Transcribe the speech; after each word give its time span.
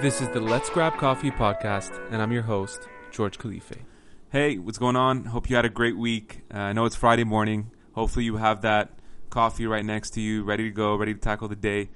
This 0.00 0.22
is 0.22 0.30
the 0.30 0.40
Let's 0.40 0.70
Grab 0.70 0.96
Coffee 0.96 1.30
podcast, 1.30 2.00
and 2.10 2.22
I'm 2.22 2.32
your 2.32 2.40
host, 2.40 2.88
George 3.10 3.36
Khalife. 3.36 3.76
Hey, 4.30 4.56
what's 4.56 4.78
going 4.78 4.96
on? 4.96 5.26
Hope 5.26 5.50
you 5.50 5.56
had 5.56 5.66
a 5.66 5.68
great 5.68 5.98
week. 5.98 6.40
Uh, 6.50 6.56
I 6.56 6.72
know 6.72 6.86
it's 6.86 6.96
Friday 6.96 7.24
morning. 7.24 7.70
Hopefully, 7.92 8.24
you 8.24 8.38
have 8.38 8.62
that 8.62 8.98
coffee 9.28 9.66
right 9.66 9.84
next 9.84 10.12
to 10.14 10.22
you, 10.22 10.42
ready 10.42 10.64
to 10.64 10.70
go, 10.70 10.96
ready 10.96 11.12
to 11.12 11.20
tackle 11.20 11.48
the 11.48 11.54
day. 11.54 11.90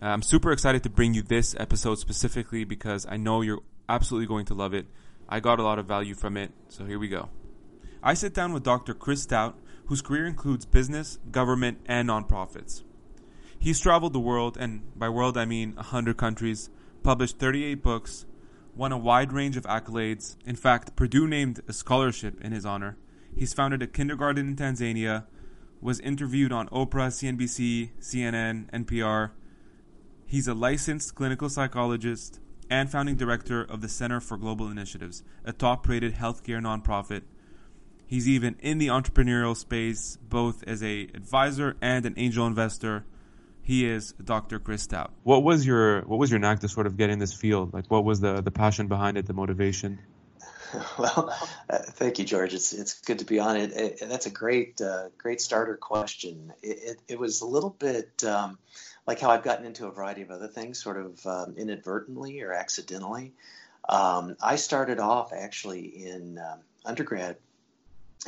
Uh, 0.00 0.06
I'm 0.06 0.22
super 0.22 0.52
excited 0.52 0.84
to 0.84 0.90
bring 0.90 1.12
you 1.12 1.22
this 1.22 1.56
episode 1.58 1.96
specifically 1.96 2.62
because 2.62 3.04
I 3.08 3.16
know 3.16 3.40
you're 3.40 3.62
absolutely 3.88 4.28
going 4.28 4.46
to 4.46 4.54
love 4.54 4.72
it. 4.72 4.86
I 5.28 5.40
got 5.40 5.58
a 5.58 5.64
lot 5.64 5.80
of 5.80 5.86
value 5.86 6.14
from 6.14 6.36
it, 6.36 6.52
so 6.68 6.84
here 6.84 7.00
we 7.00 7.08
go. 7.08 7.30
I 8.00 8.14
sit 8.14 8.32
down 8.32 8.52
with 8.52 8.62
Dr. 8.62 8.94
Chris 8.94 9.22
Stout, 9.24 9.58
whose 9.86 10.02
career 10.02 10.24
includes 10.24 10.66
business, 10.66 11.18
government, 11.32 11.80
and 11.86 12.10
nonprofits. 12.10 12.84
He's 13.58 13.80
traveled 13.80 14.12
the 14.12 14.20
world, 14.20 14.56
and 14.56 14.96
by 14.96 15.08
world 15.08 15.36
I 15.36 15.46
mean 15.46 15.74
100 15.74 16.16
countries 16.16 16.70
published 17.02 17.38
38 17.38 17.82
books, 17.82 18.26
won 18.74 18.92
a 18.92 18.98
wide 18.98 19.32
range 19.32 19.56
of 19.56 19.64
accolades. 19.64 20.36
In 20.44 20.56
fact, 20.56 20.96
Purdue 20.96 21.26
named 21.26 21.60
a 21.68 21.72
scholarship 21.72 22.40
in 22.40 22.52
his 22.52 22.66
honor. 22.66 22.96
He's 23.34 23.54
founded 23.54 23.82
a 23.82 23.86
kindergarten 23.86 24.48
in 24.48 24.56
Tanzania, 24.56 25.24
was 25.80 26.00
interviewed 26.00 26.52
on 26.52 26.68
Oprah, 26.68 27.08
CNBC, 27.08 27.90
CNN, 28.00 28.70
NPR. 28.70 29.30
He's 30.26 30.46
a 30.46 30.54
licensed 30.54 31.14
clinical 31.14 31.48
psychologist 31.48 32.38
and 32.68 32.90
founding 32.90 33.16
director 33.16 33.62
of 33.62 33.80
the 33.80 33.88
Center 33.88 34.20
for 34.20 34.36
Global 34.36 34.68
Initiatives, 34.68 35.24
a 35.44 35.52
top 35.52 35.88
rated 35.88 36.14
healthcare 36.14 36.60
nonprofit. 36.60 37.22
He's 38.06 38.28
even 38.28 38.56
in 38.60 38.78
the 38.78 38.88
entrepreneurial 38.88 39.56
space, 39.56 40.18
both 40.22 40.62
as 40.64 40.82
a 40.82 41.02
advisor 41.14 41.76
and 41.80 42.04
an 42.04 42.14
angel 42.16 42.46
investor. 42.46 43.04
He 43.70 43.86
is 43.86 44.14
Dr. 44.14 44.58
Chris 44.58 44.82
Stout. 44.82 45.12
What 45.22 45.44
was 45.44 45.64
your 45.64 46.00
what 46.00 46.18
was 46.18 46.28
your 46.28 46.40
knack 46.40 46.58
to 46.58 46.68
sort 46.68 46.88
of 46.88 46.96
get 46.96 47.08
in 47.08 47.20
this 47.20 47.32
field? 47.32 47.72
Like, 47.72 47.88
what 47.88 48.04
was 48.04 48.18
the 48.18 48.40
the 48.40 48.50
passion 48.50 48.88
behind 48.88 49.16
it, 49.16 49.26
the 49.26 49.32
motivation? 49.32 50.00
Well, 50.98 51.36
uh, 51.68 51.78
thank 51.78 52.18
you, 52.18 52.24
George. 52.24 52.52
It's 52.52 52.72
it's 52.72 53.00
good 53.00 53.20
to 53.20 53.24
be 53.24 53.38
on 53.38 53.56
it. 53.56 53.72
it 53.72 54.08
that's 54.08 54.26
a 54.26 54.30
great 54.30 54.80
uh, 54.80 55.10
great 55.18 55.40
starter 55.40 55.76
question. 55.76 56.52
It, 56.64 56.78
it, 56.82 57.00
it, 57.08 57.18
was 57.20 57.42
a 57.42 57.46
little 57.46 57.70
bit 57.70 58.24
um, 58.24 58.58
like 59.06 59.20
how 59.20 59.30
I've 59.30 59.44
gotten 59.44 59.64
into 59.64 59.86
a 59.86 59.92
variety 59.92 60.22
of 60.22 60.32
other 60.32 60.48
things, 60.48 60.82
sort 60.82 60.96
of 60.96 61.24
um, 61.24 61.54
inadvertently 61.56 62.40
or 62.42 62.52
accidentally. 62.52 63.34
Um, 63.88 64.36
I 64.42 64.56
started 64.56 64.98
off 64.98 65.32
actually 65.32 66.06
in 66.06 66.38
um, 66.38 66.58
undergrad 66.84 67.36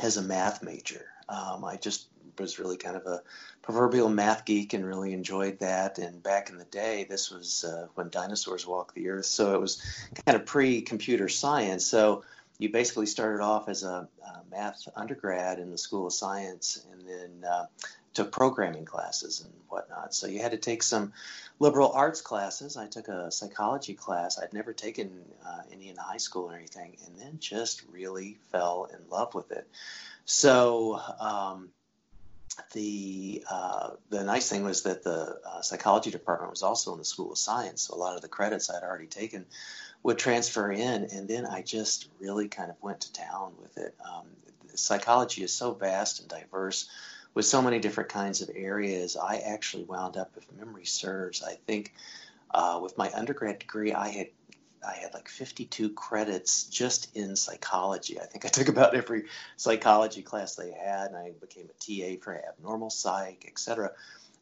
as 0.01 0.15
a 0.15 0.21
math 0.21 0.63
major. 0.63 1.05
Um, 1.27 1.65
I 1.65 1.77
just 1.77 2.07
was 2.39 2.59
really 2.59 2.77
kind 2.77 2.95
of 2.95 3.05
a 3.05 3.21
proverbial 3.61 4.09
math 4.09 4.45
geek 4.45 4.73
and 4.73 4.85
really 4.85 5.13
enjoyed 5.13 5.59
that. 5.59 5.99
And 5.99 6.21
back 6.21 6.49
in 6.49 6.57
the 6.57 6.65
day, 6.65 7.05
this 7.09 7.31
was 7.31 7.63
uh, 7.63 7.87
when 7.95 8.09
dinosaurs 8.09 8.67
walked 8.67 8.95
the 8.95 9.09
earth, 9.09 9.25
so 9.25 9.53
it 9.55 9.61
was 9.61 9.81
kind 10.25 10.35
of 10.35 10.45
pre-computer 10.45 11.29
science. 11.29 11.85
So 11.85 12.23
you 12.59 12.69
basically 12.71 13.07
started 13.07 13.43
off 13.43 13.67
as 13.67 13.83
a, 13.83 14.07
a 14.25 14.41
math 14.51 14.87
undergrad 14.95 15.59
in 15.59 15.71
the 15.71 15.77
School 15.77 16.07
of 16.07 16.13
Science, 16.13 16.85
and 16.91 17.07
then 17.07 17.49
uh, 17.49 17.65
took 18.13 18.31
programming 18.31 18.85
classes 18.85 19.41
and 19.41 19.53
whatnot. 19.69 20.13
So 20.13 20.27
you 20.27 20.39
had 20.39 20.51
to 20.51 20.57
take 20.57 20.83
some 20.83 21.13
liberal 21.59 21.91
arts 21.91 22.21
classes. 22.21 22.77
I 22.77 22.87
took 22.87 23.07
a 23.07 23.31
psychology 23.31 23.93
class. 23.93 24.39
I'd 24.39 24.53
never 24.53 24.73
taken 24.73 25.09
uh, 25.45 25.61
any 25.71 25.89
in 25.89 25.95
high 25.95 26.17
school 26.17 26.51
or 26.51 26.55
anything, 26.55 26.97
and 27.05 27.17
then 27.19 27.39
just 27.39 27.83
really 27.91 28.37
fell 28.51 28.87
in 28.93 28.99
love 29.09 29.33
with 29.33 29.51
it. 29.51 29.67
So 30.25 31.01
um, 31.19 31.69
the 32.73 33.43
uh, 33.49 33.91
the 34.09 34.23
nice 34.23 34.49
thing 34.49 34.63
was 34.63 34.83
that 34.83 35.03
the 35.03 35.39
uh, 35.45 35.61
psychology 35.61 36.11
department 36.11 36.51
was 36.51 36.63
also 36.63 36.93
in 36.93 36.99
the 36.99 37.05
School 37.05 37.31
of 37.31 37.37
Science, 37.37 37.83
so 37.83 37.95
a 37.95 37.97
lot 37.97 38.15
of 38.15 38.21
the 38.21 38.27
credits 38.27 38.69
I'd 38.69 38.83
already 38.83 39.07
taken 39.07 39.45
would 40.03 40.17
transfer 40.17 40.71
in, 40.71 41.05
and 41.11 41.27
then 41.27 41.45
I 41.45 41.61
just 41.61 42.09
really 42.19 42.47
kind 42.47 42.69
of 42.69 42.75
went 42.81 43.01
to 43.01 43.13
town 43.13 43.53
with 43.61 43.77
it. 43.77 43.95
Um, 44.03 44.27
psychology 44.75 45.43
is 45.43 45.53
so 45.53 45.73
vast 45.73 46.19
and 46.19 46.29
diverse 46.29 46.89
with 47.33 47.45
so 47.45 47.61
many 47.61 47.79
different 47.79 48.09
kinds 48.09 48.41
of 48.41 48.49
areas. 48.53 49.17
I 49.17 49.37
actually 49.37 49.83
wound 49.83 50.17
up, 50.17 50.31
if 50.37 50.51
memory 50.57 50.85
serves, 50.85 51.43
I 51.43 51.55
think 51.67 51.93
uh, 52.53 52.79
with 52.81 52.97
my 52.97 53.11
undergrad 53.13 53.59
degree, 53.59 53.93
I 53.93 54.09
had 54.09 54.27
I 54.85 54.95
had 54.95 55.13
like 55.13 55.29
52 55.29 55.89
credits 55.91 56.65
just 56.65 57.15
in 57.15 57.35
psychology. 57.35 58.19
I 58.19 58.25
think 58.25 58.45
I 58.45 58.49
took 58.49 58.67
about 58.69 58.95
every 58.95 59.25
psychology 59.57 60.21
class 60.21 60.55
they 60.55 60.71
had, 60.71 61.07
and 61.07 61.17
I 61.17 61.31
became 61.39 61.69
a 61.69 62.17
TA 62.17 62.21
for 62.21 62.35
abnormal 62.35 62.89
psych, 62.89 63.45
etc. 63.47 63.91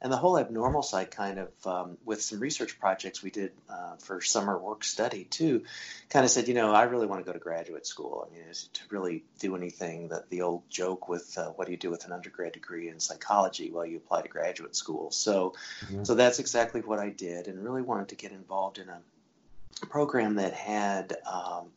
And 0.03 0.11
the 0.11 0.17
whole 0.17 0.39
abnormal 0.39 0.81
psych 0.81 1.11
kind 1.11 1.37
of, 1.37 1.67
um, 1.67 1.97
with 2.03 2.23
some 2.23 2.39
research 2.39 2.79
projects 2.79 3.21
we 3.21 3.29
did 3.29 3.51
uh, 3.69 3.97
for 3.97 4.19
summer 4.19 4.57
work 4.57 4.83
study 4.83 5.25
too, 5.25 5.63
kind 6.09 6.25
of 6.25 6.31
said, 6.31 6.47
you 6.47 6.55
know, 6.55 6.73
I 6.73 6.83
really 6.83 7.05
want 7.05 7.23
to 7.23 7.25
go 7.25 7.33
to 7.33 7.39
graduate 7.39 7.85
school. 7.85 8.27
I 8.27 8.33
mean, 8.33 8.45
to 8.51 8.81
really 8.89 9.23
do 9.37 9.55
anything 9.55 10.07
that 10.07 10.27
the 10.31 10.41
old 10.41 10.67
joke 10.71 11.07
with 11.07 11.37
uh, 11.37 11.49
what 11.49 11.65
do 11.65 11.71
you 11.71 11.77
do 11.77 11.91
with 11.91 12.05
an 12.05 12.13
undergrad 12.13 12.53
degree 12.53 12.89
in 12.89 12.99
psychology? 12.99 13.69
Well, 13.69 13.85
you 13.85 13.97
apply 13.97 14.23
to 14.23 14.27
graduate 14.27 14.75
school. 14.75 15.11
So, 15.11 15.53
mm-hmm. 15.85 16.03
so 16.03 16.15
that's 16.15 16.39
exactly 16.39 16.81
what 16.81 16.97
I 16.97 17.09
did, 17.09 17.47
and 17.47 17.63
really 17.63 17.83
wanted 17.83 18.07
to 18.07 18.15
get 18.15 18.31
involved 18.31 18.79
in 18.79 18.89
a 18.89 19.01
program 19.87 20.35
that 20.35 20.53
had 20.53 21.17
um, 21.31 21.67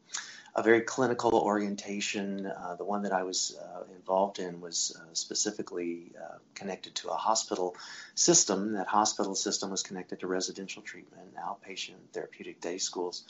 a 0.54 0.62
very 0.62 0.82
clinical 0.82 1.34
orientation. 1.34 2.46
Uh, 2.46 2.76
the 2.76 2.84
one 2.84 3.02
that 3.02 3.12
I 3.12 3.24
was 3.24 3.56
uh, 3.60 3.82
involved 3.94 4.38
in 4.38 4.60
was 4.60 4.96
uh, 4.98 5.04
specifically 5.12 6.12
uh, 6.20 6.38
connected 6.54 6.94
to 6.96 7.08
a 7.08 7.14
hospital 7.14 7.76
system. 8.14 8.72
That 8.72 8.86
hospital 8.86 9.34
system 9.34 9.70
was 9.70 9.82
connected 9.82 10.20
to 10.20 10.26
residential 10.26 10.82
treatment, 10.82 11.34
outpatient 11.36 11.96
therapeutic 12.12 12.60
day 12.60 12.78
schools. 12.78 13.24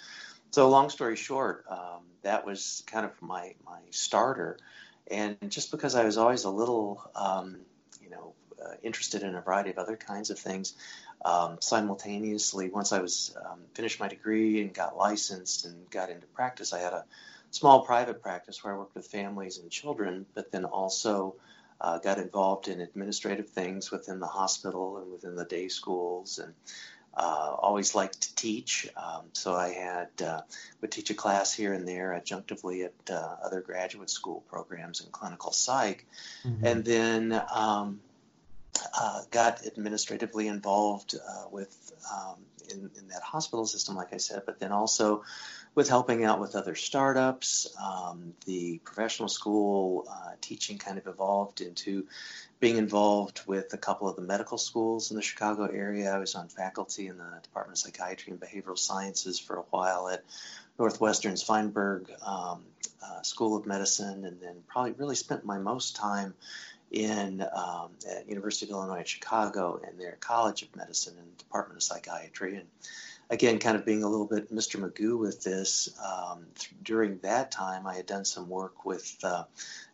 So, 0.50 0.68
long 0.68 0.90
story 0.90 1.16
short, 1.16 1.64
um, 1.68 2.02
that 2.22 2.44
was 2.46 2.82
kind 2.86 3.06
of 3.06 3.10
my 3.22 3.54
my 3.66 3.80
starter. 3.90 4.58
And 5.10 5.36
just 5.48 5.70
because 5.70 5.94
I 5.94 6.04
was 6.04 6.16
always 6.16 6.44
a 6.44 6.50
little, 6.50 7.02
um, 7.14 7.58
you 8.02 8.08
know, 8.08 8.34
interested 8.82 9.22
in 9.22 9.34
a 9.34 9.40
variety 9.40 9.70
of 9.70 9.78
other 9.78 9.96
kinds 9.96 10.30
of 10.30 10.38
things, 10.38 10.74
um, 11.24 11.58
simultaneously, 11.60 12.68
once 12.68 12.92
I 12.92 13.00
was 13.00 13.34
um, 13.44 13.60
finished 13.74 14.00
my 14.00 14.08
degree 14.08 14.60
and 14.60 14.74
got 14.74 14.96
licensed 14.96 15.64
and 15.64 15.88
got 15.90 16.10
into 16.10 16.26
practice, 16.28 16.72
I 16.72 16.80
had 16.80 16.92
a 16.92 17.04
small 17.50 17.84
private 17.84 18.22
practice 18.22 18.62
where 18.62 18.74
I 18.74 18.78
worked 18.78 18.94
with 18.94 19.06
families 19.06 19.58
and 19.58 19.70
children, 19.70 20.26
but 20.34 20.52
then 20.52 20.64
also 20.64 21.36
uh, 21.80 21.98
got 21.98 22.18
involved 22.18 22.68
in 22.68 22.80
administrative 22.80 23.48
things 23.48 23.90
within 23.90 24.20
the 24.20 24.26
hospital 24.26 24.98
and 24.98 25.10
within 25.10 25.36
the 25.36 25.44
day 25.44 25.68
schools 25.68 26.38
and 26.38 26.52
uh, 27.16 27.54
always 27.58 27.94
liked 27.94 28.20
to 28.20 28.34
teach. 28.34 28.88
Um, 28.96 29.26
so 29.32 29.54
I 29.54 29.68
had 29.68 30.08
uh, 30.22 30.40
would 30.80 30.90
teach 30.90 31.10
a 31.10 31.14
class 31.14 31.52
here 31.52 31.72
and 31.72 31.86
there 31.86 32.20
adjunctively 32.20 32.84
at 32.84 33.14
uh, 33.14 33.36
other 33.42 33.60
graduate 33.60 34.10
school 34.10 34.42
programs 34.48 35.00
in 35.00 35.10
clinical 35.10 35.52
psych, 35.52 36.06
mm-hmm. 36.44 36.66
and 36.66 36.84
then 36.84 37.42
um, 37.54 38.00
uh, 38.98 39.22
got 39.30 39.66
administratively 39.66 40.48
involved 40.48 41.14
uh, 41.14 41.44
with 41.50 41.92
um, 42.12 42.36
in, 42.70 42.90
in, 42.98 43.08
that 43.08 43.22
hospital 43.22 43.66
system, 43.66 43.94
like 43.94 44.12
I 44.12 44.16
said, 44.16 44.42
but 44.46 44.58
then 44.58 44.72
also 44.72 45.22
with 45.74 45.88
helping 45.88 46.24
out 46.24 46.40
with 46.40 46.54
other 46.54 46.74
startups. 46.74 47.74
Um, 47.82 48.34
the 48.46 48.78
professional 48.84 49.28
school 49.28 50.06
uh, 50.10 50.32
teaching 50.40 50.78
kind 50.78 50.98
of 50.98 51.06
evolved 51.06 51.60
into 51.60 52.06
being 52.60 52.76
involved 52.76 53.42
with 53.46 53.72
a 53.74 53.78
couple 53.78 54.08
of 54.08 54.16
the 54.16 54.22
medical 54.22 54.56
schools 54.56 55.10
in 55.10 55.16
the 55.16 55.22
Chicago 55.22 55.66
area. 55.66 56.14
I 56.14 56.18
was 56.18 56.34
on 56.34 56.48
faculty 56.48 57.08
in 57.08 57.18
the 57.18 57.40
Department 57.42 57.78
of 57.78 57.78
Psychiatry 57.78 58.32
and 58.32 58.40
Behavioral 58.40 58.78
Sciences 58.78 59.38
for 59.38 59.56
a 59.56 59.64
while 59.70 60.08
at 60.08 60.24
Northwestern's 60.78 61.42
Feinberg 61.42 62.10
um, 62.24 62.64
uh, 63.02 63.22
School 63.22 63.56
of 63.56 63.66
Medicine, 63.66 64.24
and 64.24 64.40
then 64.40 64.62
probably 64.66 64.92
really 64.92 65.14
spent 65.14 65.44
my 65.44 65.58
most 65.58 65.96
time 65.96 66.34
in 66.94 67.42
um, 67.54 67.90
at 68.08 68.28
University 68.28 68.66
of 68.66 68.70
Illinois 68.70 69.00
at 69.00 69.08
Chicago 69.08 69.80
in 69.88 69.98
their 69.98 70.16
College 70.20 70.62
of 70.62 70.74
Medicine 70.76 71.14
and 71.18 71.36
Department 71.38 71.76
of 71.76 71.82
Psychiatry. 71.82 72.56
And 72.56 72.66
again, 73.30 73.58
kind 73.58 73.76
of 73.76 73.84
being 73.84 74.02
a 74.02 74.08
little 74.08 74.26
bit 74.26 74.54
Mr. 74.54 74.80
Magoo 74.80 75.18
with 75.18 75.42
this. 75.42 75.88
Um, 76.04 76.46
during 76.82 77.18
that 77.18 77.50
time, 77.50 77.86
I 77.86 77.94
had 77.94 78.06
done 78.06 78.24
some 78.24 78.48
work 78.48 78.84
with 78.84 79.16
uh, 79.22 79.44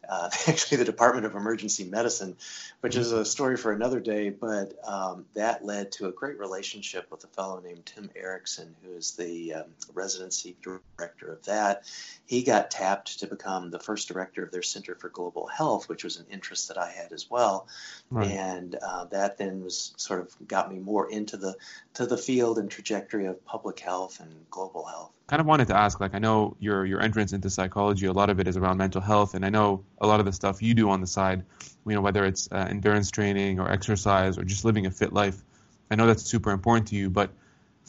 uh, 0.09 0.31
actually 0.49 0.79
the 0.79 0.85
Department 0.85 1.27
of 1.27 1.35
Emergency 1.35 1.85
Medicine, 1.85 2.37
which 2.81 2.97
is 2.97 3.13
a 3.13 3.25
story 3.25 3.57
for 3.57 3.73
another 3.73 4.01
day. 4.01 4.31
But 4.31 4.75
um, 4.85 5.27
that 5.35 5.65
led 5.65 5.93
to 5.93 6.09
a 6.09 6.13
great 6.13 6.39
relationship 6.39 7.11
with 7.11 7.25
a 7.25 7.29
fellow 7.29 7.61
named 7.61 7.87
Tim 7.87 8.11
Erickson, 8.17 8.75
who 8.83 8.95
is 8.95 9.13
the 9.13 9.55
um, 9.55 9.65
residency 9.95 10.57
director 10.63 11.33
of 11.33 11.45
that. 11.45 11.85
He 12.27 12.43
got 12.43 12.71
tapped 12.71 13.21
to 13.21 13.27
become 13.27 13.71
the 13.71 13.79
first 13.79 14.09
director 14.09 14.43
of 14.43 14.51
their 14.51 14.63
Center 14.63 14.95
for 14.95 15.09
Global 15.09 15.47
Health, 15.47 15.89
which 15.89 16.05
was 16.05 16.19
an 16.19 16.27
interest 16.31 16.69
that 16.69 16.79
I 16.79 16.91
had 16.91 17.13
as 17.13 17.31
well. 17.31 17.67
Right. 18.11 18.31
And 18.31 18.75
uh, 18.75 19.05
that 19.07 19.39
then 19.39 19.63
was 19.63 19.95
sort 19.97 20.21
of 20.21 20.49
got 20.49 20.73
me 20.73 20.79
more 20.79 21.11
into 21.11 21.37
the 21.37 21.57
to 21.95 22.07
the 22.07 22.17
field 22.17 22.59
and 22.59 22.71
trajectory 22.71 23.20
of 23.27 23.45
public 23.45 23.79
health 23.81 24.21
and 24.21 24.33
global 24.51 24.85
health 24.85 25.13
kind 25.27 25.41
of 25.41 25.47
wanted 25.47 25.69
to 25.69 25.77
ask 25.77 26.01
like 26.01 26.15
i 26.15 26.19
know 26.19 26.57
your 26.61 26.85
your 26.85 27.01
entrance 27.01 27.33
into 27.33 27.49
psychology 27.51 28.07
a 28.07 28.13
lot 28.13 28.31
of 28.31 28.41
it 28.41 28.49
is 28.49 28.57
around 28.57 28.77
mental 28.77 29.01
health 29.01 29.35
and 29.35 29.45
i 29.45 29.49
know 29.49 29.85
a 30.01 30.07
lot 30.07 30.21
of 30.21 30.27
the 30.27 30.33
stuff 30.33 30.63
you 30.63 30.75
do 30.75 30.91
on 30.91 31.01
the 31.01 31.07
side 31.07 31.45
you 31.87 31.95
know 31.95 32.01
whether 32.01 32.25
it's 32.25 32.49
uh, 32.53 32.67
endurance 32.69 33.11
training 33.11 33.61
or 33.61 33.71
exercise 33.71 34.39
or 34.39 34.45
just 34.45 34.65
living 34.65 34.87
a 34.87 34.91
fit 34.91 35.13
life 35.13 35.43
i 35.91 35.95
know 35.95 36.07
that's 36.07 36.23
super 36.23 36.51
important 36.51 36.89
to 36.89 36.97
you 36.97 37.09
but 37.09 37.31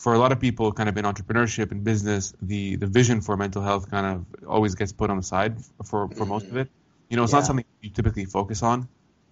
for 0.01 0.15
a 0.15 0.17
lot 0.17 0.31
of 0.31 0.39
people, 0.39 0.71
kind 0.71 0.89
of 0.89 0.97
in 0.97 1.05
entrepreneurship 1.05 1.71
and 1.71 1.83
business, 1.83 2.33
the 2.41 2.75
the 2.75 2.87
vision 2.87 3.21
for 3.21 3.37
mental 3.37 3.61
health 3.61 3.89
kind 3.91 4.07
of 4.07 4.25
always 4.47 4.73
gets 4.73 4.91
put 4.91 5.11
on 5.11 5.17
the 5.17 5.23
side 5.23 5.53
for 5.61 6.07
for 6.07 6.07
mm-hmm. 6.07 6.29
most 6.29 6.47
of 6.47 6.57
it. 6.57 6.69
You 7.09 7.17
know, 7.17 7.23
it's 7.23 7.33
yeah. 7.33 7.39
not 7.39 7.45
something 7.45 7.65
you 7.81 7.91
typically 7.91 8.25
focus 8.25 8.63
on. 8.63 8.87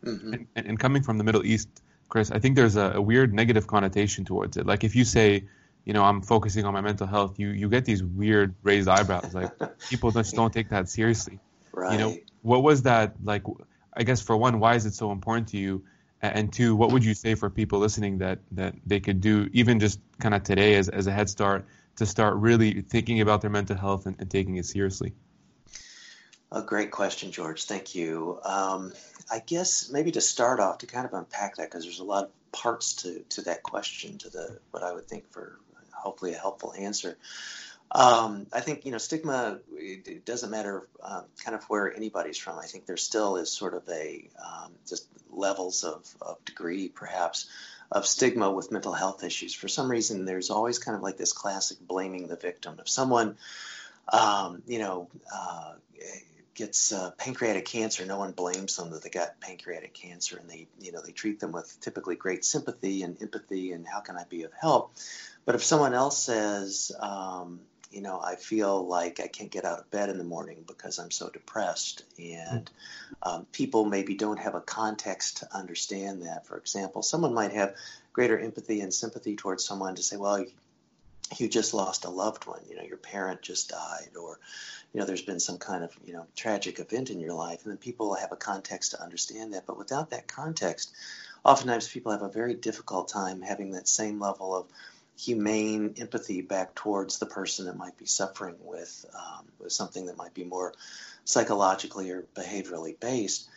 Mm-hmm. 0.05 0.33
And, 0.55 0.67
and, 0.67 0.79
coming 0.79 1.01
from 1.01 1.17
the 1.17 1.23
Middle 1.23 1.45
East, 1.45 1.67
Chris, 2.07 2.31
I 2.31 2.39
think 2.39 2.55
there's 2.55 2.75
a, 2.75 2.93
a 2.95 3.01
weird 3.01 3.33
negative 3.33 3.67
connotation 3.67 4.23
towards 4.25 4.55
it. 4.57 4.65
Like 4.65 4.83
if 4.85 4.95
you 4.95 5.03
say, 5.03 5.45
you 5.85 5.93
know, 5.93 6.03
I'm 6.03 6.21
focusing 6.21 6.65
on 6.65 6.73
my 6.73 6.81
mental 6.81 7.07
health, 7.07 7.39
you 7.39 7.49
you 7.49 7.69
get 7.69 7.85
these 7.85 8.03
weird 8.03 8.55
raised 8.63 8.87
eyebrows. 8.87 9.33
Like 9.33 9.51
people 9.89 10.11
just 10.11 10.35
don't 10.35 10.53
take 10.53 10.69
that 10.69 10.89
seriously. 10.89 11.39
Right. 11.71 11.93
You 11.93 11.97
know, 11.97 12.17
what 12.41 12.63
was 12.63 12.83
that 12.83 13.15
like? 13.23 13.43
I 13.93 14.03
guess 14.03 14.21
for 14.21 14.37
one, 14.37 14.59
why 14.59 14.75
is 14.75 14.85
it 14.85 14.93
so 14.93 15.11
important 15.11 15.49
to 15.49 15.57
you? 15.57 15.83
And 16.21 16.51
two, 16.51 16.75
what 16.75 16.91
would 16.91 17.05
you 17.05 17.13
say 17.13 17.35
for 17.35 17.49
people 17.49 17.79
listening 17.79 18.17
that 18.19 18.39
that 18.51 18.75
they 18.85 18.99
could 18.99 19.21
do 19.21 19.49
even 19.53 19.79
just 19.79 19.99
kind 20.19 20.35
of 20.35 20.43
today 20.43 20.75
as 20.75 20.89
as 20.89 21.07
a 21.07 21.11
head 21.11 21.29
start 21.29 21.65
to 21.95 22.05
start 22.05 22.35
really 22.35 22.81
thinking 22.81 23.21
about 23.21 23.41
their 23.41 23.49
mental 23.49 23.75
health 23.75 24.05
and, 24.05 24.15
and 24.19 24.29
taking 24.29 24.57
it 24.57 24.65
seriously? 24.65 25.13
A 26.51 26.61
great 26.61 26.91
question, 26.91 27.31
George. 27.31 27.65
Thank 27.65 27.93
you. 27.93 28.39
Um, 28.43 28.93
I 29.31 29.39
guess 29.39 29.89
maybe 29.91 30.11
to 30.11 30.21
start 30.21 30.59
off 30.59 30.79
to 30.79 30.87
kind 30.87 31.05
of 31.05 31.13
unpack 31.13 31.57
that 31.57 31.69
because 31.69 31.83
there's 31.83 31.99
a 31.99 32.03
lot 32.03 32.25
of 32.25 32.31
parts 32.51 32.93
to 32.95 33.19
to 33.29 33.41
that 33.43 33.63
question 33.63 34.17
to 34.17 34.29
the 34.29 34.59
what 34.71 34.83
I 34.83 34.91
would 34.91 35.07
think 35.07 35.31
for 35.31 35.59
hopefully 35.99 36.33
a 36.33 36.37
helpful 36.37 36.73
answer. 36.77 37.17
Um, 37.91 38.45
I 38.53 38.59
think 38.59 38.85
you 38.85 38.91
know 38.91 38.99
stigma. 38.99 39.59
It 39.75 40.25
doesn't 40.25 40.51
matter 40.51 40.87
um, 41.01 41.23
kind 41.43 41.55
of 41.55 41.63
where 41.65 41.93
anybody's 41.95 42.37
from. 42.37 42.59
I 42.59 42.65
think 42.65 42.85
there 42.85 42.97
still 42.97 43.37
is 43.37 43.51
sort 43.51 43.73
of 43.73 43.87
a 43.89 44.29
um, 44.43 44.73
just 44.87 45.07
levels 45.31 45.83
of, 45.83 46.07
of 46.21 46.43
degree, 46.45 46.89
perhaps, 46.89 47.47
of 47.91 48.05
stigma 48.05 48.51
with 48.51 48.71
mental 48.71 48.93
health 48.93 49.23
issues. 49.23 49.53
For 49.53 49.67
some 49.67 49.89
reason, 49.89 50.25
there's 50.25 50.51
always 50.51 50.77
kind 50.77 50.95
of 50.95 51.01
like 51.01 51.17
this 51.17 51.33
classic 51.33 51.79
blaming 51.79 52.27
the 52.27 52.35
victim. 52.35 52.77
If 52.79 52.89
someone, 52.89 53.37
um, 54.13 54.61
you 54.67 54.79
know, 54.79 55.07
uh, 55.33 55.73
gets 56.53 56.91
uh, 56.91 57.11
pancreatic 57.11 57.65
cancer, 57.65 58.05
no 58.05 58.19
one 58.19 58.33
blames 58.33 58.75
them 58.75 58.91
that 58.91 59.01
they 59.01 59.09
got 59.09 59.39
pancreatic 59.39 59.93
cancer, 59.93 60.37
and 60.37 60.49
they, 60.49 60.67
you 60.79 60.91
know, 60.91 61.01
they 61.01 61.13
treat 61.13 61.39
them 61.39 61.53
with 61.53 61.79
typically 61.79 62.15
great 62.15 62.43
sympathy 62.45 63.01
and 63.01 63.19
empathy, 63.21 63.71
and 63.71 63.87
how 63.87 64.01
can 64.01 64.17
I 64.17 64.25
be 64.25 64.43
of 64.43 64.51
help? 64.53 64.91
But 65.49 65.55
if 65.55 65.63
someone 65.63 65.95
else 65.95 66.23
says, 66.23 66.91
um, 66.99 67.61
you 67.89 68.03
know, 68.03 68.21
I 68.23 68.35
feel 68.35 68.85
like 68.85 69.19
I 69.19 69.25
can't 69.25 69.49
get 69.49 69.65
out 69.65 69.79
of 69.79 69.89
bed 69.89 70.09
in 70.09 70.19
the 70.19 70.23
morning 70.23 70.63
because 70.67 70.99
I'm 70.99 71.09
so 71.09 71.27
depressed. 71.27 72.03
And 72.19 72.69
um, 73.23 73.47
people 73.51 73.85
maybe 73.85 74.13
don't 74.13 74.37
have 74.37 74.53
a 74.53 74.61
context 74.61 75.37
to 75.37 75.47
understand 75.51 76.21
that. 76.21 76.45
For 76.45 76.55
example, 76.55 77.01
someone 77.01 77.33
might 77.33 77.53
have 77.53 77.73
greater 78.13 78.37
empathy 78.37 78.81
and 78.81 78.93
sympathy 78.93 79.35
towards 79.35 79.65
someone 79.65 79.95
to 79.95 80.03
say, 80.03 80.17
well, 80.17 80.45
you 81.37 81.49
just 81.49 81.73
lost 81.73 82.05
a 82.05 82.11
loved 82.11 82.45
one, 82.45 82.61
you 82.69 82.75
know, 82.75 82.83
your 82.83 82.97
parent 82.97 83.41
just 83.41 83.69
died, 83.69 84.11
or, 84.21 84.39
you 84.93 84.99
know, 84.99 85.07
there's 85.07 85.23
been 85.23 85.39
some 85.39 85.57
kind 85.57 85.83
of, 85.83 85.97
you 86.05 86.13
know, 86.13 86.27
tragic 86.35 86.77
event 86.77 87.09
in 87.09 87.19
your 87.19 87.33
life. 87.33 87.63
And 87.63 87.71
then 87.71 87.79
people 87.79 88.13
have 88.13 88.31
a 88.31 88.35
context 88.35 88.91
to 88.91 89.01
understand 89.01 89.55
that. 89.55 89.65
But 89.65 89.79
without 89.79 90.11
that 90.11 90.27
context, 90.27 90.91
oftentimes 91.43 91.87
people 91.87 92.11
have 92.11 92.21
a 92.21 92.29
very 92.29 92.53
difficult 92.53 93.07
time 93.07 93.41
having 93.41 93.71
that 93.71 93.87
same 93.87 94.19
level 94.19 94.55
of 94.55 94.67
humane 95.19 95.95
empathy 95.97 96.41
back 96.41 96.73
towards 96.75 97.19
the 97.19 97.25
person 97.25 97.65
that 97.65 97.75
might 97.75 97.97
be 97.97 98.05
suffering 98.05 98.55
with, 98.63 99.05
um, 99.13 99.45
with 99.59 99.71
something 99.71 100.05
that 100.05 100.17
might 100.17 100.33
be 100.33 100.45
more 100.45 100.73
psychologically 101.25 102.09
or 102.11 102.23
behaviorally 102.35 102.97
based. 102.99 103.49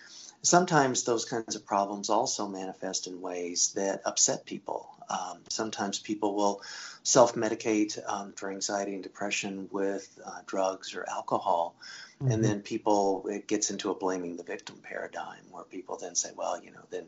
Sometimes 0.42 1.04
those 1.04 1.24
kinds 1.24 1.54
of 1.54 1.64
problems 1.64 2.10
also 2.10 2.48
manifest 2.48 3.06
in 3.06 3.20
ways 3.20 3.72
that 3.76 4.02
upset 4.04 4.44
people. 4.44 4.88
Um, 5.08 5.38
sometimes 5.48 6.00
people 6.00 6.34
will 6.34 6.62
self 7.04 7.34
medicate 7.36 7.96
um, 8.08 8.32
for 8.32 8.50
anxiety 8.50 8.94
and 8.94 9.02
depression 9.02 9.68
with 9.70 10.08
uh, 10.24 10.40
drugs 10.46 10.96
or 10.96 11.08
alcohol. 11.08 11.76
Mm-hmm. 12.20 12.32
And 12.32 12.44
then 12.44 12.60
people, 12.62 13.26
it 13.28 13.46
gets 13.46 13.70
into 13.70 13.90
a 13.90 13.94
blaming 13.94 14.36
the 14.36 14.42
victim 14.42 14.76
paradigm 14.82 15.44
where 15.52 15.64
people 15.64 15.96
then 15.96 16.16
say, 16.16 16.30
well, 16.34 16.60
you 16.60 16.72
know, 16.72 16.82
then 16.90 17.06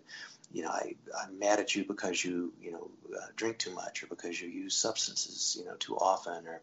you 0.53 0.63
know, 0.63 0.69
I, 0.69 0.95
I'm 1.23 1.39
mad 1.39 1.61
at 1.61 1.75
you 1.75 1.85
because 1.85 2.25
you, 2.25 2.53
you 2.61 2.73
know, 2.73 2.91
uh, 3.17 3.27
drink 3.37 3.59
too 3.59 3.75
much 3.75 4.03
or 4.03 4.07
because 4.07 4.41
you 4.41 4.49
use 4.49 4.75
substances, 4.75 5.57
you 5.59 5.65
know, 5.65 5.75
too 5.79 5.97
often 5.97 6.47
or, 6.47 6.61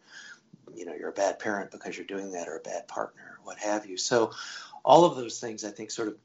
you 0.76 0.86
know, 0.86 0.94
you're 0.94 1.10
a 1.10 1.14
bad 1.14 1.40
parent 1.40 1.72
because 1.72 1.98
you're 1.98 2.06
doing 2.06 2.32
that 2.32 2.48
or 2.48 2.58
a 2.58 2.62
bad 2.62 2.88
partner 2.88 3.38
or 3.38 3.40
what 3.44 3.58
have 3.58 3.86
you. 3.86 3.98
So 3.98 4.32
all 4.84 5.06
of 5.06 5.16
those 5.16 5.40
things 5.40 5.64
I 5.64 5.72
think 5.72 5.92
sort 5.92 6.08
of 6.08 6.18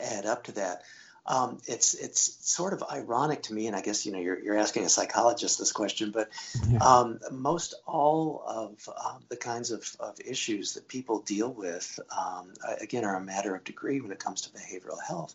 add 0.00 0.26
up 0.26 0.44
to 0.44 0.52
that. 0.52 0.82
Um, 1.28 1.58
it's 1.66 1.94
it's 1.94 2.20
sort 2.48 2.72
of 2.72 2.84
ironic 2.90 3.42
to 3.44 3.54
me, 3.54 3.66
and 3.66 3.74
I 3.74 3.80
guess 3.80 4.06
you 4.06 4.12
know 4.12 4.18
you're, 4.18 4.38
you're 4.38 4.58
asking 4.58 4.84
a 4.84 4.88
psychologist 4.88 5.58
this 5.58 5.72
question, 5.72 6.12
but 6.12 6.28
yeah. 6.68 6.78
um, 6.78 7.18
most 7.32 7.74
all 7.84 8.44
of 8.46 8.88
um, 8.88 9.24
the 9.28 9.36
kinds 9.36 9.72
of, 9.72 9.96
of 9.98 10.20
issues 10.20 10.74
that 10.74 10.86
people 10.86 11.20
deal 11.20 11.52
with, 11.52 11.98
um, 12.16 12.52
again, 12.80 13.04
are 13.04 13.16
a 13.16 13.20
matter 13.20 13.56
of 13.56 13.64
degree 13.64 14.00
when 14.00 14.12
it 14.12 14.20
comes 14.20 14.42
to 14.42 14.50
behavioral 14.50 15.02
health. 15.02 15.34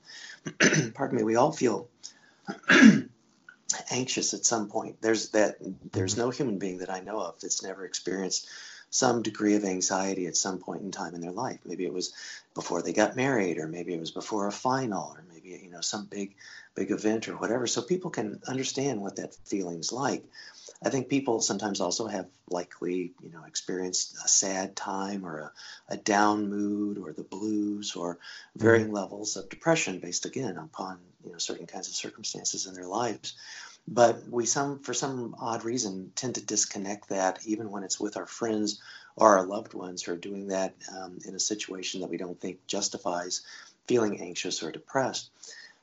Pardon 0.93 1.17
me. 1.17 1.23
We 1.23 1.35
all 1.35 1.51
feel 1.51 1.89
anxious 3.91 4.33
at 4.33 4.45
some 4.45 4.69
point. 4.69 5.01
There's 5.01 5.29
that. 5.29 5.57
There's 5.91 6.17
no 6.17 6.29
human 6.29 6.57
being 6.57 6.79
that 6.79 6.89
I 6.89 7.01
know 7.01 7.19
of 7.19 7.39
that's 7.41 7.63
never 7.63 7.83
experienced 7.83 8.47
some 8.91 9.21
degree 9.21 9.55
of 9.55 9.63
anxiety 9.63 10.27
at 10.27 10.35
some 10.35 10.59
point 10.59 10.81
in 10.81 10.91
time 10.91 11.15
in 11.15 11.21
their 11.21 11.31
life. 11.31 11.59
Maybe 11.65 11.85
it 11.85 11.93
was 11.93 12.13
before 12.53 12.81
they 12.81 12.91
got 12.93 13.15
married, 13.15 13.57
or 13.57 13.67
maybe 13.67 13.93
it 13.93 13.99
was 13.99 14.11
before 14.11 14.47
a 14.47 14.51
final, 14.51 15.15
or 15.15 15.23
you 15.57 15.69
know 15.69 15.81
some 15.81 16.05
big 16.05 16.35
big 16.75 16.91
event 16.91 17.27
or 17.27 17.35
whatever. 17.37 17.67
So 17.67 17.81
people 17.81 18.11
can 18.11 18.41
understand 18.47 19.01
what 19.01 19.17
that 19.17 19.35
feeling's 19.45 19.91
like. 19.91 20.23
I 20.83 20.89
think 20.89 21.09
people 21.09 21.41
sometimes 21.41 21.79
also 21.79 22.07
have 22.07 22.27
likely, 22.49 23.13
you 23.21 23.29
know, 23.31 23.43
experienced 23.45 24.15
a 24.23 24.27
sad 24.27 24.75
time 24.75 25.25
or 25.25 25.39
a, 25.39 25.51
a 25.89 25.97
down 25.97 26.49
mood 26.49 26.97
or 26.97 27.13
the 27.13 27.23
blues 27.23 27.95
or 27.95 28.17
varying 28.55 28.87
mm-hmm. 28.87 28.95
levels 28.95 29.37
of 29.37 29.49
depression 29.49 29.99
based 29.99 30.25
again 30.25 30.57
upon, 30.57 30.97
you 31.23 31.31
know, 31.31 31.37
certain 31.37 31.67
kinds 31.67 31.87
of 31.87 31.93
circumstances 31.93 32.65
in 32.65 32.73
their 32.73 32.87
lives. 32.87 33.35
But 33.87 34.27
we 34.29 34.45
some 34.45 34.79
for 34.79 34.93
some 34.93 35.35
odd 35.39 35.65
reason 35.65 36.11
tend 36.15 36.35
to 36.35 36.45
disconnect 36.45 37.09
that 37.09 37.39
even 37.45 37.71
when 37.71 37.83
it's 37.83 37.99
with 37.99 38.15
our 38.15 38.27
friends 38.27 38.79
or 39.15 39.37
our 39.37 39.45
loved 39.45 39.73
ones 39.73 40.03
who 40.03 40.13
are 40.13 40.17
doing 40.17 40.47
that 40.47 40.75
um, 40.95 41.19
in 41.25 41.35
a 41.35 41.39
situation 41.39 42.01
that 42.01 42.09
we 42.09 42.17
don't 42.17 42.39
think 42.39 42.65
justifies 42.67 43.41
feeling 43.91 44.21
anxious 44.21 44.63
or 44.63 44.71
depressed. 44.71 45.29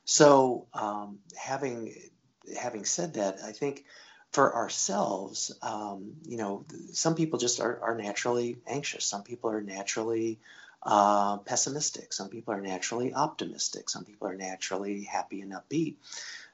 So 0.05 0.65
um, 0.73 1.19
having 1.37 1.93
having 2.57 2.85
said 2.85 3.13
that, 3.13 3.37
I 3.45 3.51
think 3.51 3.85
for 4.31 4.55
ourselves, 4.55 5.51
um, 5.61 6.13
you 6.25 6.37
know, 6.37 6.65
some 6.93 7.15
people 7.15 7.37
just 7.37 7.59
are, 7.61 7.79
are 7.81 7.95
naturally 7.95 8.57
anxious. 8.67 9.05
Some 9.05 9.23
people 9.23 9.51
are 9.51 9.61
naturally 9.61 10.39
uh, 10.81 11.37
pessimistic. 11.37 12.13
Some 12.13 12.29
people 12.29 12.53
are 12.53 12.61
naturally 12.61 13.13
optimistic. 13.13 13.89
Some 13.89 14.05
people 14.05 14.27
are 14.27 14.35
naturally 14.35 15.03
happy 15.03 15.41
and 15.41 15.53
upbeat. 15.53 15.95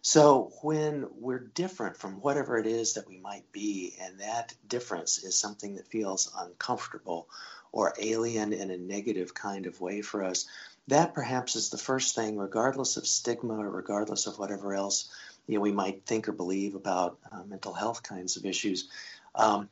So 0.01 0.51
when 0.62 1.08
we're 1.20 1.39
different 1.39 1.98
from 1.98 2.22
whatever 2.22 2.58
it 2.58 2.68
is 2.68 2.94
that 2.94 3.08
we 3.08 3.18
might 3.18 3.51
be, 3.51 3.96
and 4.01 4.20
that 4.20 4.53
difference 4.68 5.24
is 5.24 5.39
something 5.39 5.75
that 5.75 5.88
feels 5.88 6.32
uncomfortable 6.38 7.27
or 7.72 7.94
alien 8.00 8.53
in 8.53 8.72
a 8.72 8.77
negative 8.77 9.34
kind 9.34 9.65
of 9.65 9.82
way 9.82 10.01
for 10.01 10.24
us, 10.24 10.46
that 10.88 11.13
perhaps 11.13 11.56
is 11.56 11.70
the 11.70 11.77
first 11.77 12.15
thing, 12.15 12.38
regardless 12.38 12.98
of 12.98 13.08
stigma 13.08 13.58
or 13.58 13.70
regardless 13.70 14.27
of 14.27 14.38
whatever 14.38 14.74
else 14.74 15.10
you 15.48 15.56
know 15.56 15.62
we 15.62 15.72
might 15.72 16.06
think 16.06 16.27
or 16.27 16.32
believe 16.32 16.75
about 16.75 17.18
uh, 17.32 17.44
mental 17.44 17.74
health 17.74 18.04
kinds 18.04 18.38
of 18.38 18.46
issues, 18.46 18.89
um, 19.36 19.70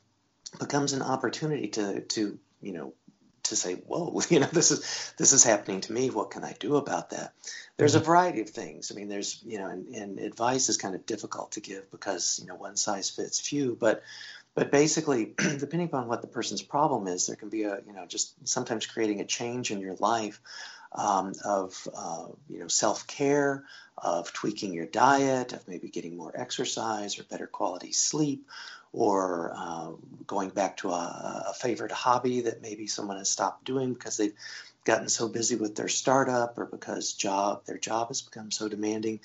becomes 0.58 0.92
an 0.92 1.02
opportunity 1.02 1.68
to 1.68 2.00
to 2.02 2.38
you 2.60 2.72
know 2.72 2.94
to 3.44 3.56
say, 3.56 3.74
whoa, 3.74 4.20
you 4.28 4.40
know, 4.40 4.48
this 4.52 4.70
is 4.70 5.14
this 5.16 5.32
is 5.32 5.44
happening 5.44 5.80
to 5.82 5.92
me. 5.92 6.10
What 6.10 6.30
can 6.30 6.44
I 6.44 6.54
do 6.58 6.76
about 6.76 7.10
that? 7.10 7.32
There's 7.76 7.94
a 7.94 7.98
mm-hmm. 7.98 8.06
variety 8.06 8.40
of 8.40 8.50
things. 8.50 8.90
I 8.90 8.94
mean, 8.94 9.08
there's 9.08 9.42
you 9.46 9.58
know, 9.58 9.68
and, 9.68 9.94
and 9.94 10.18
advice 10.18 10.68
is 10.68 10.76
kind 10.76 10.94
of 10.94 11.06
difficult 11.06 11.52
to 11.52 11.60
give 11.60 11.90
because 11.90 12.38
you 12.42 12.48
know 12.48 12.56
one 12.56 12.76
size 12.76 13.10
fits 13.10 13.40
few. 13.40 13.76
But 13.78 14.02
but 14.54 14.70
basically, 14.70 15.34
depending 15.36 15.88
upon 15.88 16.08
what 16.08 16.22
the 16.22 16.28
person's 16.28 16.62
problem 16.62 17.06
is, 17.06 17.26
there 17.26 17.36
can 17.36 17.48
be 17.48 17.64
a 17.64 17.80
you 17.86 17.92
know 17.92 18.06
just 18.06 18.34
sometimes 18.46 18.86
creating 18.86 19.20
a 19.20 19.24
change 19.24 19.70
in 19.70 19.80
your 19.80 19.96
life 19.96 20.40
um, 20.94 21.32
of 21.44 21.88
uh, 21.96 22.26
you 22.48 22.60
know 22.60 22.68
self 22.68 23.06
care, 23.06 23.64
of 23.98 24.32
tweaking 24.32 24.72
your 24.72 24.86
diet, 24.86 25.52
of 25.52 25.66
maybe 25.68 25.88
getting 25.88 26.16
more 26.16 26.32
exercise 26.34 27.18
or 27.18 27.24
better 27.24 27.46
quality 27.46 27.92
sleep, 27.92 28.46
or 28.92 29.52
uh, 29.56 29.90
going 30.26 30.50
back 30.50 30.76
to 30.78 30.90
a, 30.90 31.46
a, 31.50 31.54
favorite 31.54 31.90
hobby 31.90 32.42
that 32.42 32.62
maybe 32.62 32.86
someone 32.86 33.16
has 33.18 33.28
stopped 33.28 33.64
doing 33.64 33.92
because 33.92 34.16
they've 34.16 34.36
gotten 34.84 35.08
so 35.08 35.28
busy 35.28 35.56
with 35.56 35.74
their 35.74 35.88
startup 35.88 36.58
or 36.58 36.66
because 36.66 37.14
job 37.14 37.64
their 37.66 37.78
job 37.78 38.08
has 38.08 38.22
become 38.22 38.50
so 38.50 38.68
demanding 38.68 39.18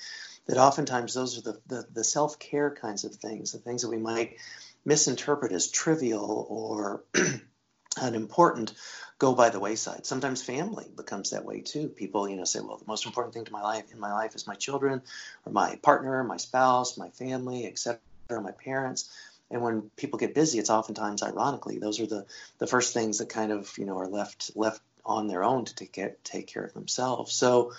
that 0.47 0.57
oftentimes 0.57 1.13
those 1.13 1.37
are 1.37 1.41
the, 1.41 1.59
the, 1.67 1.85
the 1.93 2.03
self-care 2.03 2.71
kinds 2.71 3.03
of 3.03 3.13
things 3.15 3.51
the 3.51 3.57
things 3.59 3.81
that 3.81 3.89
we 3.89 3.97
might 3.97 4.37
misinterpret 4.85 5.51
as 5.51 5.69
trivial 5.69 6.47
or 6.49 7.03
unimportant 7.97 8.73
go 9.17 9.35
by 9.35 9.49
the 9.49 9.59
wayside. 9.59 10.05
Sometimes 10.05 10.41
family 10.41 10.87
becomes 10.95 11.31
that 11.31 11.45
way 11.45 11.61
too. 11.61 11.89
People 11.89 12.29
you 12.29 12.37
know 12.37 12.45
say 12.45 12.59
well 12.59 12.77
the 12.77 12.87
most 12.87 13.05
important 13.05 13.33
thing 13.33 13.45
to 13.45 13.51
my 13.51 13.61
life 13.61 13.91
in 13.91 13.99
my 13.99 14.13
life 14.13 14.35
is 14.35 14.47
my 14.47 14.55
children 14.55 15.01
or 15.45 15.51
my 15.51 15.75
partner 15.81 16.23
my 16.23 16.37
spouse 16.37 16.97
my 16.97 17.09
family 17.09 17.65
etc 17.65 17.99
my 18.29 18.51
parents. 18.51 19.09
And 19.51 19.63
when 19.63 19.89
people 19.97 20.19
get 20.19 20.35
busy, 20.35 20.59
it's 20.59 20.69
oftentimes 20.69 21.23
ironically 21.23 21.79
those 21.79 21.99
are 21.99 22.05
the 22.05 22.25
the 22.59 22.67
first 22.67 22.93
things 22.93 23.17
that 23.17 23.29
kind 23.29 23.51
of 23.51 23.77
you 23.77 23.85
know 23.85 23.97
are 23.97 24.07
left 24.07 24.51
left 24.55 24.81
on 25.05 25.27
their 25.27 25.43
own 25.43 25.65
to 25.65 25.75
take 25.75 25.91
care, 25.91 26.15
take 26.23 26.47
care 26.47 26.63
of 26.63 26.73
themselves. 26.73 27.33
So 27.33 27.73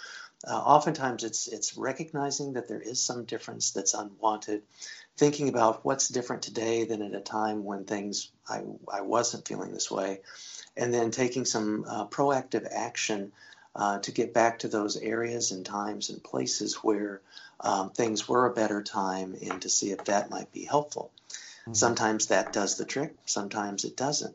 uh, 0.46 0.56
oftentimes 0.56 1.22
it's 1.22 1.48
it's 1.48 1.76
recognizing 1.76 2.54
that 2.54 2.66
there 2.66 2.80
is 2.80 3.00
some 3.00 3.24
difference 3.24 3.72
that's 3.72 3.94
unwanted, 3.94 4.62
thinking 5.20 5.50
about 5.50 5.84
what's 5.84 6.08
different 6.08 6.40
today 6.40 6.84
than 6.84 7.02
at 7.02 7.14
a 7.14 7.20
time 7.20 7.62
when 7.62 7.84
things 7.84 8.30
I 8.48 8.62
I 8.90 9.02
wasn't 9.02 9.46
feeling 9.46 9.70
this 9.70 9.90
way, 9.90 10.20
and 10.78 10.94
then 10.94 11.10
taking 11.10 11.44
some 11.44 11.84
uh, 11.86 12.06
proactive 12.06 12.66
action 12.70 13.32
uh, 13.76 13.98
to 13.98 14.12
get 14.12 14.32
back 14.32 14.60
to 14.60 14.68
those 14.68 14.96
areas 14.96 15.50
and 15.52 15.64
times 15.64 16.08
and 16.08 16.24
places 16.24 16.76
where 16.76 17.20
um, 17.60 17.90
things 17.90 18.26
were 18.26 18.46
a 18.46 18.54
better 18.54 18.82
time 18.82 19.36
and 19.46 19.60
to 19.60 19.68
see 19.68 19.90
if 19.90 20.06
that 20.06 20.30
might 20.30 20.50
be 20.52 20.64
helpful. 20.64 21.10
Mm-hmm. 21.28 21.74
Sometimes 21.74 22.28
that 22.28 22.54
does 22.54 22.78
the 22.78 22.86
trick, 22.86 23.14
sometimes 23.26 23.84
it 23.84 23.98
doesn't. 23.98 24.34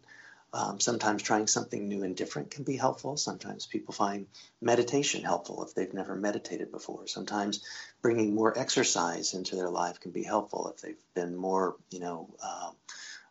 Um, 0.56 0.80
sometimes 0.80 1.22
trying 1.22 1.48
something 1.48 1.86
new 1.86 2.04
and 2.04 2.16
different 2.16 2.50
can 2.50 2.64
be 2.64 2.78
helpful. 2.78 3.18
Sometimes 3.18 3.66
people 3.66 3.94
find 3.94 4.26
meditation 4.62 5.22
helpful 5.22 5.62
if 5.66 5.76
they've 5.76 5.94
never 5.94 6.16
meditated 6.16 6.72
before. 6.72 7.08
Sometimes 7.08 7.66
bringing 8.02 8.34
more 8.34 8.58
exercise 8.58 9.34
into 9.34 9.58
their 9.58 9.70
life 9.70 10.00
can 10.00 10.12
be 10.12 10.24
helpful 10.24 10.70
if 10.70 10.82
they've 10.82 11.04
been 11.14 11.36
more, 11.36 11.76
you 11.92 12.00
know, 12.00 12.34
uh, 12.42 12.72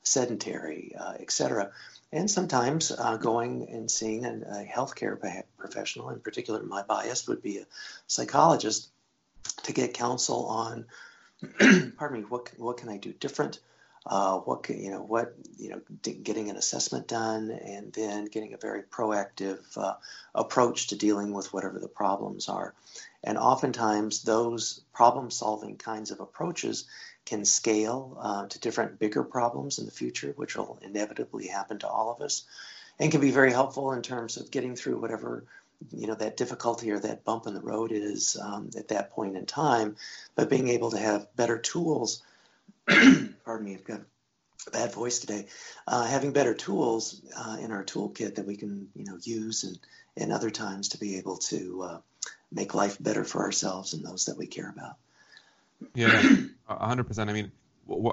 sedentary, 0.03 0.95
uh, 1.01 1.15
etc. 1.19 1.71
And 2.13 2.31
sometimes 2.31 2.93
uh, 2.93 3.17
going 3.17 3.71
and 3.71 3.91
seeing 3.91 4.27
a, 4.27 4.69
healthcare 4.71 5.19
professional, 5.57 6.11
in 6.11 6.21
particular, 6.21 6.63
my 6.63 6.83
bias 6.83 7.27
would 7.27 7.41
be 7.41 7.57
a 7.57 7.67
psychologist, 8.07 8.91
to 9.63 9.73
get 9.73 9.95
counsel 9.95 10.45
on, 10.47 10.85
pardon 11.97 12.21
me, 12.21 12.27
what 12.29 12.51
what 12.59 12.77
can 12.77 12.91
I 12.91 12.99
do 12.99 13.15
different? 13.15 13.61
Uh, 14.07 14.39
what 14.39 14.65
can, 14.65 14.83
you 14.83 14.91
know 14.91 15.01
what 15.01 15.35
you 15.59 15.71
know 15.71 15.81
getting 16.01 16.51
an 16.51 16.57
assessment 16.57 17.09
done 17.09 17.51
and 17.51 17.93
then 17.93 18.27
getting 18.27 18.53
a 18.53 18.59
very 18.59 18.83
proactive 18.83 19.61
uh, 19.77 19.95
approach 20.35 20.89
to 20.89 20.97
dealing 20.97 21.33
with 21.33 21.53
whatever 21.53 21.79
the 21.79 21.89
problems 21.89 22.49
are. 22.49 22.75
And 23.23 23.39
oftentimes 23.39 24.23
those 24.23 24.83
problem 24.93 25.31
solving 25.31 25.77
kinds 25.77 26.11
of 26.11 26.21
approaches 26.21 26.85
can 27.25 27.47
scale 27.47 28.19
uh, 28.21 28.47
to 28.47 28.61
different 28.61 28.99
bigger 28.99 29.25
problems 29.25 29.79
in 29.79 29.87
the 29.87 29.91
future 29.91 30.35
which 30.37 30.57
will 30.57 30.79
inevitably 30.83 31.47
happen 31.47 31.79
to 31.79 31.89
all 31.89 32.13
of 32.13 32.21
us 32.21 32.45
and 32.99 33.11
can 33.11 33.23
be 33.23 33.31
very 33.31 33.51
helpful 33.51 33.93
in 33.93 34.03
terms 34.03 34.37
of 34.37 34.51
getting 34.51 34.77
through 34.77 35.01
whatever 35.01 35.45
you 35.93 36.07
know 36.07 36.15
that 36.15 36.37
difficulty 36.37 36.91
or 36.91 36.99
that 36.99 37.25
bump 37.25 37.47
in 37.47 37.55
the 37.55 37.61
road 37.61 37.91
is 37.93 38.37
um, 38.41 38.71
at 38.77 38.89
that 38.89 39.11
point 39.11 39.37
in 39.37 39.47
time. 39.47 39.97
But 40.35 40.51
being 40.51 40.69
able 40.69 40.91
to 40.91 40.99
have 40.99 41.35
better 41.37 41.59
tools 41.59 42.23
pardon 43.45 43.65
me, 43.65 43.75
I've 43.75 43.85
got 43.85 44.01
a 44.67 44.71
bad 44.71 44.93
voice 44.93 45.19
today. 45.19 45.47
Uh, 45.87 46.05
having 46.05 46.33
better 46.33 46.55
tools 46.55 47.21
uh, 47.37 47.57
in 47.61 47.73
our 47.73 47.85
toolkit 47.85 48.37
that 48.37 48.47
we 48.47 48.57
can, 48.57 48.89
you 48.95 49.05
know, 49.05 49.19
use 49.23 49.65
and 49.65 49.79
in 50.17 50.33
other 50.33 50.51
times 50.51 50.91
to 50.91 50.99
be 50.99 51.17
able 51.17 51.39
to 51.39 51.83
uh, 51.83 51.99
make 52.53 52.75
life 52.75 52.97
better 53.03 53.25
for 53.25 53.43
ourselves 53.43 53.95
and 53.95 54.05
those 54.05 54.27
that 54.27 54.37
we 54.37 54.47
care 54.47 54.69
about. 54.69 54.97
Yeah, 55.95 56.37
hundred 56.69 57.05
percent. 57.05 57.29
I 57.29 57.33
mean, 57.33 57.53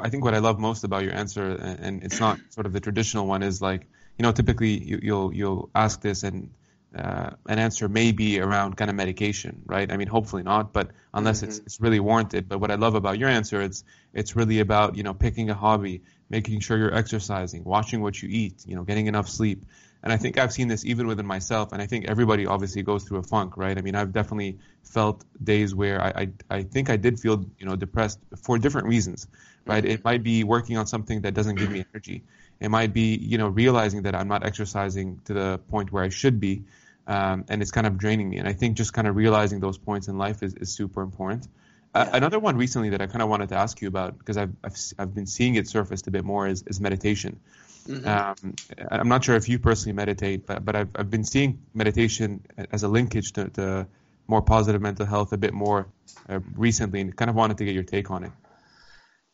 I 0.02 0.10
think 0.10 0.24
what 0.24 0.34
I 0.34 0.40
love 0.40 0.60
most 0.60 0.84
about 0.84 1.04
your 1.04 1.14
answer, 1.14 1.52
and 1.52 2.04
it's 2.04 2.20
not 2.20 2.40
sort 2.50 2.66
of 2.66 2.74
the 2.74 2.80
traditional 2.80 3.28
one, 3.28 3.44
is 3.44 3.62
like 3.62 3.88
you 4.18 4.24
know, 4.24 4.32
typically 4.32 4.78
you, 4.78 5.00
you'll 5.02 5.34
you'll 5.34 5.70
ask 5.74 6.02
this 6.02 6.24
and 6.24 6.52
uh, 6.96 7.32
an 7.48 7.58
answer 7.58 7.88
may 7.88 8.12
be 8.12 8.40
around 8.40 8.76
kind 8.76 8.90
of 8.90 8.96
medication, 8.96 9.62
right? 9.66 9.90
I 9.92 9.96
mean, 9.96 10.08
hopefully 10.08 10.44
not, 10.44 10.74
but 10.74 10.92
unless 11.14 11.38
mm-hmm. 11.38 11.50
it's, 11.50 11.60
it's 11.60 11.82
really 11.82 12.02
warranted. 12.02 12.50
But 12.50 12.60
what 12.60 12.70
I 12.70 12.76
love 12.76 12.96
about 12.96 13.18
your 13.18 13.30
answer, 13.30 13.62
it's 13.62 13.84
it's 14.14 14.36
really 14.36 14.60
about 14.60 14.98
you 14.98 15.04
know 15.04 15.14
picking 15.14 15.50
a 15.50 15.54
hobby, 15.54 16.02
making 16.30 16.60
sure 16.60 16.78
you're 16.78 16.94
exercising, 16.94 17.64
watching 17.64 18.02
what 18.02 18.22
you 18.22 18.28
eat, 18.30 18.66
you 18.66 18.76
know, 18.76 18.84
getting 18.84 19.08
enough 19.08 19.30
sleep. 19.30 19.66
And 20.04 20.12
I 20.12 20.18
think 20.18 20.38
I've 20.38 20.52
seen 20.52 20.68
this 20.68 20.84
even 20.84 21.08
within 21.08 21.28
myself, 21.28 21.72
and 21.72 21.82
I 21.82 21.86
think 21.86 22.10
everybody 22.10 22.46
obviously 22.46 22.82
goes 22.82 23.04
through 23.04 23.20
a 23.20 23.24
funk, 23.24 23.56
right? 23.56 23.78
I 23.78 23.82
mean, 23.82 23.96
I've 23.96 24.12
definitely 24.12 24.58
felt 24.84 25.24
days 25.42 25.74
where 25.74 26.02
I 26.02 26.10
I, 26.10 26.30
I 26.58 26.64
think 26.64 26.90
I 26.90 26.98
did 26.98 27.22
feel 27.22 27.46
you 27.58 27.66
know 27.66 27.78
depressed 27.78 28.20
for 28.36 28.58
different 28.58 28.88
reasons, 28.88 29.28
right? 29.66 29.86
It 29.86 30.04
might 30.04 30.24
be 30.24 30.44
working 30.44 30.76
on 30.76 30.88
something 30.88 31.22
that 31.22 31.36
doesn't 31.36 31.56
give 31.56 31.72
me 31.72 31.86
energy. 31.94 32.24
It 32.60 32.70
might 32.70 32.94
be 32.94 33.16
you 33.16 33.38
know 33.38 33.48
realizing 33.48 34.02
that 34.02 34.14
I'm 34.14 34.28
not 34.28 34.46
exercising 34.46 35.22
to 35.24 35.34
the 35.34 35.60
point 35.70 35.94
where 35.94 36.04
I 36.04 36.10
should 36.10 36.42
be 36.42 36.64
um, 37.08 37.46
and 37.50 37.62
it's 37.62 37.72
kind 37.72 37.88
of 37.88 37.98
draining 37.98 38.30
me. 38.30 38.38
And 38.38 38.48
I 38.48 38.54
think 38.54 38.78
just 38.78 38.94
kind 38.94 39.08
of 39.08 39.16
realizing 39.16 39.60
those 39.60 39.78
points 39.78 40.08
in 40.08 40.18
life 40.18 40.44
is, 40.44 40.54
is 40.56 40.72
super 40.72 41.02
important. 41.02 41.48
Uh, 41.94 42.08
another 42.14 42.40
one 42.40 42.56
recently 42.56 42.90
that 42.90 43.02
I 43.02 43.08
kind 43.08 43.22
of 43.22 43.30
wanted 43.30 43.50
to 43.50 43.56
ask 43.56 43.82
you 43.82 43.88
about 43.88 44.18
because 44.18 44.38
I've, 44.38 44.54
I've, 44.64 44.78
I've 44.98 45.14
been 45.14 45.26
seeing 45.26 45.56
it 45.56 45.68
surfaced 45.68 46.08
a 46.08 46.12
bit 46.12 46.24
more 46.24 46.48
is, 46.48 46.64
is 46.68 46.80
meditation. 46.80 47.40
Mm-hmm. 47.88 48.08
Um, 48.08 48.56
I'm 48.90 49.10
not 49.10 49.24
sure 49.24 49.36
if 49.36 49.50
you 49.50 49.60
personally 49.60 49.94
meditate, 49.94 50.46
but, 50.46 50.64
but 50.64 50.76
I've, 50.76 50.90
I've 50.96 51.10
been 51.10 51.24
seeing 51.24 51.60
meditation 51.74 52.46
as 52.72 52.84
a 52.84 52.88
linkage 52.88 53.34
to, 53.34 53.50
to 53.50 53.88
more 54.28 54.42
positive 54.42 54.82
mental 54.82 55.06
health 55.06 55.34
a 55.34 55.38
bit 55.38 55.54
more 55.54 55.88
uh, 56.30 56.40
recently, 56.56 57.02
and 57.02 57.16
kind 57.16 57.30
of 57.30 57.36
wanted 57.36 57.58
to 57.58 57.66
get 57.66 57.74
your 57.74 57.84
take 57.84 58.12
on 58.12 58.24
it. 58.24 58.32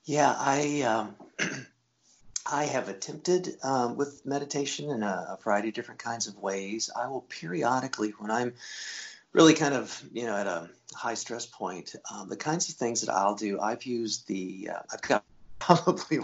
Yeah, 0.06 0.34
I 0.38 0.82
um, 0.82 1.16
I 2.50 2.66
have 2.66 2.90
attempted 2.90 3.58
um, 3.64 3.98
with 3.98 4.26
meditation 4.26 4.90
in 4.90 5.04
a, 5.04 5.38
a, 5.38 5.38
variety 5.44 5.70
of 5.70 5.74
different 5.74 6.00
kinds 6.00 6.28
of 6.28 6.38
ways. 6.38 6.90
I 6.96 7.08
will 7.08 7.22
periodically, 7.22 8.14
when 8.18 8.32
I'm 8.32 8.54
really 9.34 9.54
kind 9.54 9.74
of 9.74 10.04
you 10.14 10.26
know 10.26 10.36
at 10.36 10.48
a 10.48 10.70
high 10.94 11.16
stress 11.16 11.46
point, 11.46 11.96
um, 12.14 12.30
the 12.30 12.38
kinds 12.38 12.70
of 12.70 12.76
things 12.76 13.02
that 13.02 13.14
I'll 13.14 13.36
do. 13.36 13.60
I've 13.60 13.84
used 13.84 14.28
the 14.28 14.70
uh, 14.74 14.80
I've 14.92 15.02
got 15.02 15.24
probably 15.60 16.20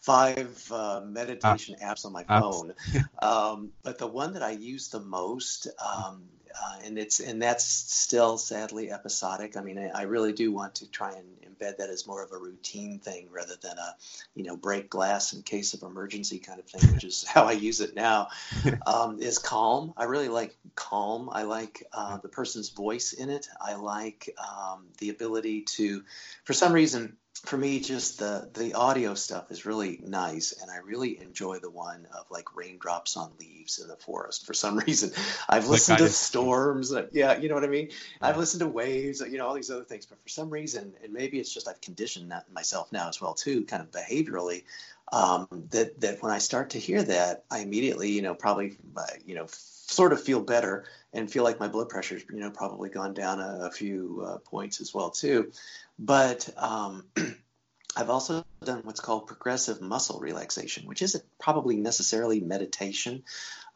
five 0.00 0.70
uh, 0.70 1.00
meditation 1.04 1.76
uh, 1.82 1.86
apps 1.86 2.04
on 2.04 2.12
my 2.12 2.24
phone, 2.24 2.74
um, 3.22 3.70
but 3.82 3.98
the 3.98 4.06
one 4.06 4.34
that 4.34 4.42
I 4.42 4.50
use 4.50 4.88
the 4.88 5.00
most 5.00 5.66
um, 5.84 6.22
uh, 6.62 6.76
and 6.84 6.98
it's 6.98 7.20
and 7.20 7.40
that's 7.40 7.64
still 7.64 8.38
sadly 8.38 8.90
episodic. 8.90 9.56
I 9.56 9.62
mean, 9.62 9.78
I, 9.78 9.88
I, 9.88 10.02
really 10.02 10.32
do 10.32 10.52
want 10.52 10.76
to 10.76 10.90
try 10.90 11.12
and 11.12 11.26
embed 11.42 11.78
that 11.78 11.90
as 11.90 12.06
more 12.06 12.22
of 12.22 12.32
a 12.32 12.38
routine 12.38 12.98
thing 12.98 13.28
rather 13.30 13.54
than 13.60 13.76
a, 13.78 13.96
you 14.34 14.44
know, 14.44 14.56
break 14.56 14.88
glass 14.88 15.32
in 15.32 15.42
case 15.42 15.74
of 15.74 15.82
emergency 15.82 16.38
kind 16.38 16.58
of 16.58 16.66
thing, 16.66 16.92
which 16.94 17.04
is 17.04 17.24
how 17.28 17.44
I 17.44 17.52
use 17.52 17.80
it 17.80 17.94
now. 17.94 18.28
Um, 18.86 19.20
is 19.20 19.38
calm. 19.38 19.94
I 19.96 20.04
really 20.04 20.28
like 20.28 20.56
calm. 20.74 21.28
I 21.32 21.42
like 21.42 21.84
uh, 21.92 22.18
the 22.18 22.28
person's 22.28 22.68
voice 22.68 23.12
in 23.12 23.30
it. 23.30 23.48
I 23.60 23.74
like 23.74 24.28
um, 24.38 24.86
the 24.98 25.10
ability 25.10 25.62
to, 25.62 26.02
for 26.44 26.52
some 26.52 26.72
reason, 26.72 27.16
for 27.44 27.56
me, 27.56 27.80
just 27.80 28.18
the 28.18 28.48
the 28.54 28.74
audio 28.74 29.14
stuff 29.14 29.50
is 29.50 29.66
really 29.66 30.00
nice, 30.04 30.52
and 30.60 30.70
I 30.70 30.78
really 30.78 31.20
enjoy 31.20 31.58
the 31.58 31.70
one 31.70 32.06
of 32.16 32.26
like 32.30 32.56
raindrops 32.56 33.16
on 33.16 33.32
leaves 33.38 33.78
in 33.78 33.88
the 33.88 33.96
forest. 33.96 34.46
For 34.46 34.54
some 34.54 34.78
reason, 34.86 35.10
I've 35.48 35.68
listened 35.68 36.00
like 36.00 36.08
to 36.08 36.14
storms. 36.14 36.94
Yeah, 37.12 37.38
you 37.38 37.48
know 37.48 37.54
what 37.54 37.64
I 37.64 37.68
mean. 37.68 37.88
Yeah. 37.88 38.28
I've 38.28 38.38
listened 38.38 38.60
to 38.60 38.68
waves. 38.68 39.20
You 39.20 39.38
know 39.38 39.46
all 39.46 39.54
these 39.54 39.70
other 39.70 39.84
things, 39.84 40.06
but 40.06 40.22
for 40.22 40.28
some 40.28 40.50
reason, 40.50 40.94
and 41.02 41.12
maybe 41.12 41.38
it's 41.38 41.52
just 41.52 41.68
I've 41.68 41.80
conditioned 41.80 42.30
that 42.30 42.50
myself 42.52 42.92
now 42.92 43.08
as 43.08 43.20
well 43.20 43.34
too, 43.34 43.64
kind 43.64 43.82
of 43.82 43.90
behaviorally. 43.90 44.64
Um, 45.12 45.46
that 45.70 46.00
that 46.00 46.22
when 46.22 46.32
I 46.32 46.38
start 46.38 46.70
to 46.70 46.78
hear 46.78 47.02
that, 47.02 47.44
I 47.50 47.60
immediately, 47.60 48.10
you 48.10 48.22
know, 48.22 48.34
probably, 48.34 48.76
uh, 48.96 49.02
you 49.24 49.34
know, 49.36 49.46
sort 49.86 50.12
of 50.12 50.20
feel 50.20 50.40
better 50.40 50.84
and 51.12 51.30
feel 51.30 51.44
like 51.44 51.60
my 51.60 51.68
blood 51.68 51.88
pressure's, 51.88 52.24
you 52.30 52.40
know, 52.40 52.50
probably 52.50 52.90
gone 52.90 53.14
down 53.14 53.40
a, 53.40 53.66
a 53.66 53.70
few 53.70 54.24
uh, 54.26 54.38
points 54.38 54.80
as 54.80 54.92
well 54.92 55.10
too. 55.10 55.52
But 55.98 56.48
um, 56.56 57.04
I've 57.96 58.10
also 58.10 58.44
done 58.64 58.80
what's 58.84 59.00
called 59.00 59.26
progressive 59.26 59.80
muscle 59.80 60.20
relaxation, 60.20 60.86
which 60.86 61.02
isn't 61.02 61.24
probably 61.38 61.76
necessarily 61.76 62.40
meditation, 62.40 63.22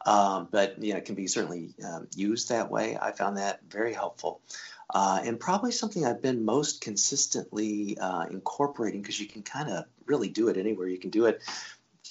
um, 0.05 0.47
but 0.51 0.83
you 0.83 0.93
know, 0.93 0.99
it 0.99 1.05
can 1.05 1.15
be 1.15 1.27
certainly 1.27 1.73
um, 1.83 2.07
used 2.15 2.49
that 2.49 2.69
way. 2.69 2.97
I 3.01 3.11
found 3.11 3.37
that 3.37 3.61
very 3.67 3.93
helpful. 3.93 4.41
Uh, 4.93 5.21
and 5.23 5.39
probably 5.39 5.71
something 5.71 6.05
I've 6.05 6.21
been 6.21 6.43
most 6.43 6.81
consistently 6.81 7.97
uh, 7.97 8.25
incorporating 8.29 9.01
because 9.01 9.19
you 9.19 9.27
can 9.27 9.41
kind 9.41 9.69
of 9.69 9.85
really 10.05 10.27
do 10.27 10.49
it 10.49 10.57
anywhere. 10.57 10.87
You 10.87 10.99
can 10.99 11.11
do 11.11 11.27
it 11.27 11.41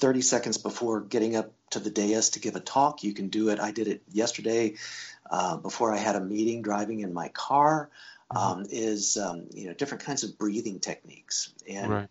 30 0.00 0.22
seconds 0.22 0.58
before 0.58 1.00
getting 1.00 1.36
up 1.36 1.52
to 1.70 1.78
the 1.78 1.90
dais 1.90 2.30
to 2.30 2.40
give 2.40 2.56
a 2.56 2.60
talk. 2.60 3.04
You 3.04 3.14
can 3.14 3.28
do 3.28 3.50
it. 3.50 3.60
I 3.60 3.70
did 3.70 3.86
it 3.88 4.02
yesterday 4.10 4.74
uh, 5.30 5.56
before 5.56 5.92
I 5.92 5.98
had 5.98 6.16
a 6.16 6.20
meeting 6.20 6.62
driving 6.62 7.00
in 7.00 7.12
my 7.12 7.28
car. 7.28 7.90
Mm-hmm. 8.32 8.60
um, 8.60 8.66
is 8.70 9.16
um, 9.16 9.46
you 9.52 9.66
know 9.66 9.74
different 9.74 10.04
kinds 10.04 10.22
of 10.22 10.38
breathing 10.38 10.78
techniques 10.78 11.52
and 11.68 11.90
right. 11.90 12.08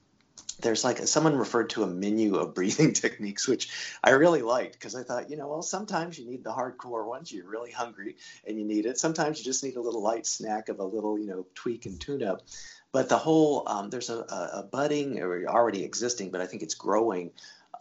there's 0.59 0.83
like 0.83 0.97
someone 1.07 1.37
referred 1.37 1.69
to 1.69 1.83
a 1.83 1.87
menu 1.87 2.35
of 2.35 2.53
breathing 2.55 2.91
techniques 2.91 3.47
which 3.47 3.69
i 4.03 4.09
really 4.09 4.41
liked 4.41 4.73
because 4.73 4.95
i 4.95 5.03
thought 5.03 5.29
you 5.29 5.37
know 5.37 5.47
well 5.47 5.61
sometimes 5.61 6.19
you 6.19 6.29
need 6.29 6.43
the 6.43 6.51
hardcore 6.51 7.05
ones 7.05 7.31
you're 7.31 7.47
really 7.47 7.71
hungry 7.71 8.17
and 8.45 8.59
you 8.59 8.65
need 8.65 8.85
it 8.85 8.97
sometimes 8.97 9.39
you 9.39 9.45
just 9.45 9.63
need 9.63 9.77
a 9.77 9.81
little 9.81 10.03
light 10.03 10.27
snack 10.27 10.67
of 10.67 10.79
a 10.79 10.83
little 10.83 11.17
you 11.17 11.27
know 11.27 11.45
tweak 11.55 11.85
and 11.85 12.01
tune 12.01 12.21
up 12.21 12.41
but 12.91 13.07
the 13.07 13.17
whole 13.17 13.63
um, 13.67 13.89
there's 13.89 14.09
a, 14.09 14.19
a 14.19 14.67
budding 14.69 15.21
or 15.21 15.45
already 15.47 15.85
existing 15.85 16.31
but 16.31 16.41
i 16.41 16.45
think 16.45 16.61
it's 16.63 16.75
growing 16.75 17.31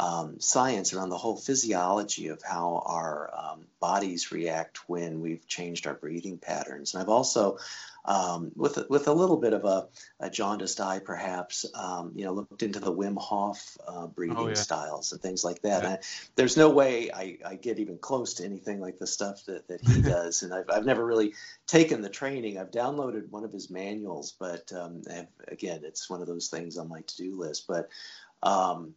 um, 0.00 0.38
science 0.38 0.92
around 0.92 1.08
the 1.08 1.18
whole 1.18 1.36
physiology 1.36 2.28
of 2.28 2.40
how 2.42 2.82
our 2.86 3.30
um, 3.36 3.66
bodies 3.80 4.30
react 4.30 4.88
when 4.88 5.20
we've 5.20 5.46
changed 5.46 5.86
our 5.86 5.94
breathing 5.94 6.38
patterns. 6.38 6.94
And 6.94 7.02
I've 7.02 7.08
also 7.08 7.58
um, 8.04 8.52
with 8.56 8.78
with 8.88 9.06
a 9.06 9.12
little 9.12 9.36
bit 9.36 9.52
of 9.52 9.64
a, 9.64 9.88
a 10.18 10.30
jaundiced 10.30 10.80
eye, 10.80 11.00
perhaps. 11.00 11.66
Um, 11.74 12.12
you 12.14 12.24
know, 12.24 12.32
looked 12.32 12.62
into 12.62 12.80
the 12.80 12.92
Wim 12.92 13.18
Hof 13.18 13.76
uh, 13.86 14.06
breathing 14.06 14.38
oh, 14.38 14.48
yeah. 14.48 14.54
styles 14.54 15.12
and 15.12 15.20
things 15.20 15.44
like 15.44 15.60
that. 15.62 15.82
Yeah. 15.82 15.90
I, 15.90 15.98
there's 16.34 16.56
no 16.56 16.70
way 16.70 17.10
I, 17.12 17.38
I 17.44 17.56
get 17.56 17.78
even 17.78 17.98
close 17.98 18.34
to 18.34 18.44
anything 18.44 18.80
like 18.80 18.98
the 18.98 19.06
stuff 19.06 19.44
that, 19.46 19.68
that 19.68 19.82
he 19.82 20.00
does, 20.02 20.42
and 20.42 20.54
I've 20.54 20.70
I've 20.70 20.86
never 20.86 21.04
really 21.04 21.34
taken 21.66 22.00
the 22.00 22.08
training. 22.08 22.58
I've 22.58 22.70
downloaded 22.70 23.28
one 23.30 23.44
of 23.44 23.52
his 23.52 23.68
manuals, 23.68 24.34
but 24.38 24.72
um, 24.72 25.02
again, 25.48 25.80
it's 25.84 26.08
one 26.08 26.22
of 26.22 26.28
those 26.28 26.48
things 26.48 26.78
on 26.78 26.88
my 26.88 27.02
to 27.02 27.16
do 27.16 27.38
list. 27.38 27.66
But 27.66 27.90
um, 28.42 28.94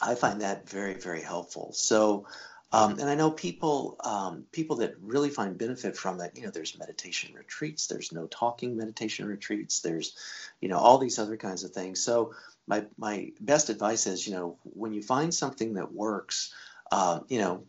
I 0.00 0.14
find 0.14 0.40
that 0.40 0.68
very 0.68 0.94
very 0.94 1.22
helpful. 1.22 1.72
So. 1.72 2.26
Um, 2.72 2.98
and 2.98 3.08
I 3.08 3.14
know 3.14 3.30
people 3.30 3.96
um, 4.02 4.46
people 4.50 4.76
that 4.78 4.96
really 5.00 5.30
find 5.30 5.56
benefit 5.56 5.96
from 5.96 6.20
it. 6.20 6.32
You 6.34 6.42
know, 6.42 6.50
there's 6.50 6.76
meditation 6.76 7.32
retreats, 7.32 7.86
there's 7.86 8.10
no 8.10 8.26
talking 8.26 8.76
meditation 8.76 9.28
retreats, 9.28 9.78
there's, 9.78 10.16
you 10.60 10.68
know, 10.68 10.78
all 10.78 10.98
these 10.98 11.20
other 11.20 11.36
kinds 11.36 11.62
of 11.62 11.70
things. 11.70 12.02
So 12.02 12.34
my 12.66 12.86
my 12.98 13.30
best 13.40 13.70
advice 13.70 14.08
is, 14.08 14.26
you 14.26 14.34
know, 14.34 14.58
when 14.64 14.92
you 14.92 15.02
find 15.02 15.32
something 15.32 15.74
that 15.74 15.92
works, 15.92 16.52
uh, 16.90 17.20
you 17.28 17.38
know, 17.38 17.62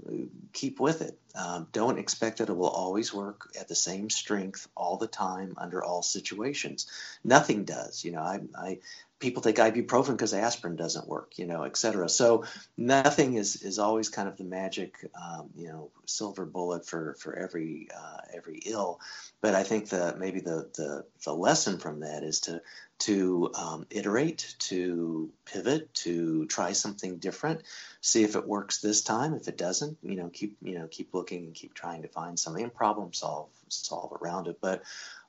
keep 0.53 0.79
with 0.79 1.01
it. 1.03 1.19
Um, 1.36 1.67
don't 1.72 2.00
expect 2.00 2.39
that 2.39 2.50
it 2.50 2.57
will 2.57 2.69
always 2.69 3.13
work 3.13 3.50
at 3.60 3.67
the 3.67 3.75
same 3.75 4.10
strength 4.10 4.67
all 4.75 4.98
the 4.98 5.07
time 5.07 5.53
under 5.57 5.84
all 5.84 6.01
situations. 6.01 6.88
Nothing 7.24 7.65
does. 7.65 8.03
You 8.03 8.13
know, 8.13 8.22
I, 8.22 8.39
I 8.57 8.79
people 9.17 9.41
take 9.41 9.55
ibuprofen 9.55 10.12
because 10.12 10.34
aspirin 10.34 10.75
doesn't 10.75 11.07
work, 11.07 11.38
you 11.38 11.45
know, 11.45 11.63
et 11.63 11.77
cetera. 11.77 12.10
So 12.10 12.43
nothing 12.77 13.36
is, 13.36 13.62
is 13.62 13.79
always 13.79 14.10
kind 14.10 14.27
of 14.27 14.36
the 14.36 14.43
magic, 14.43 14.95
um, 15.19 15.50
you 15.55 15.69
know, 15.69 15.89
silver 16.05 16.45
bullet 16.45 16.86
for, 16.86 17.15
for 17.19 17.34
every, 17.34 17.88
uh, 17.95 18.17
every 18.34 18.60
ill. 18.65 19.00
But 19.41 19.55
I 19.55 19.63
think 19.63 19.89
that 19.89 20.19
maybe 20.19 20.41
the, 20.41 20.69
the, 20.75 21.05
the 21.24 21.34
lesson 21.34 21.77
from 21.77 22.01
that 22.01 22.24
is 22.24 22.41
to, 22.41 22.62
to 23.00 23.51
um, 23.55 23.88
iterate, 23.89 24.55
to 24.60 25.31
pivot, 25.45 25.93
to 25.93 26.45
try 26.48 26.74
something 26.74 27.17
different, 27.17 27.62
see 28.01 28.24
if 28.24 28.36
it 28.36 28.45
works 28.45 28.79
this 28.79 29.01
time. 29.01 29.34
If 29.34 29.48
it 29.48 29.57
doesn't, 29.57 29.98
you 30.03 30.15
know, 30.15 30.29
keep, 30.29 30.57
you 30.62 30.77
know, 30.77 30.88
keep 30.88 31.13
looking 31.13 31.45
and 31.45 31.53
keep 31.53 31.74
trying 31.74 32.01
to 32.01 32.10
find 32.10 32.38
something 32.38 32.63
and 32.63 32.74
problem 32.74 33.13
solve, 33.13 33.50
solve 33.69 34.12
around 34.22 34.48
it. 34.48 34.57
But, 34.60 34.84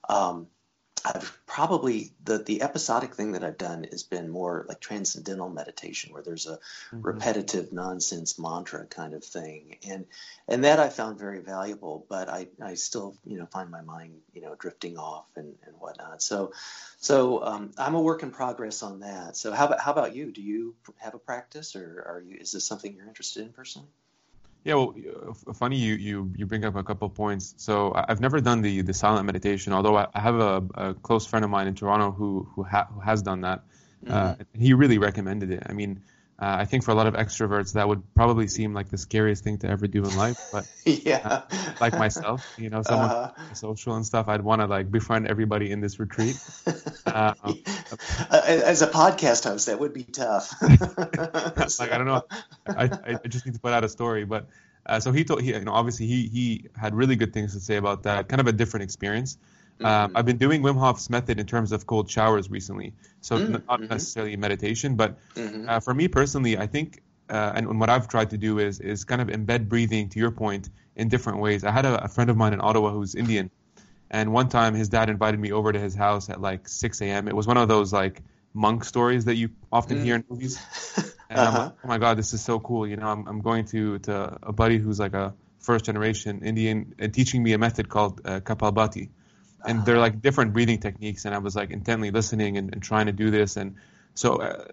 um, 0.09 0.49
I've 1.05 1.38
probably 1.47 2.12
the 2.25 2.38
the 2.38 2.62
episodic 2.62 3.15
thing 3.15 3.33
that 3.33 3.45
I've 3.45 3.59
done 3.59 3.87
has 3.91 4.03
been 4.03 4.29
more 4.29 4.65
like 4.69 4.81
transcendental 4.81 5.49
meditation, 5.49 6.12
where 6.12 6.23
there's 6.23 6.47
a 6.47 6.57
mm-hmm. 6.57 7.03
repetitive 7.03 7.73
nonsense 7.73 8.38
mantra 8.38 8.87
kind 8.87 9.15
of 9.15 9.25
thing, 9.25 9.76
and 9.87 10.07
and 10.49 10.65
that 10.65 10.81
I 10.81 10.88
found 10.88 11.19
very 11.19 11.41
valuable. 11.41 12.05
But 12.09 12.29
I, 12.29 12.49
I 12.62 12.75
still 12.75 13.17
you 13.25 13.38
know 13.38 13.47
find 13.47 13.71
my 13.71 13.83
mind 13.83 14.15
you 14.33 14.41
know 14.41 14.55
drifting 14.55 14.99
off 14.99 15.26
and, 15.37 15.55
and 15.67 15.76
whatnot. 15.79 16.23
So 16.23 16.53
so 16.99 17.45
um, 17.45 17.73
I'm 17.79 17.95
a 17.95 18.00
work 18.00 18.23
in 18.23 18.31
progress 18.31 18.83
on 18.83 19.00
that. 19.00 19.37
So 19.37 19.53
how 19.53 19.67
about 19.67 19.81
how 19.81 19.93
about 19.93 20.15
you? 20.15 20.33
Do 20.33 20.43
you 20.43 20.75
have 20.99 21.15
a 21.15 21.19
practice, 21.19 21.76
or 21.76 22.05
are 22.07 22.23
you 22.26 22.37
is 22.41 22.53
this 22.53 22.67
something 22.67 22.95
you're 22.95 23.09
interested 23.09 23.45
in 23.45 23.53
personally? 23.53 23.88
Yeah, 24.66 24.75
well, 24.75 24.94
funny 25.54 25.76
you 25.76 25.94
you 25.94 26.32
you 26.37 26.44
bring 26.44 26.64
up 26.64 26.75
a 26.75 26.82
couple 26.82 27.08
points. 27.08 27.54
So 27.56 27.92
I've 27.94 28.20
never 28.20 28.40
done 28.40 28.62
the 28.62 28.82
the 28.82 28.92
silent 28.92 29.25
meditation, 29.25 29.73
although 29.73 29.96
I 29.96 30.08
have 30.14 30.35
a, 30.35 30.64
a 30.75 30.94
close 30.94 31.25
friend 31.25 31.44
of 31.44 31.52
mine 31.52 31.68
in 31.68 31.76
Toronto 31.76 32.11
who 32.11 32.49
who, 32.52 32.64
ha- 32.64 32.88
who 32.92 32.99
has 32.99 33.23
done 33.23 33.42
that. 33.42 33.62
Uh, 34.08 34.11
mm-hmm. 34.11 34.42
Uh, 34.42 34.44
he 34.58 34.75
really 34.75 34.99
recommended 34.99 35.52
it. 35.52 35.62
I 35.70 35.73
mean, 35.73 36.02
uh, 36.38 36.57
I 36.61 36.66
think 36.66 36.85
for 36.85 36.90
a 36.90 36.95
lot 36.95 37.07
of 37.07 37.14
extroverts, 37.14 37.73
that 37.73 37.88
would 37.88 38.02
probably 38.14 38.47
seem 38.47 38.75
like 38.75 38.90
the 38.90 38.99
scariest 38.99 39.43
thing 39.43 39.57
to 39.59 39.69
ever 39.69 39.87
do 39.87 40.05
in 40.05 40.14
life. 40.16 40.38
But 40.52 40.71
yeah, 40.85 41.21
uh, 41.25 41.75
like 41.81 41.99
myself, 41.99 42.47
you 42.59 42.69
know, 42.69 42.83
someone 42.83 43.11
uh-huh. 43.11 43.55
social 43.55 43.95
and 43.95 44.05
stuff, 44.05 44.28
I'd 44.28 44.43
want 44.43 44.61
to 44.61 44.66
like 44.66 44.90
befriend 44.90 45.28
everybody 45.28 45.71
in 45.71 45.81
this 45.81 45.99
retreat. 45.99 46.38
Uh, 47.07 47.35
As 48.31 48.83
a 48.83 48.88
podcast 48.88 49.45
host, 49.45 49.66
that 49.66 49.78
would 49.78 49.95
be 49.95 50.02
tough. 50.02 50.52
like 50.61 51.93
I 51.93 51.97
don't 51.97 52.07
know, 52.07 52.25
I, 52.66 52.90
I 53.25 53.28
just 53.28 53.47
need 53.47 53.55
to 53.55 53.61
put 53.61 53.73
out 53.73 53.85
a 53.85 53.88
story, 53.88 54.25
but. 54.25 54.49
Uh, 54.84 55.00
so 55.00 55.10
he 55.10 55.25
told, 55.25 55.43
he, 55.43 55.52
you 55.52 55.60
know, 55.65 55.73
obviously 55.73 56.06
he 56.06 56.28
he 56.28 56.69
had 56.76 56.95
really 56.95 57.17
good 57.17 57.32
things 57.32 57.54
to 57.54 57.60
say 57.60 57.75
about 57.75 58.04
that. 58.04 58.28
Kind 58.28 58.41
of 58.41 58.47
a 58.47 58.52
different 58.52 58.84
experience. 58.84 59.37
Um, 59.80 60.08
mm-hmm. 60.08 60.17
I've 60.17 60.25
been 60.25 60.39
doing 60.39 60.62
Wim 60.62 60.78
Hof's 60.78 61.10
method 61.10 61.39
in 61.39 61.47
terms 61.47 61.73
of 61.73 61.86
cold 61.86 62.10
showers 62.10 62.50
recently, 62.50 62.95
so 63.21 63.36
mm-hmm. 63.36 63.56
not 63.69 63.80
necessarily 63.80 64.36
meditation, 64.36 64.97
but 64.97 65.19
mm-hmm. 65.34 65.69
uh, 65.69 65.80
for 65.80 65.93
me 65.93 66.08
personally, 66.08 66.56
I 66.56 66.67
think, 66.67 67.02
uh, 67.28 67.52
and 67.54 67.78
what 67.78 67.91
I've 67.91 68.08
tried 68.08 68.30
to 68.30 68.39
do 68.39 68.58
is 68.58 68.80
is 68.80 69.04
kind 69.04 69.21
of 69.21 69.28
embed 69.28 69.69
breathing, 69.69 70.08
to 70.10 70.19
your 70.19 70.30
point, 70.30 70.71
in 70.95 71.08
different 71.08 71.41
ways. 71.41 71.62
I 71.65 71.73
had 71.73 71.84
a, 71.84 72.04
a 72.04 72.08
friend 72.08 72.30
of 72.30 72.36
mine 72.36 72.54
in 72.54 72.60
Ottawa 72.62 72.91
who's 72.91 73.15
Indian, 73.15 73.50
and 74.10 74.32
one 74.32 74.49
time 74.49 74.75
his 74.75 74.89
dad 74.89 75.10
invited 75.10 75.39
me 75.39 75.52
over 75.52 75.73
to 75.73 75.78
his 75.78 75.95
house 75.95 76.30
at 76.30 76.41
like 76.41 76.69
6 76.69 77.02
a.m. 77.02 77.28
It 77.28 77.36
was 77.36 77.47
one 77.47 77.58
of 77.58 77.69
those 77.69 77.93
like 77.93 78.23
monk 78.54 78.82
stories 78.84 79.26
that 79.26 79.36
you 79.36 79.50
often 79.71 80.02
hear 80.02 80.15
in 80.15 80.23
mm. 80.23 80.30
movies. 80.30 80.58
And 81.28 81.41
uh-huh. 81.41 81.58
I'm 81.58 81.65
like, 81.65 81.73
oh 81.82 81.89
my 81.89 81.99
god, 81.99 82.19
this 82.19 82.32
is 82.34 82.41
so 82.45 82.60
cool. 82.60 82.86
You 82.86 82.97
know, 82.97 83.08
I'm 83.08 83.26
I'm 83.26 83.41
going 83.41 83.65
to 83.67 83.99
to 83.99 84.39
a 84.45 84.52
buddy 84.52 84.78
who's 84.78 85.00
like 85.00 85.12
a 85.15 85.34
first 85.58 85.84
generation 85.84 86.43
Indian 86.45 86.95
and 87.00 87.12
teaching 87.12 87.43
me 87.43 87.52
a 87.52 87.58
method 87.58 87.89
called 87.89 88.21
uh, 88.25 88.39
Kapalbhati 88.39 89.08
and 89.67 89.85
they're 89.85 89.99
like 89.99 90.23
different 90.23 90.52
breathing 90.52 90.79
techniques 90.79 91.25
and 91.25 91.35
i 91.35 91.39
was 91.39 91.57
like 91.57 91.71
intently 91.71 92.11
listening 92.11 92.57
and, 92.57 92.73
and 92.73 92.83
trying 92.83 93.07
to 93.07 93.13
do 93.13 93.31
this 93.31 93.57
and 93.57 93.76
so 94.15 94.37
uh, 94.37 94.65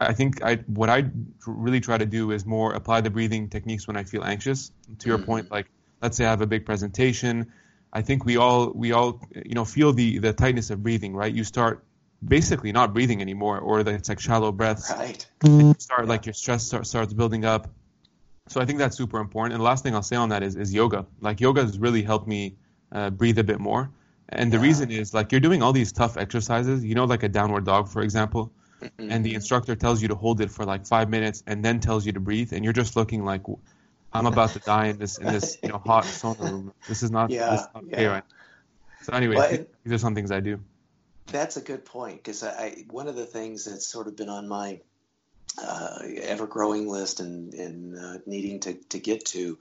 i 0.00 0.12
think 0.12 0.42
i 0.42 0.56
what 0.66 0.90
i 0.90 1.04
really 1.46 1.80
try 1.80 1.96
to 1.96 2.06
do 2.06 2.30
is 2.30 2.44
more 2.44 2.72
apply 2.72 3.00
the 3.00 3.10
breathing 3.10 3.48
techniques 3.48 3.86
when 3.86 3.96
i 3.96 4.04
feel 4.04 4.24
anxious. 4.24 4.70
To 4.98 5.08
your 5.08 5.18
mm-hmm. 5.18 5.26
point 5.26 5.50
like 5.50 5.66
let's 6.00 6.16
say 6.16 6.26
i 6.26 6.30
have 6.30 6.40
a 6.42 6.46
big 6.46 6.66
presentation. 6.66 7.52
I 7.94 8.00
think 8.02 8.24
we 8.24 8.38
all 8.38 8.70
we 8.70 8.92
all 8.92 9.20
you 9.34 9.54
know 9.54 9.64
feel 9.64 9.92
the 9.92 10.18
the 10.18 10.32
tightness 10.32 10.70
of 10.70 10.82
breathing 10.82 11.14
right? 11.14 11.32
You 11.32 11.44
start 11.44 11.84
basically 12.26 12.72
not 12.72 12.94
breathing 12.94 13.20
anymore 13.20 13.58
or 13.58 13.82
that 13.82 13.94
it's 13.94 14.08
like 14.08 14.20
shallow 14.20 14.52
breaths. 14.52 14.90
Right. 14.90 15.26
You 15.44 15.74
start 15.78 16.06
like 16.06 16.24
your 16.26 16.32
stress 16.34 16.64
start, 16.64 16.86
starts 16.86 17.12
building 17.12 17.44
up. 17.44 17.68
So 18.48 18.60
i 18.60 18.64
think 18.64 18.78
that's 18.78 18.96
super 18.96 19.20
important. 19.20 19.54
And 19.54 19.60
the 19.60 19.64
last 19.64 19.82
thing 19.82 19.94
i'll 19.94 20.02
say 20.02 20.16
on 20.16 20.30
that 20.30 20.42
is, 20.42 20.56
is 20.56 20.72
yoga. 20.72 21.06
Like 21.20 21.40
yoga 21.40 21.62
has 21.62 21.78
really 21.78 22.02
helped 22.02 22.26
me 22.26 22.56
uh, 22.90 23.10
breathe 23.10 23.38
a 23.38 23.44
bit 23.44 23.60
more 23.60 23.90
and 24.28 24.52
the 24.52 24.56
yeah. 24.56 24.62
reason 24.62 24.90
is 24.90 25.14
like 25.14 25.32
you're 25.32 25.40
doing 25.40 25.62
all 25.62 25.72
these 25.72 25.92
tough 25.92 26.16
exercises, 26.16 26.84
you 26.84 26.94
know, 26.94 27.04
like 27.04 27.22
a 27.22 27.28
downward 27.28 27.64
dog, 27.64 27.88
for 27.88 28.02
example, 28.02 28.52
mm-hmm. 28.80 29.10
and 29.10 29.24
the 29.24 29.34
instructor 29.34 29.76
tells 29.76 30.02
you 30.02 30.08
to 30.08 30.14
hold 30.14 30.40
it 30.40 30.50
for 30.50 30.64
like 30.64 30.86
five 30.86 31.08
minutes 31.08 31.42
and 31.46 31.64
then 31.64 31.80
tells 31.80 32.06
you 32.06 32.12
to 32.12 32.20
breathe, 32.20 32.52
and 32.52 32.64
you're 32.64 32.72
just 32.72 32.96
looking 32.96 33.24
like, 33.24 33.42
I'm 34.12 34.26
about 34.26 34.50
to 34.50 34.58
die 34.58 34.86
in 34.86 34.98
this 34.98 35.18
in 35.18 35.26
this 35.26 35.58
you 35.62 35.68
know 35.68 35.78
hot 35.78 36.04
sauna 36.20 36.50
room. 36.50 36.72
This 36.88 37.02
is 37.02 37.10
not, 37.10 37.30
yeah, 37.30 37.50
this 37.50 37.60
is 37.60 37.68
not 37.74 37.84
yeah. 37.86 37.94
okay 37.94 38.06
right. 38.06 38.24
So 39.02 39.12
anyway, 39.12 39.36
well, 39.36 39.66
these 39.84 39.92
are 39.94 39.98
some 39.98 40.14
things 40.14 40.30
I 40.30 40.40
do. 40.40 40.60
That's 41.26 41.56
a 41.56 41.60
good 41.60 41.84
point 41.84 42.16
because 42.16 42.42
I 42.42 42.84
one 42.90 43.08
of 43.08 43.16
the 43.16 43.26
things 43.26 43.64
that's 43.64 43.86
sort 43.86 44.06
of 44.06 44.16
been 44.16 44.28
on 44.28 44.48
my 44.48 44.80
uh, 45.60 45.98
ever 46.22 46.46
growing 46.46 46.88
list 46.88 47.20
and, 47.20 47.52
and 47.54 47.98
uh, 47.98 48.18
needing 48.26 48.60
to, 48.60 48.74
to 48.74 48.98
get 48.98 49.24
to 49.26 49.58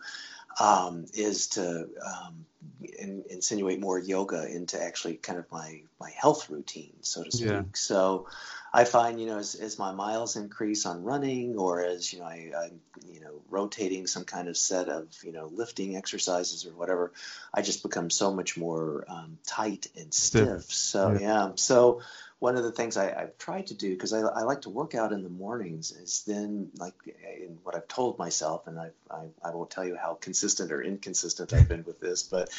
um, 0.59 1.05
is 1.13 1.47
to 1.47 1.87
um, 2.05 2.45
in, 2.81 3.23
insinuate 3.29 3.79
more 3.79 3.99
yoga 3.99 4.47
into 4.47 4.81
actually 4.81 5.15
kind 5.15 5.39
of 5.39 5.51
my 5.51 5.81
my 5.99 6.09
health 6.09 6.49
routine, 6.49 6.93
so 7.01 7.23
to 7.23 7.31
speak. 7.31 7.49
Yeah. 7.49 7.63
So 7.73 8.27
I 8.73 8.85
find 8.85 9.19
you 9.19 9.27
know 9.27 9.37
as, 9.37 9.55
as 9.55 9.79
my 9.79 9.91
miles 9.91 10.35
increase 10.35 10.85
on 10.85 11.03
running, 11.03 11.57
or 11.57 11.83
as 11.83 12.11
you 12.11 12.19
know 12.19 12.25
I, 12.25 12.51
I'm 12.55 12.79
you 13.07 13.21
know 13.21 13.41
rotating 13.49 14.07
some 14.07 14.25
kind 14.25 14.47
of 14.47 14.57
set 14.57 14.89
of 14.89 15.07
you 15.23 15.31
know 15.31 15.49
lifting 15.51 15.95
exercises 15.95 16.65
or 16.65 16.71
whatever, 16.71 17.11
I 17.53 17.61
just 17.61 17.83
become 17.83 18.09
so 18.09 18.33
much 18.33 18.57
more 18.57 19.05
um, 19.07 19.37
tight 19.45 19.87
and 19.95 20.13
stiff. 20.13 20.63
stiff. 20.63 20.73
So 20.73 21.13
yeah. 21.13 21.19
yeah. 21.19 21.51
so 21.55 22.01
one 22.41 22.57
of 22.57 22.63
the 22.63 22.71
things 22.71 22.97
I, 22.97 23.11
have 23.11 23.37
tried 23.37 23.67
to 23.67 23.75
do 23.75 23.91
because 23.91 24.13
I, 24.13 24.21
I, 24.21 24.41
like 24.41 24.61
to 24.61 24.71
work 24.71 24.95
out 24.95 25.11
in 25.13 25.21
the 25.21 25.29
mornings 25.29 25.91
is 25.91 26.23
then 26.25 26.71
like 26.79 26.95
in 27.05 27.59
what 27.61 27.75
I've 27.75 27.87
told 27.87 28.17
myself, 28.17 28.65
and 28.65 28.79
I, 28.79 28.89
I, 29.11 29.27
I 29.45 29.51
won't 29.51 29.69
tell 29.69 29.85
you 29.85 29.95
how 29.95 30.15
consistent 30.15 30.71
or 30.71 30.81
inconsistent 30.81 31.53
I've 31.53 31.69
been 31.69 31.83
with 31.83 31.99
this, 31.99 32.23
but 32.23 32.49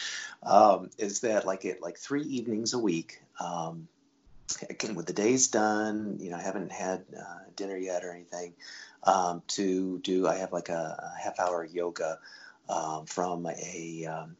um, 0.45 0.91
is 0.99 1.23
that 1.23 1.47
like 1.47 1.65
it 1.65 1.83
like 1.83 1.99
three 1.99 2.23
evenings 2.23 2.75
a 2.75 2.79
week. 2.79 3.21
Um, 3.41 3.89
again, 4.71 4.95
with 4.95 5.07
the 5.07 5.13
days 5.13 5.49
done, 5.49 6.19
you 6.21 6.31
know, 6.31 6.37
I 6.37 6.43
haven't 6.43 6.71
had 6.71 7.05
uh, 7.19 7.39
dinner 7.57 7.77
yet 7.77 8.05
or 8.05 8.13
anything. 8.13 8.55
Um, 9.03 9.43
to 9.49 9.99
do, 9.99 10.29
I 10.29 10.37
have 10.37 10.53
like 10.53 10.69
a, 10.69 11.13
a 11.19 11.21
half 11.21 11.41
hour 11.41 11.65
yoga 11.65 12.21
um, 12.69 13.07
from 13.07 13.47
a 13.47 14.07
um, 14.07 14.37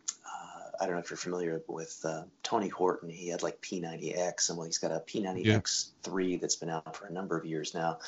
I 0.83 0.87
don't 0.87 0.97
know 0.97 1.01
if 1.01 1.11
you're 1.11 1.17
familiar 1.17 1.63
with 1.69 2.01
uh, 2.05 2.25
Tony 2.43 2.67
Horton. 2.67 3.09
He 3.09 3.29
had 3.29 3.45
like 3.45 3.61
P90X, 3.61 4.49
and 4.49 4.59
well, 4.59 4.67
he's 4.67 4.79
got 4.79 4.91
a 4.91 4.99
P90X3 4.99 6.41
that's 6.41 6.57
been 6.57 6.71
out 6.71 6.97
for 6.97 7.07
a 7.07 7.13
number 7.13 7.39
of 7.39 7.45
years 7.45 7.73
now. 7.73 8.01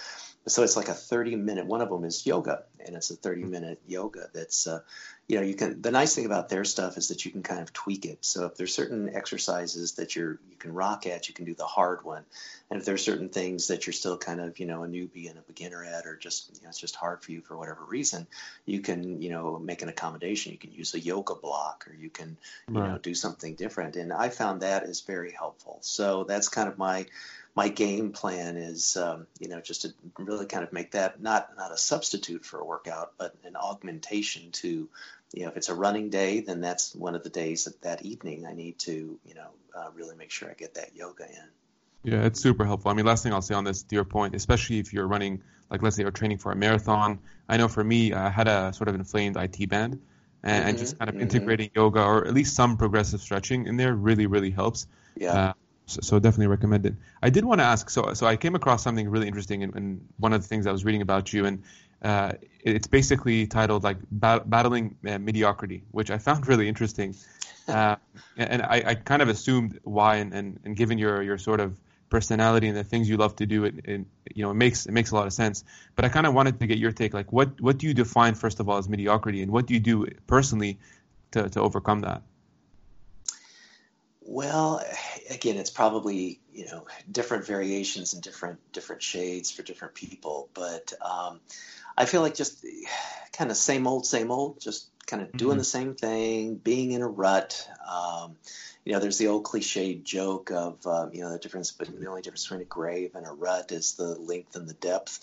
so 0.48 0.64
it's 0.64 0.76
like 0.76 0.88
a 0.88 0.94
30 0.94 1.36
minute 1.36 1.66
one 1.66 1.80
of 1.80 1.88
them 1.88 2.04
is 2.04 2.26
yoga 2.26 2.64
and 2.84 2.96
it's 2.96 3.10
a 3.10 3.16
30 3.16 3.44
minute 3.44 3.80
yoga 3.86 4.26
that's 4.34 4.66
uh, 4.66 4.80
you 5.26 5.36
know 5.36 5.42
you 5.42 5.54
can 5.54 5.80
the 5.80 5.90
nice 5.90 6.14
thing 6.14 6.26
about 6.26 6.50
their 6.50 6.64
stuff 6.64 6.98
is 6.98 7.08
that 7.08 7.24
you 7.24 7.30
can 7.30 7.42
kind 7.42 7.60
of 7.60 7.72
tweak 7.72 8.04
it. 8.04 8.18
So 8.20 8.44
if 8.46 8.56
there's 8.56 8.74
certain 8.74 9.14
exercises 9.14 9.92
that 9.92 10.14
you're 10.14 10.38
you 10.50 10.56
can 10.58 10.74
rock 10.74 11.06
at 11.06 11.28
you 11.28 11.34
can 11.34 11.46
do 11.46 11.54
the 11.54 11.64
hard 11.64 12.04
one. 12.04 12.24
And 12.70 12.78
if 12.78 12.86
there's 12.86 13.04
certain 13.04 13.28
things 13.28 13.68
that 13.68 13.86
you're 13.86 13.94
still 13.94 14.18
kind 14.18 14.40
of 14.40 14.58
you 14.58 14.66
know 14.66 14.84
a 14.84 14.86
newbie 14.86 15.30
and 15.30 15.38
a 15.38 15.42
beginner 15.42 15.82
at 15.82 16.04
or 16.04 16.16
just 16.16 16.50
you 16.54 16.62
know 16.62 16.68
it's 16.68 16.78
just 16.78 16.96
hard 16.96 17.22
for 17.22 17.32
you 17.32 17.40
for 17.40 17.56
whatever 17.56 17.84
reason 17.84 18.26
you 18.66 18.80
can 18.80 19.22
you 19.22 19.30
know 19.30 19.58
make 19.58 19.80
an 19.80 19.88
accommodation. 19.88 20.52
You 20.52 20.58
can 20.58 20.72
use 20.72 20.94
a 20.94 21.00
yoga 21.00 21.34
block 21.34 21.86
or 21.88 21.94
you 21.94 22.10
can 22.10 22.36
you 22.68 22.80
right. 22.80 22.90
know 22.90 22.98
do 22.98 23.14
something 23.14 23.54
different. 23.54 23.96
And 23.96 24.12
i 24.12 24.28
found 24.28 24.60
that 24.60 24.82
is 24.82 25.00
very 25.00 25.32
helpful. 25.32 25.78
So 25.80 26.24
that's 26.24 26.48
kind 26.48 26.68
of 26.68 26.76
my 26.76 27.06
my 27.54 27.68
game 27.68 28.12
plan 28.12 28.56
is, 28.56 28.96
um, 28.96 29.26
you 29.38 29.48
know, 29.48 29.60
just 29.60 29.82
to 29.82 29.94
really 30.18 30.46
kind 30.46 30.64
of 30.64 30.72
make 30.72 30.92
that 30.92 31.22
not 31.22 31.56
not 31.56 31.72
a 31.72 31.76
substitute 31.76 32.44
for 32.44 32.58
a 32.58 32.64
workout, 32.64 33.12
but 33.16 33.34
an 33.44 33.56
augmentation 33.56 34.50
to, 34.52 34.88
you 35.32 35.42
know, 35.42 35.48
if 35.48 35.56
it's 35.56 35.68
a 35.68 35.74
running 35.74 36.10
day, 36.10 36.40
then 36.40 36.60
that's 36.60 36.94
one 36.94 37.14
of 37.14 37.22
the 37.22 37.30
days 37.30 37.64
that 37.64 37.80
that 37.82 38.02
evening 38.02 38.44
I 38.46 38.54
need 38.54 38.78
to, 38.80 39.18
you 39.24 39.34
know, 39.34 39.50
uh, 39.76 39.90
really 39.94 40.16
make 40.16 40.30
sure 40.30 40.50
I 40.50 40.54
get 40.54 40.74
that 40.74 40.96
yoga 40.96 41.24
in. 41.24 42.12
Yeah, 42.12 42.24
it's 42.24 42.40
super 42.40 42.64
helpful. 42.64 42.90
I 42.90 42.94
mean, 42.94 43.06
last 43.06 43.22
thing 43.22 43.32
I'll 43.32 43.40
say 43.40 43.54
on 43.54 43.64
this, 43.64 43.82
to 43.82 43.94
your 43.94 44.04
point, 44.04 44.34
especially 44.34 44.78
if 44.78 44.92
you're 44.92 45.08
running, 45.08 45.42
like 45.70 45.80
let's 45.80 45.96
say 45.96 46.02
you're 46.02 46.10
training 46.10 46.38
for 46.38 46.52
a 46.52 46.56
marathon. 46.56 47.18
I 47.48 47.56
know 47.56 47.68
for 47.68 47.82
me, 47.82 48.12
I 48.12 48.28
had 48.28 48.46
a 48.46 48.72
sort 48.72 48.88
of 48.88 48.94
inflamed 48.94 49.36
IT 49.36 49.68
band, 49.70 50.00
and, 50.42 50.64
mm-hmm, 50.64 50.76
just 50.76 50.98
kind 50.98 51.08
of 51.08 51.14
mm-hmm. 51.14 51.22
integrating 51.22 51.70
yoga 51.74 52.02
or 52.02 52.26
at 52.26 52.34
least 52.34 52.54
some 52.54 52.76
progressive 52.76 53.20
stretching 53.20 53.66
in 53.66 53.76
there 53.76 53.94
really, 53.94 54.26
really 54.26 54.50
helps. 54.50 54.86
Yeah. 55.16 55.32
Uh, 55.32 55.52
so, 55.86 56.00
so, 56.02 56.18
definitely 56.18 56.46
recommend 56.46 56.86
it. 56.86 56.94
I 57.22 57.30
did 57.30 57.44
want 57.44 57.60
to 57.60 57.64
ask. 57.64 57.90
So, 57.90 58.14
so 58.14 58.26
I 58.26 58.36
came 58.36 58.54
across 58.54 58.82
something 58.82 59.08
really 59.08 59.28
interesting 59.28 59.62
in, 59.62 59.76
in 59.76 60.08
one 60.18 60.32
of 60.32 60.40
the 60.40 60.48
things 60.48 60.66
I 60.66 60.72
was 60.72 60.84
reading 60.84 61.02
about 61.02 61.32
you, 61.32 61.44
and 61.44 61.62
uh, 62.02 62.32
it's 62.60 62.86
basically 62.86 63.46
titled 63.46 63.84
like 63.84 63.98
bat- 64.10 64.48
battling 64.48 64.96
uh, 65.06 65.18
mediocrity, 65.18 65.82
which 65.90 66.10
I 66.10 66.18
found 66.18 66.46
really 66.52 66.68
interesting. 66.68 67.14
Uh, 67.66 67.96
and 68.36 68.60
I, 68.60 68.82
I, 68.88 68.94
kind 68.94 69.22
of 69.22 69.30
assumed 69.30 69.80
why, 69.84 70.16
and, 70.16 70.34
and, 70.34 70.60
and, 70.66 70.76
given 70.76 70.98
your 70.98 71.22
your 71.22 71.38
sort 71.38 71.60
of 71.60 71.80
personality 72.10 72.68
and 72.68 72.76
the 72.76 72.84
things 72.84 73.08
you 73.08 73.16
love 73.16 73.34
to 73.36 73.46
do, 73.46 73.64
it, 73.64 73.74
it 73.84 74.04
you 74.34 74.44
know 74.44 74.50
it 74.50 74.54
makes 74.54 74.84
it 74.84 74.92
makes 74.92 75.12
a 75.12 75.14
lot 75.14 75.26
of 75.26 75.32
sense. 75.32 75.64
But 75.96 76.04
I 76.04 76.10
kind 76.10 76.26
of 76.26 76.34
wanted 76.34 76.60
to 76.60 76.66
get 76.66 76.76
your 76.76 76.92
take. 76.92 77.14
Like, 77.14 77.32
what 77.32 77.58
what 77.62 77.78
do 77.78 77.86
you 77.86 77.94
define 77.94 78.34
first 78.34 78.60
of 78.60 78.68
all 78.68 78.76
as 78.76 78.86
mediocrity, 78.86 79.40
and 79.40 79.50
what 79.50 79.64
do 79.64 79.72
you 79.72 79.80
do 79.80 80.06
personally 80.26 80.78
to 81.30 81.48
to 81.48 81.60
overcome 81.62 82.02
that? 82.02 82.20
Well, 84.26 84.82
again, 85.30 85.56
it's 85.56 85.70
probably 85.70 86.40
you 86.52 86.66
know 86.66 86.86
different 87.10 87.46
variations 87.46 88.14
and 88.14 88.22
different 88.22 88.58
different 88.72 89.02
shades 89.02 89.50
for 89.50 89.62
different 89.62 89.94
people, 89.94 90.48
but 90.54 90.92
um, 91.00 91.40
I 91.96 92.06
feel 92.06 92.22
like 92.22 92.34
just 92.34 92.64
kind 93.32 93.50
of 93.50 93.56
same 93.56 93.86
old, 93.86 94.06
same 94.06 94.30
old, 94.30 94.60
just 94.60 94.88
kind 95.04 95.22
of 95.22 95.32
doing 95.32 95.52
mm-hmm. 95.52 95.58
the 95.58 95.64
same 95.64 95.94
thing, 95.94 96.56
being 96.56 96.92
in 96.92 97.02
a 97.02 97.08
rut. 97.08 97.68
Um, 97.90 98.36
you 98.84 98.92
know, 98.92 98.98
there's 98.98 99.16
the 99.16 99.28
old 99.28 99.44
cliche 99.44 99.94
joke 99.94 100.50
of, 100.50 100.86
um, 100.86 101.10
you 101.14 101.22
know, 101.22 101.32
the 101.32 101.38
difference, 101.38 101.72
but 101.72 101.88
the 101.88 102.06
only 102.06 102.20
difference 102.20 102.44
between 102.44 102.60
a 102.60 102.64
grave 102.64 103.14
and 103.14 103.26
a 103.26 103.30
rut 103.30 103.72
is 103.72 103.94
the 103.94 104.14
length 104.14 104.56
and 104.56 104.68
the 104.68 104.74
depth. 104.74 105.20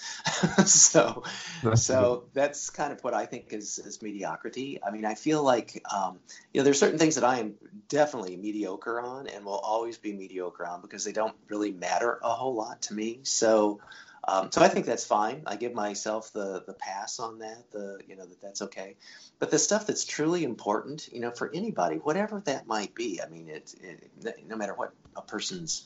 so, 0.68 1.24
that's 1.62 1.84
so 1.84 2.24
good. 2.24 2.30
that's 2.34 2.72
kind 2.72 2.92
of 2.92 3.04
what 3.04 3.14
I 3.14 3.28
think 3.28 3.54
is, 3.54 3.78
is 3.78 4.02
mediocrity. 4.02 4.80
I 4.84 4.90
mean, 4.90 5.06
I 5.06 5.14
feel 5.14 5.44
like, 5.44 5.84
um, 5.94 6.18
you 6.54 6.60
know, 6.60 6.66
there's 6.66 6.80
certain 6.80 6.98
things 6.98 7.16
that 7.16 7.24
I 7.24 7.40
am 7.40 7.54
definitely 7.88 8.36
mediocre 8.36 9.00
on 9.00 9.28
and 9.28 9.46
will 9.46 9.60
always 9.60 9.98
be 9.98 10.12
mediocre 10.12 10.66
on 10.66 10.82
because 10.82 11.04
they 11.04 11.12
don't 11.12 11.36
really 11.48 11.72
matter 11.72 12.20
a 12.24 12.30
whole 12.30 12.56
lot 12.56 12.82
to 12.84 12.96
me. 12.96 13.20
So, 13.24 13.80
um, 14.28 14.52
so 14.52 14.62
I 14.62 14.68
think 14.68 14.86
that's 14.86 15.06
fine. 15.06 15.44
I 15.48 15.56
give 15.56 15.74
myself 15.74 16.32
the 16.32 16.64
the 16.66 16.74
pass 16.74 17.20
on 17.20 17.40
that. 17.40 17.72
The 17.72 18.00
you 18.08 18.16
know 18.16 18.26
that 18.26 18.42
that's 18.42 18.62
okay. 18.64 18.96
But 19.40 19.50
the 19.50 19.58
stuff 19.58 19.88
that's 19.88 20.06
truly 20.06 20.44
important, 20.44 21.10
you 21.12 21.20
know, 21.20 21.32
for 21.32 21.52
anybody, 21.54 21.96
whatever 21.98 22.40
that 22.42 22.68
might 22.68 22.94
be. 22.94 23.20
I 23.22 23.28
mean, 23.28 23.50
it, 23.50 23.74
it 23.82 24.48
no 24.48 24.56
matter 24.56 24.76
what 24.76 24.94
a 25.16 25.22
person's 25.22 25.86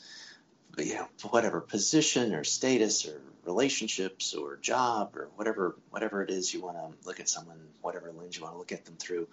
you 0.78 0.96
know 0.96 1.08
whatever 1.30 1.62
position 1.62 2.34
or 2.34 2.44
status 2.44 3.08
or 3.08 3.22
relationships 3.46 4.34
or 4.34 4.58
job 4.58 5.16
or 5.16 5.30
whatever 5.36 5.76
whatever 5.90 6.22
it 6.22 6.30
is 6.30 6.54
you 6.54 6.62
want 6.62 6.76
to 6.78 7.08
look 7.08 7.20
at 7.20 7.30
someone 7.30 7.60
whatever 7.82 8.12
lens 8.12 8.36
you 8.36 8.44
want 8.44 8.54
to 8.54 8.58
look 8.58 8.72
at 8.72 8.84
them 8.86 8.96
through 8.98 9.28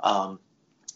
um, 0.00 0.38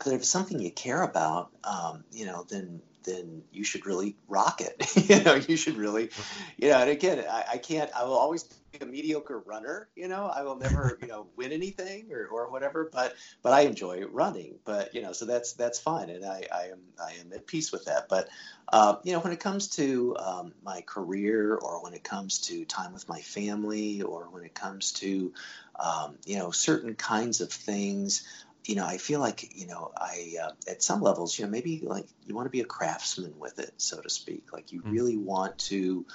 if 0.01 0.13
it's 0.13 0.29
something 0.29 0.59
you 0.61 0.71
care 0.71 1.03
about 1.03 1.51
um, 1.63 2.03
you 2.11 2.27
know 2.27 2.45
then 2.49 2.81
then 3.05 3.43
you 3.53 3.65
should 3.65 3.87
really 3.87 4.17
rock 4.29 4.61
it. 4.61 4.97
you 5.09 5.23
know, 5.23 5.35
you 5.35 5.57
should 5.57 5.77
really, 5.77 6.11
you 6.57 6.69
know, 6.69 6.79
and 6.79 6.91
again, 6.91 7.25
I, 7.29 7.45
I, 7.53 7.59
can't, 7.59 7.91
I 7.95 8.05
will 8.05 8.17
always 8.19 8.45
be 8.45 8.79
a 8.81 8.87
mediocre 8.87 9.39
runner, 9.39 9.89
you 9.95 10.09
know, 10.09 10.27
I 10.27 10.43
will 10.43 10.57
never, 10.57 10.99
you 11.01 11.09
know, 11.09 11.27
win 11.37 11.53
anything 11.53 12.13
or, 12.13 12.27
or 12.27 12.51
whatever, 12.51 12.91
but, 12.93 13.15
but 13.43 13.53
I 13.53 13.63
enjoy 13.63 14.05
running, 14.07 14.57
but, 14.65 14.95
you 14.95 15.03
know, 15.03 15.13
so 15.13 15.25
that's, 15.27 15.53
that's 15.53 15.79
fine. 15.79 16.11
And 16.11 16.25
I, 16.25 16.47
I 16.53 16.63
am, 16.69 16.81
I 17.01 17.13
am 17.21 17.33
at 17.33 17.47
peace 17.47 17.71
with 17.71 17.85
that. 17.87 18.09
But, 18.09 18.29
uh, 18.73 18.97
you 19.05 19.13
know, 19.13 19.21
when 19.21 19.33
it 19.33 19.41
comes 19.41 19.69
to 19.69 20.17
um, 20.19 20.53
my 20.63 20.81
career 20.81 21.55
or 21.55 21.83
when 21.83 21.95
it 21.95 22.03
comes 22.03 22.39
to 22.39 22.65
time 22.65 22.93
with 22.93 23.09
my 23.09 23.21
family 23.21 24.03
or 24.03 24.25
when 24.31 24.45
it 24.45 24.55
comes 24.55 24.93
to, 24.93 25.33
um, 25.79 26.17
you 26.25 26.39
know, 26.39 26.51
certain 26.51 26.95
kinds 26.95 27.41
of 27.41 27.53
things, 27.53 28.27
you 28.65 28.77
know, 28.77 28.87
I 28.87 28.97
feel 28.97 29.21
like, 29.21 29.55
you 29.57 29.67
know, 29.67 29.93
I, 29.97 30.35
uh, 30.43 30.51
at 30.69 30.83
some 30.83 31.03
levels, 31.03 31.39
you 31.39 31.45
know, 31.45 31.51
maybe 31.51 31.81
like 31.85 32.07
you 32.27 32.35
want 32.35 32.47
to 32.47 32.51
be 32.51 32.61
a 32.61 32.65
craftsman 32.65 33.39
with 33.39 33.59
it, 33.59 33.73
so 33.77 34.01
to 34.01 34.09
speak. 34.09 34.53
Like 34.53 34.73
you 34.73 34.81
mm-hmm. 34.81 34.91
really 34.91 35.17
want 35.17 35.59
to, 35.59 36.07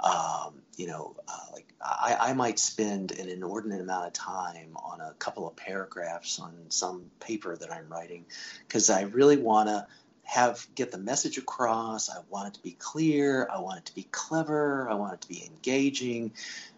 um, 0.00 0.54
you 0.76 0.88
know, 0.88 1.14
uh, 1.28 1.52
like 1.52 1.66
I, 1.80 2.16
I 2.20 2.32
might 2.34 2.58
spend 2.58 3.12
an 3.12 3.28
inordinate 3.28 3.80
amount 3.80 4.08
of 4.08 4.12
time 4.14 4.76
on 4.76 5.00
a 5.00 5.14
couple 5.14 5.46
of 5.46 5.54
paragraphs 5.54 6.40
on 6.40 6.52
some 6.70 7.04
paper 7.20 7.56
that 7.56 7.72
I'm 7.72 7.88
writing 7.88 8.24
because 8.66 8.90
I 8.90 9.02
really 9.02 9.36
want 9.36 9.68
to 9.68 9.86
have 10.24 10.66
get 10.74 10.90
the 10.90 10.98
message 10.98 11.38
across. 11.38 12.08
I 12.08 12.18
want 12.30 12.48
it 12.48 12.54
to 12.54 12.62
be 12.62 12.72
clear. 12.72 13.48
I 13.52 13.60
want 13.60 13.78
it 13.78 13.84
to 13.86 13.94
be 13.94 14.04
clever. 14.10 14.88
I 14.88 14.94
want 14.94 15.14
it 15.14 15.20
to 15.22 15.28
be 15.28 15.44
engaging 15.44 16.32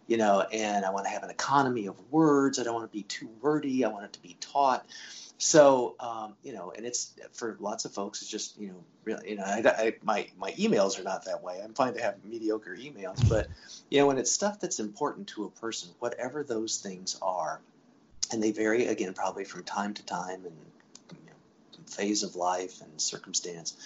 you 0.07 0.17
know, 0.17 0.41
and 0.53 0.85
I 0.85 0.91
want 0.91 1.07
to 1.07 1.11
have 1.11 1.23
an 1.23 1.31
economy 1.31 1.87
of 1.87 1.97
words. 2.11 2.59
I 2.59 2.65
don't 2.65 2.75
want 2.75 2.91
to 2.91 2.97
be 2.97 3.05
too 3.05 3.29
wordy. 3.41 3.85
I 3.85 3.89
want 3.89 4.05
it 4.05 4.13
to 4.15 4.23
be 4.23 4.37
taut. 4.41 4.87
So, 5.39 5.97
um, 5.99 6.35
you 6.43 6.53
know, 6.53 6.73
and 6.75 6.87
it's 6.87 7.13
for 7.33 7.57
lots 7.59 7.85
of 7.85 7.93
folks, 7.93 8.23
it's 8.23 8.31
just, 8.31 8.59
you 8.59 8.69
know, 8.69 8.85
really, 9.05 9.31
you 9.31 9.37
know, 9.37 9.43
I, 9.45 9.63
I, 9.67 9.95
my, 10.03 10.29
my 10.39 10.53
emails 10.53 10.99
are 10.99 11.03
not 11.03 11.25
that 11.25 11.43
way. 11.43 11.61
I'm 11.63 11.75
fine 11.75 11.95
to 11.95 12.03
have 12.03 12.25
mediocre 12.25 12.77
emails, 12.77 13.29
but, 13.29 13.49
you 13.91 13.99
know, 13.99 14.07
when 14.07 14.19
it's 14.19 14.31
stuff 14.31 14.61
that's 14.61 14.79
important 14.79 15.29
to 15.29 15.45
a 15.45 15.51
person, 15.51 15.91
whatever 15.99 16.45
those 16.45 16.79
things 16.79 17.19
are, 17.21 17.61
and 18.33 18.43
they 18.43 18.53
vary 18.53 18.87
again, 18.87 19.13
probably 19.13 19.45
from 19.45 19.65
time 19.65 19.93
to 19.95 20.05
time 20.05 20.45
and 20.47 20.57
you 21.11 21.27
know, 21.27 21.85
phase 21.87 22.23
of 22.23 22.37
life 22.37 22.81
and 22.81 23.01
circumstance. 23.01 23.77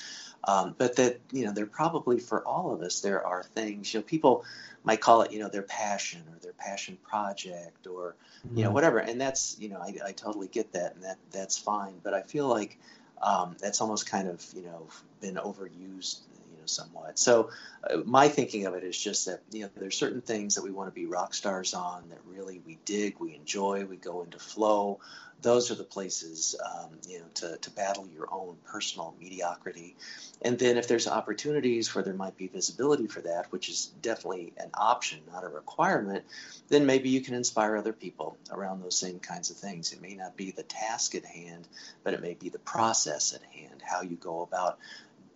Um, 0.45 0.75
but 0.79 0.97
that, 0.97 1.21
you 1.33 1.45
know, 1.45 1.53
they're 1.53 1.67
probably 1.67 2.21
for 2.21 2.45
all 2.47 2.73
of 2.73 2.81
us, 2.83 3.01
there 3.01 3.27
are 3.27 3.43
things, 3.43 3.93
you 3.93 4.01
know, 4.01 4.05
people, 4.05 4.45
might 4.85 5.01
call 5.01 5.23
it, 5.23 5.33
you 5.33 5.39
know, 5.41 5.49
their 5.49 5.63
passion 5.63 6.23
or 6.33 6.39
their 6.41 6.53
passion 6.53 6.97
project 7.03 7.87
or, 7.87 8.15
you 8.55 8.63
know, 8.63 8.69
mm-hmm. 8.69 8.75
whatever. 8.75 8.99
And 8.99 9.21
that's, 9.21 9.57
you 9.59 9.69
know, 9.69 9.79
I, 9.79 9.97
I 10.07 10.13
totally 10.13 10.49
get 10.49 10.73
that 10.73 10.95
and 10.95 11.05
that 11.05 11.19
that's 11.31 11.59
fine. 11.59 11.95
But 12.03 12.15
I 12.15 12.23
feel 12.23 12.49
like 12.49 12.79
um, 13.21 13.57
that's 13.61 13.81
almost 13.81 14.09
kind 14.09 14.29
of, 14.29 14.45
you 14.55 14.63
know, 14.63 14.87
been 15.21 15.35
overused, 15.35 16.21
somewhat. 16.69 17.19
So 17.19 17.51
uh, 17.89 17.99
my 18.05 18.29
thinking 18.29 18.67
of 18.67 18.75
it 18.75 18.85
is 18.85 18.99
just 18.99 19.27
that, 19.27 19.41
you 19.51 19.63
know, 19.63 19.71
there's 19.77 19.97
certain 19.97 20.21
things 20.21 20.55
that 20.55 20.65
we 20.65 20.71
want 20.71 20.89
to 20.89 20.95
be 20.95 21.07
rock 21.07 21.35
stars 21.35 21.75
on 21.75 22.09
that 22.11 22.19
really 22.27 22.61
we 22.67 22.79
dig, 22.85 23.17
we 23.19 23.35
enjoy, 23.35 23.85
we 23.85 23.97
go 23.97 24.23
into 24.23 24.39
flow. 24.39 25.01
Those 25.41 25.71
are 25.71 25.77
the 25.77 25.85
places 25.85 26.57
um, 26.65 26.91
you 27.07 27.21
know 27.21 27.25
to, 27.35 27.57
to 27.59 27.71
battle 27.71 28.09
your 28.13 28.27
own 28.33 28.57
personal 28.65 29.15
mediocrity. 29.21 29.95
And 30.43 30.59
then 30.59 30.77
if 30.77 30.89
there's 30.89 31.07
opportunities 31.07 31.95
where 31.95 32.03
there 32.03 32.15
might 32.15 32.37
be 32.37 32.49
visibility 32.49 33.07
for 33.07 33.21
that 33.21 33.53
which 33.53 33.69
is 33.69 33.87
definitely 34.03 34.53
an 34.57 34.71
option 34.75 35.21
not 35.33 35.45
a 35.45 35.49
requirement 35.49 36.25
then 36.69 36.87
maybe 36.87 37.09
you 37.11 37.21
can 37.21 37.35
inspire 37.35 37.77
other 37.77 37.93
people 37.93 38.37
around 38.51 38.83
those 38.83 38.99
same 38.99 39.21
kinds 39.21 39.51
of 39.51 39.57
things. 39.57 39.93
It 39.93 40.03
may 40.03 40.15
not 40.15 40.37
be 40.37 40.51
the 40.51 40.65
task 40.65 41.15
at 41.15 41.25
hand 41.25 41.69
but 42.03 42.15
it 42.15 42.21
may 42.21 42.35
be 42.35 42.49
the 42.49 42.59
process 42.59 43.33
at 43.33 43.43
hand 43.43 43.81
how 43.83 44.03
you 44.03 44.17
go 44.17 44.43
about 44.43 44.79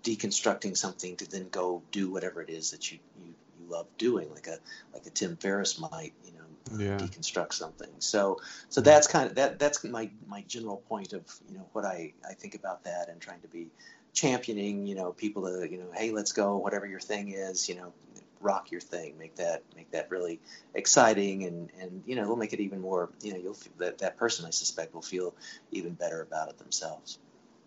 deconstructing 0.02 0.76
something 0.76 1.16
to 1.16 1.30
then 1.30 1.48
go 1.50 1.82
do 1.90 2.10
whatever 2.10 2.42
it 2.42 2.50
is 2.50 2.70
that 2.72 2.90
you, 2.90 2.98
you, 3.18 3.34
you 3.60 3.70
love 3.70 3.86
doing 3.98 4.30
like 4.32 4.46
a 4.46 4.58
like 4.92 5.06
a 5.06 5.10
tim 5.10 5.36
ferriss 5.36 5.78
might 5.78 6.12
you 6.24 6.32
know 6.32 6.78
yeah. 6.78 6.96
deconstruct 6.96 7.52
something. 7.52 7.90
So 7.98 8.40
so 8.68 8.80
that's 8.80 9.06
kind 9.06 9.28
of 9.28 9.36
that 9.36 9.58
that's 9.58 9.84
my 9.84 10.10
my 10.28 10.42
general 10.42 10.78
point 10.88 11.12
of 11.12 11.22
you 11.48 11.56
know 11.56 11.66
what 11.72 11.84
I 11.84 12.12
I 12.28 12.34
think 12.34 12.54
about 12.54 12.84
that 12.84 13.08
and 13.08 13.20
trying 13.20 13.40
to 13.40 13.48
be 13.48 13.68
championing 14.12 14.86
you 14.86 14.94
know 14.94 15.12
people 15.12 15.42
to 15.44 15.70
you 15.70 15.78
know 15.78 15.90
hey 15.94 16.10
let's 16.10 16.32
go 16.32 16.56
whatever 16.56 16.86
your 16.86 17.00
thing 17.00 17.30
is 17.30 17.68
you 17.68 17.74
know 17.74 17.92
rock 18.40 18.70
your 18.70 18.80
thing 18.80 19.16
make 19.18 19.36
that 19.36 19.62
make 19.74 19.90
that 19.92 20.10
really 20.10 20.38
exciting 20.74 21.44
and 21.44 21.70
and 21.80 22.02
you 22.06 22.14
know 22.16 22.22
it'll 22.22 22.36
make 22.36 22.52
it 22.52 22.60
even 22.60 22.80
more 22.80 23.08
you 23.22 23.32
know 23.32 23.38
you'll 23.38 23.56
that 23.78 23.98
that 23.98 24.16
person 24.16 24.44
I 24.44 24.50
suspect 24.50 24.94
will 24.94 25.02
feel 25.02 25.34
even 25.70 25.94
better 25.94 26.20
about 26.20 26.48
it 26.50 26.58
themselves. 26.58 27.18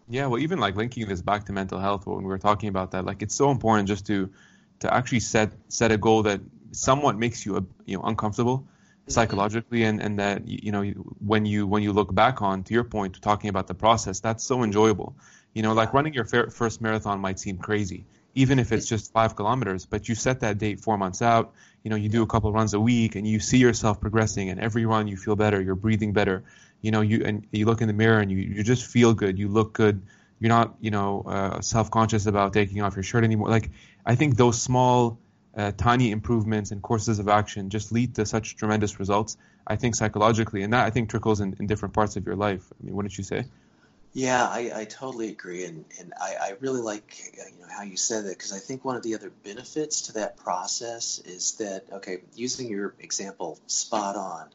Yeah, 0.08 0.28
well, 0.28 0.40
even 0.40 0.60
like 0.60 0.76
linking 0.76 1.08
this 1.08 1.22
back 1.22 1.46
to 1.46 1.54
mental 1.54 1.80
health 1.80 2.06
when 2.06 2.20
we 2.20 2.26
were 2.26 2.38
talking 2.38 2.70
about 2.70 2.92
that, 2.92 3.06
like 3.06 3.22
it's 3.22 3.36
so 3.36 3.50
important 3.52 3.88
just 3.88 4.06
to 4.08 4.30
to 4.80 4.94
actually 4.94 5.22
set 5.22 5.52
set 5.68 5.92
a 5.92 5.98
goal 5.98 6.24
that 6.24 6.42
somewhat 6.72 7.18
makes 7.18 7.46
you 7.46 7.68
you 7.86 7.98
know 7.98 8.04
uncomfortable 8.04 8.60
mm-hmm. 8.60 9.12
psychologically 9.12 9.84
and 9.84 10.02
and 10.02 10.20
that 10.20 10.48
you 10.48 10.72
know 10.72 10.84
when 11.26 11.46
you 11.46 11.66
when 11.66 11.82
you 11.82 11.92
look 11.92 12.14
back 12.14 12.42
on 12.42 12.64
to 12.64 12.74
your 12.74 12.84
point 12.84 13.20
talking 13.22 13.50
about 13.50 13.68
the 13.68 13.74
process 13.74 14.20
that's 14.20 14.44
so 14.44 14.64
enjoyable. 14.64 15.16
You 15.54 15.64
know 15.64 15.74
like 15.74 15.94
running 15.94 16.14
your 16.14 16.26
first 16.26 16.82
marathon 16.82 17.20
might 17.20 17.40
seem 17.40 17.58
crazy 17.58 18.06
even 18.36 18.60
if 18.60 18.74
it's 18.74 18.86
just 18.86 19.12
five 19.14 19.36
kilometers 19.36 19.86
but 19.86 20.10
you 20.10 20.16
set 20.16 20.42
that 20.42 20.58
date 20.58 20.82
four 20.82 20.98
months 20.98 21.22
out 21.22 21.54
you 21.84 21.90
know 21.90 21.96
you 21.96 22.10
do 22.10 22.22
a 22.22 22.28
couple 22.28 22.52
runs 22.52 22.74
a 22.74 22.80
week 22.80 23.16
and 23.16 23.26
you 23.26 23.40
see 23.40 23.58
yourself 23.58 24.02
progressing 24.02 24.50
and 24.50 24.60
every 24.60 24.86
run 24.86 25.08
you 25.08 25.16
feel 25.16 25.38
better 25.38 25.62
you're 25.62 25.76
breathing 25.76 26.12
better 26.12 26.44
you 26.82 26.92
know 26.92 27.02
you 27.02 27.24
and 27.26 27.46
you 27.52 27.66
look 27.66 27.82
in 27.82 27.88
the 27.88 27.94
mirror 27.94 28.20
and 28.20 28.32
you, 28.32 28.38
you 28.38 28.64
just 28.64 28.86
feel 28.86 29.14
good. 29.14 29.40
You 29.40 29.48
look 29.48 29.74
good. 29.74 30.02
You're 30.40 30.50
not 30.50 30.76
you 30.82 30.92
know 30.92 31.24
uh, 31.26 31.62
self-conscious 31.62 32.26
about 32.26 32.54
taking 32.54 32.82
off 32.82 32.96
your 32.96 33.04
shirt 33.04 33.24
anymore. 33.24 33.50
Like 33.50 33.72
i 34.06 34.16
think 34.16 34.38
those 34.38 34.62
small 34.62 35.18
uh, 35.58 35.72
tiny 35.78 36.12
improvements 36.12 36.72
and 36.72 36.82
courses 36.82 37.18
of 37.20 37.28
action 37.28 37.70
just 37.70 37.92
lead 37.92 38.14
to 38.16 38.26
such 38.26 38.56
tremendous 38.56 39.00
results 39.00 39.38
i 39.66 39.76
think 39.76 39.96
psychologically. 39.96 40.64
And 40.64 40.74
that 40.74 40.86
i 40.86 40.90
think 40.90 41.10
trickles 41.10 41.42
in, 41.42 41.56
in 41.60 41.68
different 41.68 41.94
parts 41.94 42.16
of 42.18 42.26
your 42.26 42.36
life. 42.36 42.72
I 42.80 42.86
mean 42.86 42.96
wouldn't 42.96 43.18
you 43.18 43.24
say? 43.24 43.46
Yeah, 44.16 44.48
I, 44.48 44.72
I 44.74 44.86
totally 44.86 45.28
agree, 45.28 45.66
and 45.66 45.84
and 46.00 46.14
I, 46.20 46.36
I 46.42 46.54
really 46.62 46.80
like 46.80 47.20
you 47.36 47.60
know 47.60 47.68
how 47.70 47.84
you 47.84 47.98
said 47.98 48.24
that 48.24 48.38
because 48.38 48.54
I 48.54 48.60
think 48.60 48.86
one 48.86 48.96
of 48.96 49.04
the 49.04 49.14
other 49.14 49.30
benefits 49.44 50.04
to 50.04 50.14
that 50.14 50.38
process 50.38 51.20
is 51.20 51.56
that 51.56 51.84
okay, 51.92 52.20
using 52.34 52.70
your 52.70 52.96
example 53.02 53.60
spot 53.68 54.16
on, 54.16 54.48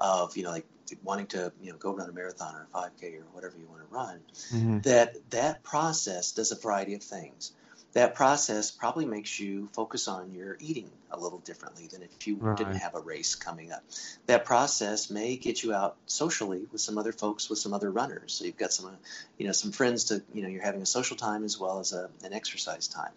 of 0.00 0.36
you 0.36 0.42
know 0.42 0.50
like 0.50 0.66
wanting 1.04 1.26
to 1.26 1.52
you 1.62 1.70
know 1.70 1.78
go 1.78 1.94
run 1.94 2.08
a 2.08 2.12
marathon 2.12 2.54
or 2.54 2.66
a 2.72 2.76
5K 2.76 3.18
or 3.18 3.24
whatever 3.32 3.56
you 3.58 3.66
want 3.66 3.80
to 3.80 3.94
run, 3.94 4.20
mm-hmm. 4.52 4.78
that 4.80 5.16
that 5.30 5.62
process 5.62 6.32
does 6.32 6.52
a 6.52 6.56
variety 6.56 6.94
of 6.94 7.02
things 7.02 7.52
that 7.92 8.14
process 8.14 8.70
probably 8.70 9.04
makes 9.04 9.38
you 9.40 9.68
focus 9.72 10.06
on 10.06 10.32
your 10.32 10.56
eating 10.60 10.90
a 11.10 11.18
little 11.18 11.40
differently 11.40 11.88
than 11.88 12.02
if 12.02 12.26
you 12.26 12.36
right. 12.36 12.56
didn't 12.56 12.76
have 12.76 12.94
a 12.94 13.00
race 13.00 13.34
coming 13.34 13.72
up. 13.72 13.82
That 14.26 14.44
process 14.44 15.10
may 15.10 15.36
get 15.36 15.62
you 15.62 15.74
out 15.74 15.96
socially 16.06 16.66
with 16.70 16.80
some 16.80 16.98
other 16.98 17.12
folks, 17.12 17.50
with 17.50 17.58
some 17.58 17.74
other 17.74 17.90
runners. 17.90 18.32
So 18.32 18.44
you've 18.44 18.56
got 18.56 18.72
some, 18.72 18.96
you 19.38 19.46
know, 19.46 19.52
some 19.52 19.72
friends 19.72 20.04
to, 20.04 20.22
you 20.32 20.42
know, 20.42 20.48
you're 20.48 20.62
having 20.62 20.82
a 20.82 20.86
social 20.86 21.16
time 21.16 21.44
as 21.44 21.58
well 21.58 21.80
as 21.80 21.92
a, 21.92 22.08
an 22.22 22.32
exercise 22.32 22.86
time. 22.86 23.12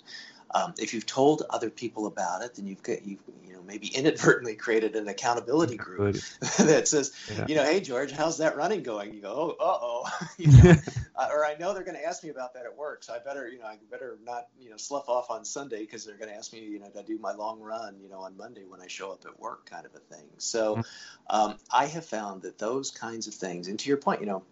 Um, 0.54 0.74
if 0.78 0.94
you've 0.94 1.06
told 1.06 1.44
other 1.50 1.70
people 1.70 2.06
about 2.06 2.44
it, 2.44 2.56
then 2.56 2.68
you've 2.68 2.84
got 2.84 3.06
you've 3.06 3.20
you 3.46 3.54
know 3.54 3.62
maybe 3.66 3.88
inadvertently 3.96 4.56
created 4.56 4.96
an 4.96 5.08
accountability 5.08 5.78
group 5.78 6.16
that 6.60 6.88
says, 6.88 7.12
yeah. 7.32 7.46
you 7.48 7.56
know, 7.56 7.64
hey 7.64 7.80
George, 7.80 8.12
how's 8.12 8.38
that 8.38 8.56
running 8.56 8.84
going? 8.84 9.14
You 9.14 9.22
go, 9.22 9.56
oh, 9.60 9.66
uh 9.66 9.78
oh, 9.82 10.28
you 10.38 10.52
know, 10.52 10.76
uh, 11.16 11.30
or 11.32 11.46
I 11.46 11.56
know 11.56 11.74
they're 11.74 11.84
going 11.84 11.98
to 11.98 12.06
ask 12.06 12.24
me 12.24 12.30
about 12.30 12.54
that 12.56 12.66
at 12.66 12.76
work, 12.76 13.04
so 13.04 13.14
I 13.14 13.20
better 13.20 13.48
you 13.48 13.60
know 13.60 13.66
I 13.66 13.78
better 13.92 14.18
not 14.24 14.48
you 14.60 14.70
know 14.70 14.78
slough 14.78 15.08
off 15.08 15.30
on 15.30 15.46
Sunday 15.46 15.82
because 15.82 16.06
they're 16.06 16.18
going 16.18 16.30
to 16.30 16.36
ask 16.36 16.54
me 16.54 16.60
you 16.60 16.80
know 16.80 16.90
to 16.90 17.04
do 17.04 17.18
my 17.18 17.34
long 17.34 17.60
run 17.60 17.98
you 18.02 18.10
know 18.10 18.20
on 18.20 18.36
Monday 18.38 18.64
when 18.68 18.82
I 18.82 18.88
show 18.88 19.12
up 19.12 19.24
at 19.26 19.40
work, 19.40 19.70
kind 19.70 19.86
of 19.86 19.94
a 19.96 20.00
thing. 20.00 20.26
So 20.38 20.78
mm-hmm. 20.78 21.36
um, 21.36 21.58
I 21.72 21.86
have 21.88 22.06
found 22.06 22.44
that 22.44 22.58
those 22.58 22.92
kinds 22.92 23.28
of 23.28 23.34
things, 23.34 23.68
and 23.68 23.80
to 23.80 23.88
your 23.90 23.98
point, 23.98 24.22
you 24.22 24.28
know 24.28 24.44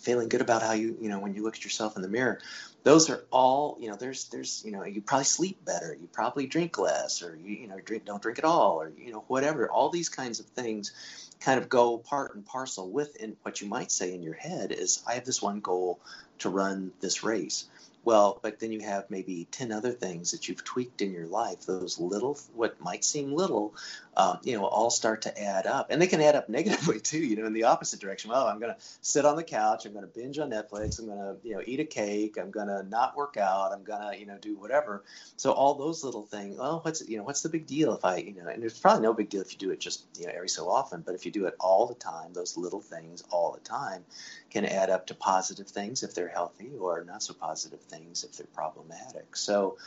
feeling 0.00 0.28
good 0.28 0.40
about 0.40 0.62
how 0.62 0.72
you 0.72 0.96
you 1.00 1.08
know 1.08 1.18
when 1.18 1.34
you 1.34 1.42
look 1.42 1.56
at 1.56 1.64
yourself 1.64 1.96
in 1.96 2.02
the 2.02 2.08
mirror 2.08 2.40
those 2.82 3.10
are 3.10 3.24
all 3.30 3.76
you 3.80 3.88
know 3.88 3.96
there's 3.96 4.28
there's 4.28 4.62
you 4.64 4.72
know 4.72 4.84
you 4.84 5.00
probably 5.00 5.24
sleep 5.24 5.62
better 5.64 5.96
you 6.00 6.08
probably 6.12 6.46
drink 6.46 6.78
less 6.78 7.22
or 7.22 7.36
you 7.36 7.54
you 7.54 7.68
know 7.68 7.78
drink 7.80 8.04
don't 8.04 8.22
drink 8.22 8.38
at 8.38 8.44
all 8.44 8.80
or 8.80 8.90
you 8.96 9.12
know 9.12 9.24
whatever 9.28 9.70
all 9.70 9.90
these 9.90 10.08
kinds 10.08 10.40
of 10.40 10.46
things 10.46 10.92
kind 11.40 11.58
of 11.58 11.68
go 11.68 11.98
part 11.98 12.34
and 12.34 12.44
parcel 12.44 12.90
with 12.90 13.16
what 13.42 13.60
you 13.60 13.68
might 13.68 13.90
say 13.90 14.14
in 14.14 14.22
your 14.22 14.34
head 14.34 14.72
is 14.72 15.02
i 15.06 15.14
have 15.14 15.24
this 15.24 15.42
one 15.42 15.60
goal 15.60 15.98
to 16.38 16.48
run 16.48 16.92
this 17.00 17.22
race 17.22 17.66
well, 18.02 18.38
but 18.42 18.58
then 18.58 18.72
you 18.72 18.80
have 18.80 19.10
maybe 19.10 19.46
10 19.50 19.72
other 19.72 19.92
things 19.92 20.30
that 20.30 20.48
you've 20.48 20.64
tweaked 20.64 21.02
in 21.02 21.12
your 21.12 21.26
life. 21.26 21.66
Those 21.66 22.00
little, 22.00 22.38
what 22.54 22.80
might 22.80 23.04
seem 23.04 23.32
little, 23.32 23.74
um, 24.16 24.38
you 24.42 24.56
know, 24.56 24.64
all 24.64 24.90
start 24.90 25.22
to 25.22 25.40
add 25.40 25.66
up. 25.66 25.90
And 25.90 26.02
they 26.02 26.06
can 26.06 26.20
add 26.20 26.34
up 26.34 26.48
negatively 26.48 27.00
too, 27.00 27.18
you 27.18 27.36
know, 27.36 27.46
in 27.46 27.52
the 27.52 27.64
opposite 27.64 28.00
direction. 28.00 28.30
Well, 28.30 28.46
I'm 28.46 28.58
going 28.58 28.74
to 28.74 28.80
sit 29.00 29.24
on 29.24 29.36
the 29.36 29.44
couch. 29.44 29.86
I'm 29.86 29.92
going 29.92 30.04
to 30.04 30.10
binge 30.10 30.38
on 30.38 30.50
Netflix. 30.50 30.98
I'm 30.98 31.06
going 31.06 31.18
to, 31.18 31.36
you 31.42 31.54
know, 31.54 31.62
eat 31.64 31.80
a 31.80 31.84
cake. 31.84 32.36
I'm 32.38 32.50
going 32.50 32.68
to 32.68 32.82
not 32.82 33.16
work 33.16 33.36
out. 33.36 33.72
I'm 33.72 33.84
going 33.84 34.12
to, 34.12 34.18
you 34.18 34.26
know, 34.26 34.38
do 34.38 34.56
whatever. 34.56 35.04
So 35.36 35.52
all 35.52 35.74
those 35.74 36.02
little 36.02 36.22
things, 36.22 36.58
well, 36.58 36.80
what's, 36.82 37.06
you 37.08 37.18
know, 37.18 37.22
what's 37.22 37.42
the 37.42 37.48
big 37.48 37.66
deal 37.66 37.94
if 37.94 38.04
I, 38.04 38.16
you 38.16 38.34
know, 38.34 38.48
and 38.48 38.64
it's 38.64 38.78
probably 38.78 39.02
no 39.02 39.14
big 39.14 39.30
deal 39.30 39.42
if 39.42 39.52
you 39.52 39.58
do 39.58 39.70
it 39.70 39.80
just, 39.80 40.04
you 40.18 40.26
know, 40.26 40.32
every 40.34 40.48
so 40.48 40.68
often. 40.68 41.02
But 41.02 41.14
if 41.14 41.24
you 41.24 41.32
do 41.32 41.46
it 41.46 41.54
all 41.60 41.86
the 41.86 41.94
time, 41.94 42.32
those 42.32 42.56
little 42.56 42.80
things 42.80 43.22
all 43.30 43.52
the 43.52 43.60
time 43.60 44.04
can 44.50 44.64
add 44.64 44.90
up 44.90 45.06
to 45.06 45.14
positive 45.14 45.68
things 45.68 46.02
if 46.02 46.14
they're 46.14 46.28
healthy 46.28 46.72
or 46.78 47.04
not 47.04 47.22
so 47.22 47.32
positive 47.34 47.80
things 47.80 48.24
if 48.24 48.36
they're 48.36 48.46
problematic. 48.46 49.36
So 49.36 49.78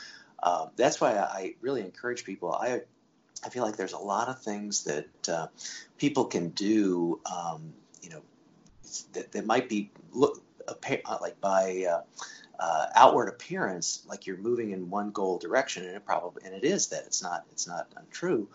um, 0.42 0.70
that's 0.76 1.00
why 1.00 1.16
I 1.16 1.54
really 1.60 1.82
encourage 1.82 2.24
people. 2.24 2.52
I 2.52 2.82
I 3.44 3.48
feel 3.48 3.64
like 3.64 3.76
there's 3.76 3.92
a 3.92 3.98
lot 3.98 4.28
of 4.28 4.40
things 4.40 4.84
that 4.84 5.28
uh, 5.28 5.46
people 5.98 6.26
can 6.26 6.50
do, 6.50 7.20
um, 7.30 7.72
you 8.02 8.10
know, 8.10 8.22
that, 9.12 9.32
that 9.32 9.46
might 9.46 9.68
be 9.68 9.90
look 10.12 10.42
uh, 10.68 11.18
like 11.20 11.40
by 11.40 11.86
uh, 11.90 12.02
uh, 12.58 12.86
outward 12.94 13.28
appearance, 13.28 14.04
like 14.08 14.26
you're 14.26 14.36
moving 14.36 14.70
in 14.70 14.90
one 14.90 15.10
goal 15.10 15.38
direction, 15.38 15.84
and 15.84 15.96
it 15.96 16.04
probably 16.04 16.42
and 16.44 16.54
it 16.54 16.64
is 16.64 16.88
that 16.88 17.04
it's 17.06 17.22
not 17.22 17.44
it's 17.52 17.66
not 17.66 17.88
untrue. 17.96 18.48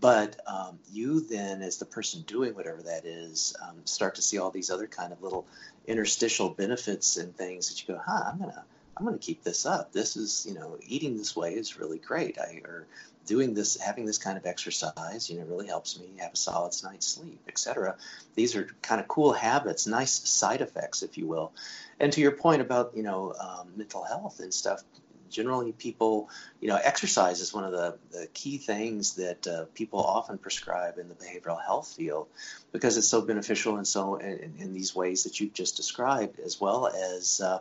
But 0.00 0.40
um, 0.46 0.78
you 0.90 1.20
then, 1.20 1.60
as 1.60 1.76
the 1.76 1.84
person 1.84 2.22
doing 2.26 2.54
whatever 2.54 2.82
that 2.82 3.04
is, 3.04 3.54
um, 3.62 3.76
start 3.84 4.14
to 4.14 4.22
see 4.22 4.38
all 4.38 4.50
these 4.50 4.70
other 4.70 4.86
kind 4.86 5.12
of 5.12 5.22
little 5.22 5.46
interstitial 5.86 6.48
benefits 6.48 7.18
and 7.18 7.36
things 7.36 7.68
that 7.68 7.86
you 7.86 7.94
go, 7.94 8.00
huh, 8.04 8.30
I'm 8.32 8.38
gonna 8.38 8.64
I'm 8.96 9.04
gonna 9.04 9.18
keep 9.18 9.42
this 9.42 9.66
up. 9.66 9.92
This 9.92 10.16
is 10.16 10.46
you 10.48 10.54
know 10.54 10.78
eating 10.82 11.18
this 11.18 11.36
way 11.36 11.54
is 11.54 11.78
really 11.78 11.98
great. 11.98 12.38
I 12.38 12.62
or 12.64 12.86
doing 13.26 13.54
this, 13.54 13.76
having 13.80 14.04
this 14.04 14.18
kind 14.18 14.36
of 14.36 14.46
exercise, 14.46 15.30
you 15.30 15.38
know, 15.38 15.44
really 15.44 15.66
helps 15.66 15.98
me 15.98 16.06
have 16.18 16.32
a 16.32 16.36
solid 16.36 16.72
night's 16.82 17.06
sleep, 17.06 17.40
etc. 17.48 17.96
These 18.34 18.56
are 18.56 18.68
kind 18.82 19.00
of 19.00 19.08
cool 19.08 19.32
habits, 19.32 19.86
nice 19.86 20.12
side 20.28 20.60
effects, 20.60 21.02
if 21.02 21.16
you 21.16 21.26
will. 21.26 21.52
And 22.00 22.12
to 22.12 22.20
your 22.20 22.32
point 22.32 22.62
about 22.62 22.92
you 22.96 23.02
know 23.02 23.34
um, 23.38 23.72
mental 23.76 24.04
health 24.04 24.40
and 24.40 24.52
stuff, 24.52 24.82
generally 25.32 25.72
people, 25.72 26.28
you 26.60 26.68
know, 26.68 26.78
exercise 26.82 27.40
is 27.40 27.52
one 27.52 27.64
of 27.64 27.72
the, 27.72 27.96
the 28.12 28.28
key 28.34 28.58
things 28.58 29.14
that 29.14 29.46
uh, 29.46 29.64
people 29.74 29.98
often 30.00 30.38
prescribe 30.38 30.98
in 30.98 31.08
the 31.08 31.14
behavioral 31.14 31.60
health 31.60 31.94
field 31.96 32.28
because 32.70 32.96
it's 32.96 33.08
so 33.08 33.22
beneficial 33.22 33.76
and 33.76 33.86
so 33.86 34.16
in, 34.16 34.54
in 34.58 34.74
these 34.74 34.94
ways 34.94 35.24
that 35.24 35.40
you've 35.40 35.54
just 35.54 35.76
described, 35.76 36.38
as 36.38 36.60
well 36.60 36.86
as 36.86 37.40
uh, 37.40 37.58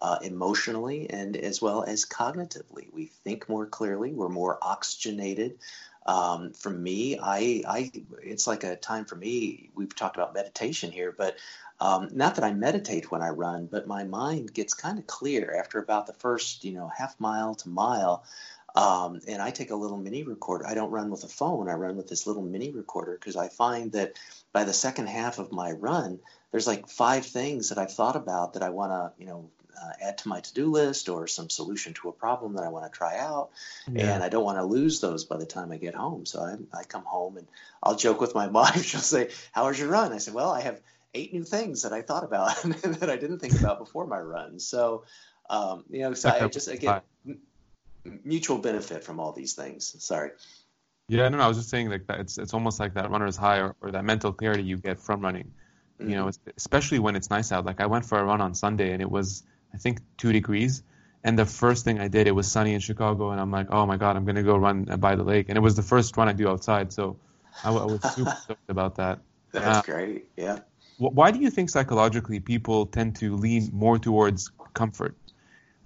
uh, 0.00 0.18
emotionally 0.22 1.10
and 1.10 1.36
as 1.36 1.60
well 1.60 1.84
as 1.84 2.04
cognitively. 2.06 2.92
We 2.92 3.06
think 3.06 3.48
more 3.48 3.66
clearly, 3.66 4.12
we're 4.12 4.28
more 4.28 4.58
oxygenated. 4.62 5.58
Um, 6.06 6.52
for 6.52 6.70
me, 6.70 7.18
I, 7.22 7.62
I, 7.68 7.92
it's 8.22 8.46
like 8.46 8.64
a 8.64 8.76
time 8.76 9.04
for 9.04 9.16
me. 9.16 9.70
We've 9.74 9.94
talked 9.94 10.16
about 10.16 10.34
meditation 10.34 10.90
here, 10.90 11.14
but 11.16 11.36
um, 11.78 12.08
not 12.12 12.34
that 12.34 12.44
I 12.44 12.52
meditate 12.52 13.10
when 13.10 13.22
I 13.22 13.30
run, 13.30 13.66
but 13.66 13.86
my 13.86 14.04
mind 14.04 14.52
gets 14.52 14.74
kind 14.74 14.98
of 14.98 15.06
clear 15.06 15.56
after 15.58 15.78
about 15.78 16.06
the 16.06 16.12
first, 16.14 16.64
you 16.64 16.72
know, 16.72 16.88
half 16.88 17.18
mile 17.20 17.54
to 17.56 17.68
mile. 17.68 18.24
Um, 18.74 19.20
and 19.26 19.42
I 19.42 19.50
take 19.50 19.70
a 19.70 19.76
little 19.76 19.96
mini 19.96 20.22
recorder. 20.22 20.66
I 20.66 20.74
don't 20.74 20.90
run 20.90 21.10
with 21.10 21.24
a 21.24 21.28
phone. 21.28 21.68
I 21.68 21.74
run 21.74 21.96
with 21.96 22.08
this 22.08 22.26
little 22.26 22.42
mini 22.42 22.70
recorder 22.70 23.16
because 23.18 23.36
I 23.36 23.48
find 23.48 23.92
that 23.92 24.18
by 24.52 24.64
the 24.64 24.72
second 24.72 25.08
half 25.08 25.38
of 25.38 25.52
my 25.52 25.72
run, 25.72 26.20
there's 26.50 26.66
like 26.66 26.88
five 26.88 27.26
things 27.26 27.70
that 27.70 27.78
I've 27.78 27.92
thought 27.92 28.16
about 28.16 28.54
that 28.54 28.62
I 28.62 28.70
want 28.70 28.92
to, 28.92 29.12
you 29.20 29.26
know, 29.26 29.50
uh, 29.82 29.92
add 30.00 30.18
to 30.18 30.28
my 30.28 30.40
to-do 30.40 30.70
list 30.70 31.08
or 31.08 31.26
some 31.26 31.48
solution 31.48 31.94
to 31.94 32.08
a 32.08 32.12
problem 32.12 32.54
that 32.54 32.64
I 32.64 32.68
want 32.68 32.90
to 32.90 32.96
try 32.96 33.18
out. 33.18 33.50
Yeah. 33.90 34.14
And 34.14 34.22
I 34.22 34.28
don't 34.28 34.44
want 34.44 34.58
to 34.58 34.64
lose 34.64 35.00
those 35.00 35.24
by 35.24 35.36
the 35.36 35.46
time 35.46 35.72
I 35.72 35.76
get 35.76 35.94
home. 35.94 36.26
So 36.26 36.40
I, 36.40 36.78
I 36.78 36.84
come 36.84 37.04
home 37.04 37.36
and 37.36 37.46
I'll 37.82 37.96
joke 37.96 38.20
with 38.20 38.34
my 38.34 38.48
mom. 38.50 38.72
She'll 38.82 39.00
say, 39.00 39.30
how 39.52 39.66
was 39.66 39.78
your 39.78 39.88
run? 39.88 40.12
I 40.12 40.18
said, 40.18 40.34
well, 40.34 40.50
I 40.50 40.60
have 40.60 40.80
eight 41.14 41.32
new 41.32 41.44
things 41.44 41.82
that 41.82 41.92
I 41.92 42.02
thought 42.02 42.24
about 42.24 42.60
that 42.62 43.10
I 43.10 43.16
didn't 43.16 43.38
think 43.38 43.58
about 43.58 43.78
before 43.78 44.06
my 44.06 44.18
run. 44.18 44.60
So, 44.60 45.04
um, 45.48 45.84
you 45.90 46.00
know, 46.00 46.14
so 46.14 46.30
I 46.30 46.46
just 46.48 46.68
again 46.68 47.00
mutual 48.24 48.58
benefit 48.58 49.04
from 49.04 49.20
all 49.20 49.32
these 49.32 49.54
things. 49.54 49.94
Sorry. 50.02 50.30
Yeah, 51.08 51.28
no, 51.28 51.38
no, 51.38 51.44
I 51.44 51.48
was 51.48 51.56
just 51.56 51.70
saying 51.70 51.90
like 51.90 52.06
that. 52.06 52.20
It's 52.20 52.38
it's 52.38 52.54
almost 52.54 52.78
like 52.78 52.94
that 52.94 53.10
runner's 53.10 53.36
high 53.36 53.58
or, 53.58 53.74
or 53.80 53.90
that 53.90 54.04
mental 54.04 54.32
clarity 54.32 54.62
you 54.62 54.76
get 54.76 55.00
from 55.00 55.20
running. 55.20 55.52
You 55.98 56.14
know, 56.14 56.26
mm-hmm. 56.26 56.50
especially 56.56 56.98
when 56.98 57.14
it's 57.14 57.28
nice 57.28 57.52
out. 57.52 57.66
Like 57.66 57.80
I 57.80 57.86
went 57.86 58.06
for 58.06 58.18
a 58.18 58.24
run 58.24 58.40
on 58.40 58.54
Sunday 58.54 58.92
and 58.92 59.02
it 59.02 59.10
was 59.10 59.42
I 59.74 59.78
think 59.78 60.00
two 60.16 60.32
degrees. 60.32 60.82
And 61.22 61.38
the 61.38 61.44
first 61.44 61.84
thing 61.84 62.00
I 62.00 62.08
did, 62.08 62.26
it 62.26 62.30
was 62.30 62.50
sunny 62.50 62.72
in 62.72 62.80
Chicago, 62.80 63.30
and 63.30 63.40
I'm 63.40 63.50
like, 63.50 63.66
oh 63.70 63.84
my 63.84 63.98
god, 63.98 64.16
I'm 64.16 64.24
gonna 64.24 64.42
go 64.42 64.56
run 64.56 64.84
by 64.84 65.16
the 65.16 65.22
lake. 65.22 65.48
And 65.48 65.58
it 65.58 65.60
was 65.60 65.76
the 65.76 65.82
first 65.82 66.16
run 66.16 66.28
I 66.28 66.32
do 66.32 66.48
outside, 66.48 66.92
so 66.92 67.18
I, 67.62 67.70
I 67.70 67.84
was 67.84 68.00
super 68.14 68.36
stoked 68.42 68.70
about 68.70 68.96
that. 68.96 69.18
That's 69.52 69.78
uh, 69.78 69.82
great. 69.82 70.28
Yeah. 70.36 70.60
Why 70.98 71.30
do 71.30 71.38
you 71.38 71.50
think 71.50 71.70
psychologically 71.70 72.40
people 72.40 72.86
tend 72.86 73.16
to 73.16 73.34
lean 73.34 73.70
more 73.72 73.98
towards 73.98 74.50
comfort? 74.74 75.16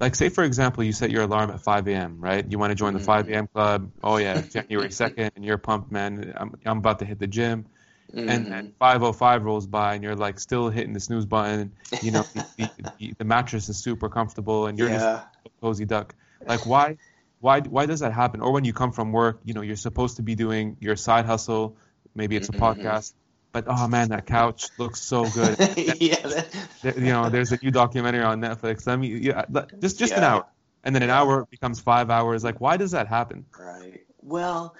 Like, 0.01 0.17
say, 0.17 0.29
for 0.29 0.43
example, 0.43 0.83
you 0.83 0.93
set 0.93 1.11
your 1.11 1.23
alarm 1.23 1.51
at 1.51 1.61
5 1.61 1.87
a.m., 1.87 2.21
right? 2.21 2.45
You 2.49 2.59
want 2.59 2.73
to 2.73 2.75
join 2.75 2.95
the 2.95 3.01
5 3.01 3.29
a.m. 3.29 3.47
club. 3.47 3.93
Oh, 4.03 4.17
yeah, 4.17 4.41
January 4.51 4.89
2nd, 4.89 5.31
and 5.37 5.45
you're 5.45 5.59
pumped, 5.59 5.93
man. 5.93 6.35
I'm, 6.37 6.59
I'm 6.67 6.79
about 6.79 6.99
to 6.99 7.05
hit 7.05 7.21
the 7.21 7.29
gym. 7.29 7.67
Mm-hmm. 8.13 8.29
And 8.29 8.47
then 8.47 8.75
505 8.79 9.45
rolls 9.45 9.67
by, 9.67 9.95
and 9.95 10.05
you're 10.05 10.15
like 10.15 10.39
still 10.39 10.69
hitting 10.69 10.93
the 10.93 11.01
snooze 11.01 11.27
button. 11.27 11.73
You 12.03 12.13
know, 12.13 12.23
the, 12.35 12.71
the, 12.99 13.15
the, 13.19 13.25
mattress 13.25 13.69
is 13.69 13.77
super 13.77 14.09
comfortable, 14.09 14.67
and 14.67 14.79
you're 14.79 14.89
yeah. 14.89 14.99
just 14.99 15.27
a 15.47 15.51
cozy 15.61 15.85
duck. 15.85 16.15
Like, 16.47 16.65
why? 16.65 16.97
why 17.45 17.61
why 17.61 17.85
does 17.85 18.01
that 18.01 18.15
happen? 18.15 18.41
Or 18.41 18.53
when 18.53 18.65
you 18.65 18.73
come 18.73 18.91
from 18.91 19.13
work, 19.13 19.39
you 19.45 19.53
know, 19.53 19.61
you're 19.61 19.77
supposed 19.77 20.17
to 20.17 20.23
be 20.23 20.35
doing 20.35 20.79
your 20.81 20.97
side 20.97 21.27
hustle. 21.27 21.77
Maybe 22.15 22.37
it's 22.37 22.49
a 22.49 22.53
mm-hmm. 22.53 22.81
podcast, 22.81 23.13
but 23.53 23.67
oh 23.69 23.87
man, 23.87 24.09
that 24.09 24.25
couch 24.25 24.69
looks 24.79 25.03
so 25.03 25.29
good. 25.29 25.59
yeah, 26.01 26.27
that... 26.83 26.95
you 26.97 27.13
know, 27.13 27.29
there's 27.29 27.53
a 27.53 27.59
new 27.63 27.71
documentary 27.71 28.23
on 28.23 28.41
Netflix. 28.41 28.89
I 28.89 28.97
mean, 28.97 29.23
yeah, 29.23 29.45
just 29.79 29.99
just 29.99 30.13
yeah. 30.13 30.19
an 30.19 30.25
hour, 30.25 30.47
and 30.85 30.95
then 30.95 31.03
an 31.03 31.11
hour 31.11 31.47
becomes 31.51 31.81
five 31.81 32.09
hours. 32.09 32.45
Like, 32.45 32.63
why 32.63 32.79
does 32.79 32.93
that 32.93 33.09
happen? 33.09 33.45
Right. 33.59 34.07
Well, 34.23 34.75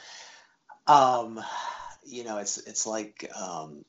um, 0.87 1.45
you 2.05 2.25
know, 2.25 2.39
it's 2.39 2.59
it's 2.59 2.87
like 2.87 3.31
um, 3.41 3.85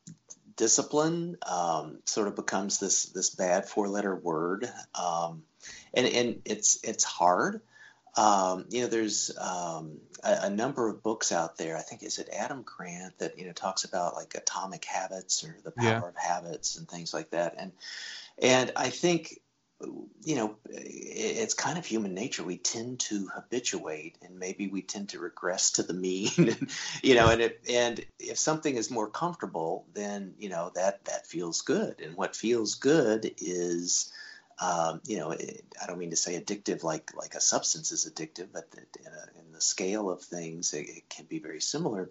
discipline 0.56 1.38
um, 1.48 2.00
sort 2.06 2.28
of 2.28 2.36
becomes 2.36 2.80
this 2.80 3.06
this 3.08 3.30
bad 3.30 3.68
four 3.68 3.88
letter 3.88 4.16
word, 4.16 4.70
um, 4.94 5.44
and 5.94 6.08
and 6.08 6.42
it's 6.46 6.80
it's 6.84 7.04
hard. 7.04 7.62
Um, 8.18 8.66
you 8.70 8.82
know, 8.82 8.88
there's 8.88 9.38
um, 9.38 9.98
a, 10.24 10.44
a, 10.44 10.50
number 10.50 10.88
of 10.88 11.04
books 11.04 11.34
out 11.34 11.58
there. 11.58 11.76
I 11.76 11.82
think 11.82 12.02
is 12.02 12.18
it 12.18 12.30
Adam 12.32 12.64
Grant 12.64 13.18
that 13.20 13.38
you 13.38 13.46
know 13.46 13.52
talks 13.52 13.84
about 13.84 14.16
like 14.16 14.36
atomic 14.36 14.86
habits 14.86 15.44
or 15.44 15.58
the 15.64 15.72
power 15.72 15.86
yeah. 15.86 16.08
of 16.08 16.16
habits 16.16 16.78
and 16.78 16.88
things 16.88 17.14
like 17.14 17.32
that. 17.32 17.56
And 17.58 17.74
and 18.42 18.72
I 18.76 18.90
think 18.90 19.40
you 20.24 20.36
know 20.36 20.56
it's 20.70 21.54
kind 21.54 21.78
of 21.78 21.86
human 21.86 22.14
nature. 22.14 22.44
We 22.44 22.58
tend 22.58 23.00
to 23.02 23.28
habituate, 23.28 24.18
and 24.22 24.40
maybe 24.40 24.68
we 24.68 24.82
tend 24.82 25.10
to 25.10 25.20
regress 25.20 25.72
to 25.72 25.84
the 25.84 25.94
mean. 25.94 26.56
you 27.04 27.16
know, 27.16 27.30
and 27.30 27.42
it, 27.42 27.62
and 27.70 28.04
if 28.20 28.38
something 28.38 28.76
is 28.76 28.90
more 28.90 29.10
comfortable, 29.10 29.86
then 29.94 30.36
you 30.40 30.50
know 30.50 30.72
that 30.76 31.06
that 31.06 31.28
feels 31.28 31.62
good. 31.62 32.02
And 32.02 32.16
what 32.16 32.36
feels 32.36 32.76
good 32.76 33.34
is 33.38 34.12
um, 34.60 35.02
you 35.06 35.18
know, 35.18 35.32
it, 35.32 35.66
I 35.82 35.88
don't 35.88 35.98
mean 35.98 36.12
to 36.12 36.16
say 36.16 36.40
addictive 36.40 36.84
like 36.84 37.12
like 37.16 37.36
a 37.36 37.42
substance 37.42 37.92
is 37.92 38.10
addictive, 38.10 38.48
but 38.54 38.68
in, 38.74 39.12
a, 39.12 39.40
in 39.40 39.52
the 39.52 39.62
scale 39.62 40.10
of 40.10 40.22
things, 40.22 40.74
it, 40.74 40.88
it 40.88 41.10
can 41.10 41.26
be 41.26 41.40
very 41.40 41.62
similar. 41.62 42.10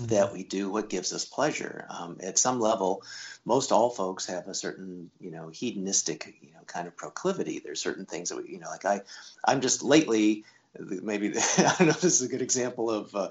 That 0.00 0.32
we 0.32 0.42
do 0.42 0.70
what 0.70 0.88
gives 0.88 1.12
us 1.12 1.24
pleasure. 1.24 1.86
Um, 1.90 2.16
at 2.22 2.38
some 2.38 2.60
level, 2.60 3.02
most 3.44 3.72
all 3.72 3.90
folks 3.90 4.26
have 4.26 4.48
a 4.48 4.54
certain, 4.54 5.10
you 5.20 5.30
know, 5.30 5.50
hedonistic, 5.50 6.34
you 6.40 6.52
know, 6.52 6.60
kind 6.66 6.88
of 6.88 6.96
proclivity. 6.96 7.58
There's 7.58 7.80
certain 7.80 8.06
things 8.06 8.30
that 8.30 8.36
we, 8.36 8.52
you 8.52 8.58
know, 8.58 8.70
like 8.70 8.86
I, 8.86 9.02
I'm 9.44 9.60
just 9.60 9.82
lately 9.82 10.44
maybe 10.78 11.28
I 11.58 11.74
don't 11.78 11.80
know 11.80 11.88
if 11.90 12.00
this 12.00 12.20
is 12.20 12.22
a 12.22 12.28
good 12.28 12.42
example 12.42 12.90
of 12.90 13.14
uh, 13.14 13.28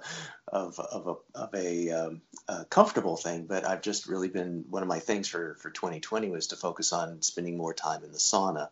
of 0.47 0.79
of 0.79 1.07
a, 1.07 1.39
of 1.39 1.55
a, 1.55 1.89
um, 1.91 2.21
a, 2.47 2.65
comfortable 2.65 3.17
thing, 3.17 3.45
but 3.45 3.65
I've 3.65 3.81
just 3.81 4.07
really 4.07 4.27
been 4.27 4.65
one 4.69 4.83
of 4.83 4.89
my 4.89 4.99
things 4.99 5.27
for 5.27 5.55
for 5.59 5.69
2020 5.69 6.29
was 6.29 6.47
to 6.47 6.55
focus 6.55 6.93
on 6.93 7.21
spending 7.21 7.57
more 7.57 7.73
time 7.73 8.03
in 8.03 8.11
the 8.11 8.17
sauna, 8.17 8.69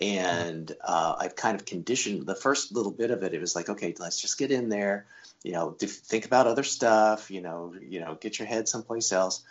and 0.00 0.74
uh, 0.82 1.16
I've 1.18 1.36
kind 1.36 1.54
of 1.54 1.66
conditioned 1.66 2.26
the 2.26 2.34
first 2.34 2.72
little 2.72 2.92
bit 2.92 3.10
of 3.10 3.22
it. 3.22 3.34
It 3.34 3.40
was 3.40 3.54
like, 3.54 3.68
okay, 3.68 3.94
let's 3.98 4.20
just 4.20 4.38
get 4.38 4.50
in 4.50 4.68
there, 4.68 5.06
you 5.42 5.52
know, 5.52 5.70
think 5.78 6.24
about 6.24 6.46
other 6.46 6.64
stuff, 6.64 7.30
you 7.30 7.40
know, 7.40 7.74
you 7.80 8.00
know, 8.00 8.16
get 8.20 8.38
your 8.38 8.48
head 8.48 8.68
someplace 8.68 9.12
else, 9.12 9.42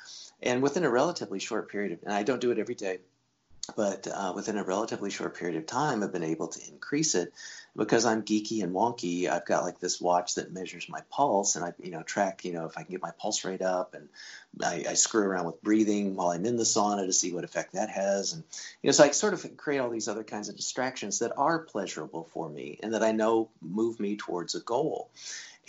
and 0.41 0.61
within 0.61 0.83
a 0.83 0.89
relatively 0.89 1.39
short 1.39 1.69
period 1.69 1.93
of, 1.93 2.03
and 2.03 2.13
I 2.13 2.23
don't 2.23 2.41
do 2.41 2.51
it 2.51 2.59
every 2.59 2.75
day 2.75 2.99
but 3.75 4.07
uh, 4.07 4.31
within 4.33 4.57
a 4.57 4.63
relatively 4.63 5.09
short 5.09 5.35
period 5.35 5.57
of 5.57 5.65
time, 5.65 6.01
I've 6.01 6.13
been 6.13 6.23
able 6.23 6.47
to 6.47 6.71
increase 6.71 7.15
it 7.15 7.33
because 7.75 8.05
I'm 8.05 8.23
geeky 8.23 8.63
and 8.63 8.73
wonky. 8.73 9.29
I've 9.29 9.45
got 9.45 9.63
like 9.63 9.79
this 9.79 9.99
watch 9.99 10.35
that 10.35 10.53
measures 10.53 10.87
my 10.87 11.01
pulse, 11.09 11.55
and 11.55 11.65
I, 11.65 11.73
you 11.81 11.91
know, 11.91 12.01
track, 12.01 12.45
you 12.45 12.53
know, 12.53 12.65
if 12.65 12.77
I 12.77 12.83
can 12.83 12.91
get 12.91 13.01
my 13.01 13.11
pulse 13.11 13.43
rate 13.43 13.61
up, 13.61 13.93
and 13.93 14.07
I, 14.63 14.85
I 14.89 14.93
screw 14.93 15.23
around 15.23 15.45
with 15.45 15.61
breathing 15.61 16.15
while 16.15 16.29
I'm 16.29 16.45
in 16.45 16.55
the 16.55 16.63
sauna 16.63 17.05
to 17.05 17.13
see 17.13 17.33
what 17.33 17.43
effect 17.43 17.73
that 17.73 17.89
has, 17.89 18.33
and 18.33 18.43
you 18.81 18.87
know, 18.87 18.93
so 18.93 19.03
I 19.03 19.11
sort 19.11 19.33
of 19.33 19.57
create 19.57 19.79
all 19.79 19.89
these 19.89 20.07
other 20.07 20.23
kinds 20.23 20.47
of 20.49 20.55
distractions 20.55 21.19
that 21.19 21.33
are 21.35 21.59
pleasurable 21.59 22.23
for 22.31 22.49
me 22.49 22.79
and 22.81 22.93
that 22.93 23.03
I 23.03 23.11
know 23.11 23.49
move 23.61 23.99
me 23.99 24.15
towards 24.15 24.55
a 24.55 24.61
goal. 24.61 25.09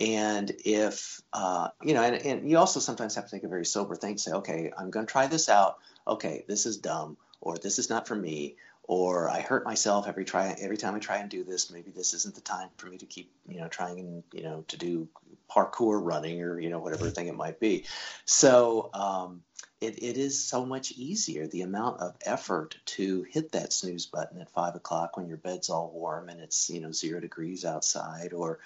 And 0.01 0.53
if, 0.65 1.21
uh, 1.33 1.69
you 1.83 1.95
know, 1.95 2.03
and, 2.03 2.15
and 2.15 2.51
you 2.51 2.59
also 2.59 2.81
sometimes 2.81 3.15
have 3.17 3.25
to 3.25 3.31
take 3.31 3.45
a 3.45 3.49
very 3.49 3.67
sober 3.67 3.97
thing 3.97 4.19
say, 4.19 4.33
okay, 4.33 4.73
I'm 4.77 4.91
going 4.91 5.07
to 5.07 5.11
try 5.11 5.27
this 5.27 5.49
out. 5.49 5.79
Okay, 6.07 6.45
this 6.47 6.67
is 6.67 6.77
dumb 6.77 7.17
or 7.41 7.59
this 7.59 7.79
is 7.79 7.91
not 7.91 8.07
for 8.09 8.15
me, 8.15 8.57
or 8.85 9.29
I 9.29 9.41
hurt 9.41 9.65
myself 9.65 10.09
every 10.09 10.25
try 10.25 10.57
every 10.59 10.77
time 10.77 10.95
I 10.95 10.99
try 10.99 11.19
and 11.19 11.31
do 11.31 11.45
this. 11.45 11.71
Maybe 11.71 11.91
this 11.91 12.15
isn't 12.15 12.35
the 12.35 12.41
time 12.41 12.69
for 12.77 12.87
me 12.87 12.99
to 12.99 13.07
keep 13.07 13.31
you 13.47 13.61
know 13.61 13.69
trying 13.69 13.99
and 14.01 14.23
you 14.33 14.43
know 14.43 14.65
to 14.69 14.77
do 14.77 15.09
parkour 15.51 16.01
running 16.03 16.43
or 16.43 16.59
you 16.59 16.71
know 16.71 16.79
whatever 16.79 17.11
thing 17.11 17.29
it 17.29 17.37
might 17.37 17.61
be. 17.61 17.85
So 18.25 18.91
um, 18.95 19.43
it, 19.81 20.03
it 20.03 20.17
is 20.17 20.43
so 20.43 20.65
much 20.65 20.93
easier. 20.93 21.47
The 21.47 21.63
amount 21.63 22.01
of 22.01 22.17
effort 22.25 22.77
to 22.87 23.25
hit 23.31 23.53
that 23.53 23.73
snooze 23.73 24.07
button 24.07 24.41
at 24.41 24.51
five 24.51 24.75
o'clock 24.75 25.17
when 25.17 25.29
your 25.29 25.37
bed's 25.37 25.71
all 25.71 25.91
warm 25.95 26.29
and 26.29 26.41
it's 26.41 26.71
you 26.71 26.81
know 26.81 26.93
zero 26.93 27.21
degrees 27.21 27.65
outside, 27.65 28.33
or 28.33 28.59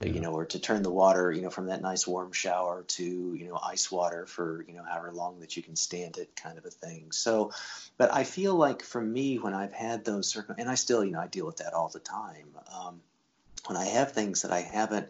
yeah. 0.00 0.08
you 0.12 0.20
know, 0.20 0.32
or 0.32 0.44
to 0.46 0.58
turn 0.58 0.82
the 0.82 0.90
water, 0.90 1.32
you 1.32 1.42
know, 1.42 1.50
from 1.50 1.66
that 1.66 1.82
nice 1.82 2.06
warm 2.06 2.32
shower 2.32 2.84
to, 2.88 3.04
you 3.04 3.48
know, 3.48 3.58
ice 3.62 3.90
water 3.90 4.26
for, 4.26 4.64
you 4.68 4.74
know, 4.74 4.84
however 4.84 5.12
long 5.12 5.40
that 5.40 5.56
you 5.56 5.62
can 5.62 5.76
stand 5.76 6.18
it 6.18 6.36
kind 6.36 6.58
of 6.58 6.64
a 6.66 6.70
thing. 6.70 7.12
So, 7.12 7.52
but 7.96 8.12
I 8.12 8.24
feel 8.24 8.54
like 8.54 8.82
for 8.82 9.00
me, 9.00 9.38
when 9.38 9.54
I've 9.54 9.72
had 9.72 10.04
those 10.04 10.28
certain, 10.28 10.56
and 10.58 10.68
I 10.68 10.74
still, 10.74 11.04
you 11.04 11.12
know, 11.12 11.20
I 11.20 11.28
deal 11.28 11.46
with 11.46 11.58
that 11.58 11.72
all 11.72 11.88
the 11.88 12.00
time. 12.00 12.48
Um, 12.74 13.00
when 13.66 13.76
I 13.76 13.86
have 13.86 14.12
things 14.12 14.42
that 14.42 14.52
I 14.52 14.60
haven't 14.60 15.08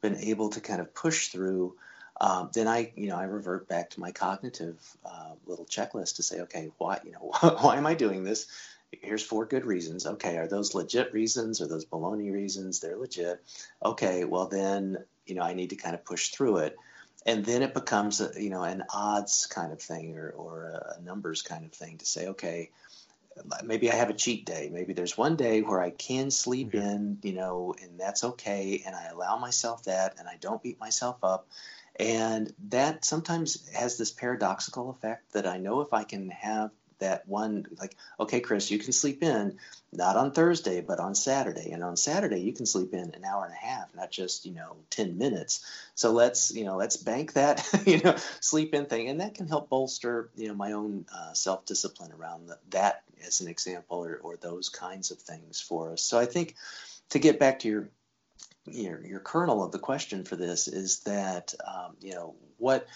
been 0.00 0.16
able 0.16 0.50
to 0.50 0.60
kind 0.60 0.80
of 0.80 0.94
push 0.94 1.28
through, 1.28 1.74
um, 2.20 2.50
then 2.52 2.66
I, 2.66 2.92
you 2.96 3.08
know, 3.08 3.16
I 3.16 3.24
revert 3.24 3.68
back 3.68 3.90
to 3.90 4.00
my 4.00 4.12
cognitive 4.12 4.78
uh, 5.04 5.32
little 5.46 5.66
checklist 5.66 6.16
to 6.16 6.22
say, 6.22 6.40
okay, 6.42 6.70
why, 6.78 7.00
you 7.04 7.12
know, 7.12 7.32
why 7.60 7.76
am 7.76 7.86
I 7.86 7.94
doing 7.94 8.24
this? 8.24 8.46
Here's 8.92 9.22
four 9.22 9.46
good 9.46 9.64
reasons. 9.64 10.06
Okay, 10.06 10.36
are 10.38 10.48
those 10.48 10.74
legit 10.74 11.12
reasons? 11.12 11.60
Are 11.60 11.68
those 11.68 11.84
baloney 11.84 12.32
reasons? 12.32 12.80
They're 12.80 12.96
legit. 12.96 13.42
Okay, 13.84 14.24
well 14.24 14.46
then, 14.46 15.04
you 15.26 15.34
know, 15.34 15.42
I 15.42 15.54
need 15.54 15.70
to 15.70 15.76
kind 15.76 15.94
of 15.94 16.04
push 16.04 16.30
through 16.30 16.58
it. 16.58 16.76
And 17.26 17.44
then 17.44 17.62
it 17.62 17.74
becomes, 17.74 18.20
a, 18.20 18.30
you 18.40 18.48
know, 18.48 18.62
an 18.62 18.84
odds 18.92 19.46
kind 19.46 19.72
of 19.72 19.80
thing 19.80 20.16
or, 20.16 20.30
or 20.30 20.96
a 20.96 21.02
numbers 21.02 21.42
kind 21.42 21.64
of 21.64 21.72
thing 21.72 21.98
to 21.98 22.06
say, 22.06 22.28
okay, 22.28 22.70
maybe 23.62 23.90
I 23.90 23.94
have 23.94 24.10
a 24.10 24.14
cheat 24.14 24.46
day. 24.46 24.70
Maybe 24.72 24.94
there's 24.94 25.18
one 25.18 25.36
day 25.36 25.60
where 25.60 25.80
I 25.80 25.90
can 25.90 26.30
sleep 26.30 26.72
mm-hmm. 26.72 26.88
in, 26.88 27.18
you 27.22 27.34
know, 27.34 27.74
and 27.80 27.98
that's 27.98 28.24
okay. 28.24 28.82
And 28.86 28.94
I 28.94 29.06
allow 29.06 29.36
myself 29.36 29.84
that 29.84 30.14
and 30.18 30.28
I 30.28 30.36
don't 30.40 30.62
beat 30.62 30.80
myself 30.80 31.18
up. 31.22 31.48
And 32.00 32.52
that 32.68 33.04
sometimes 33.04 33.68
has 33.70 33.98
this 33.98 34.12
paradoxical 34.12 34.90
effect 34.90 35.32
that 35.32 35.46
I 35.46 35.58
know 35.58 35.80
if 35.80 35.92
I 35.92 36.04
can 36.04 36.30
have 36.30 36.70
that 36.98 37.26
one 37.28 37.66
like 37.80 37.96
okay 38.18 38.40
chris 38.40 38.70
you 38.70 38.78
can 38.78 38.92
sleep 38.92 39.22
in 39.22 39.56
not 39.92 40.16
on 40.16 40.32
thursday 40.32 40.80
but 40.80 40.98
on 41.00 41.14
saturday. 41.14 41.70
And 41.72 41.82
on 41.82 41.96
saturday 41.96 42.40
you 42.40 42.52
can 42.52 42.66
sleep 42.66 42.94
in 42.94 43.14
an 43.14 43.24
hour 43.24 43.44
and 43.44 43.52
a 43.52 43.66
half 43.66 43.94
not 43.94 44.10
just 44.10 44.46
you 44.46 44.54
know 44.54 44.76
10 44.90 45.18
minutes. 45.18 45.64
So 45.94 46.12
let's 46.12 46.54
you 46.54 46.64
know 46.64 46.76
let's 46.76 46.96
bank 46.96 47.34
that 47.34 47.66
you 47.86 48.00
know 48.00 48.16
sleep 48.40 48.74
in 48.74 48.86
thing. 48.86 49.08
And 49.08 49.20
that 49.20 49.34
can 49.34 49.48
help 49.48 49.68
bolster 49.68 50.30
you 50.36 50.48
know 50.48 50.54
my 50.54 50.72
own 50.72 51.06
uh, 51.14 51.32
self-discipline 51.32 52.12
around 52.12 52.48
the, 52.48 52.58
that 52.70 53.02
as 53.26 53.40
an 53.40 53.48
example 53.48 54.04
or, 54.04 54.16
or 54.22 54.36
those 54.36 54.68
kinds 54.68 55.10
of 55.10 55.18
things 55.18 55.60
for 55.60 55.92
us. 55.92 56.02
So 56.02 56.18
i 56.18 56.26
think 56.26 56.54
to 57.10 57.18
get 57.18 57.38
back 57.38 57.60
to 57.60 57.68
your 57.68 57.88
your, 58.66 59.04
your 59.04 59.20
kernel 59.20 59.64
of 59.64 59.72
the 59.72 59.78
question 59.78 60.24
for 60.24 60.36
this 60.36 60.68
is 60.68 61.00
that 61.00 61.54
um, 61.66 61.96
you 62.00 62.12
know 62.14 62.34
what 62.58 62.86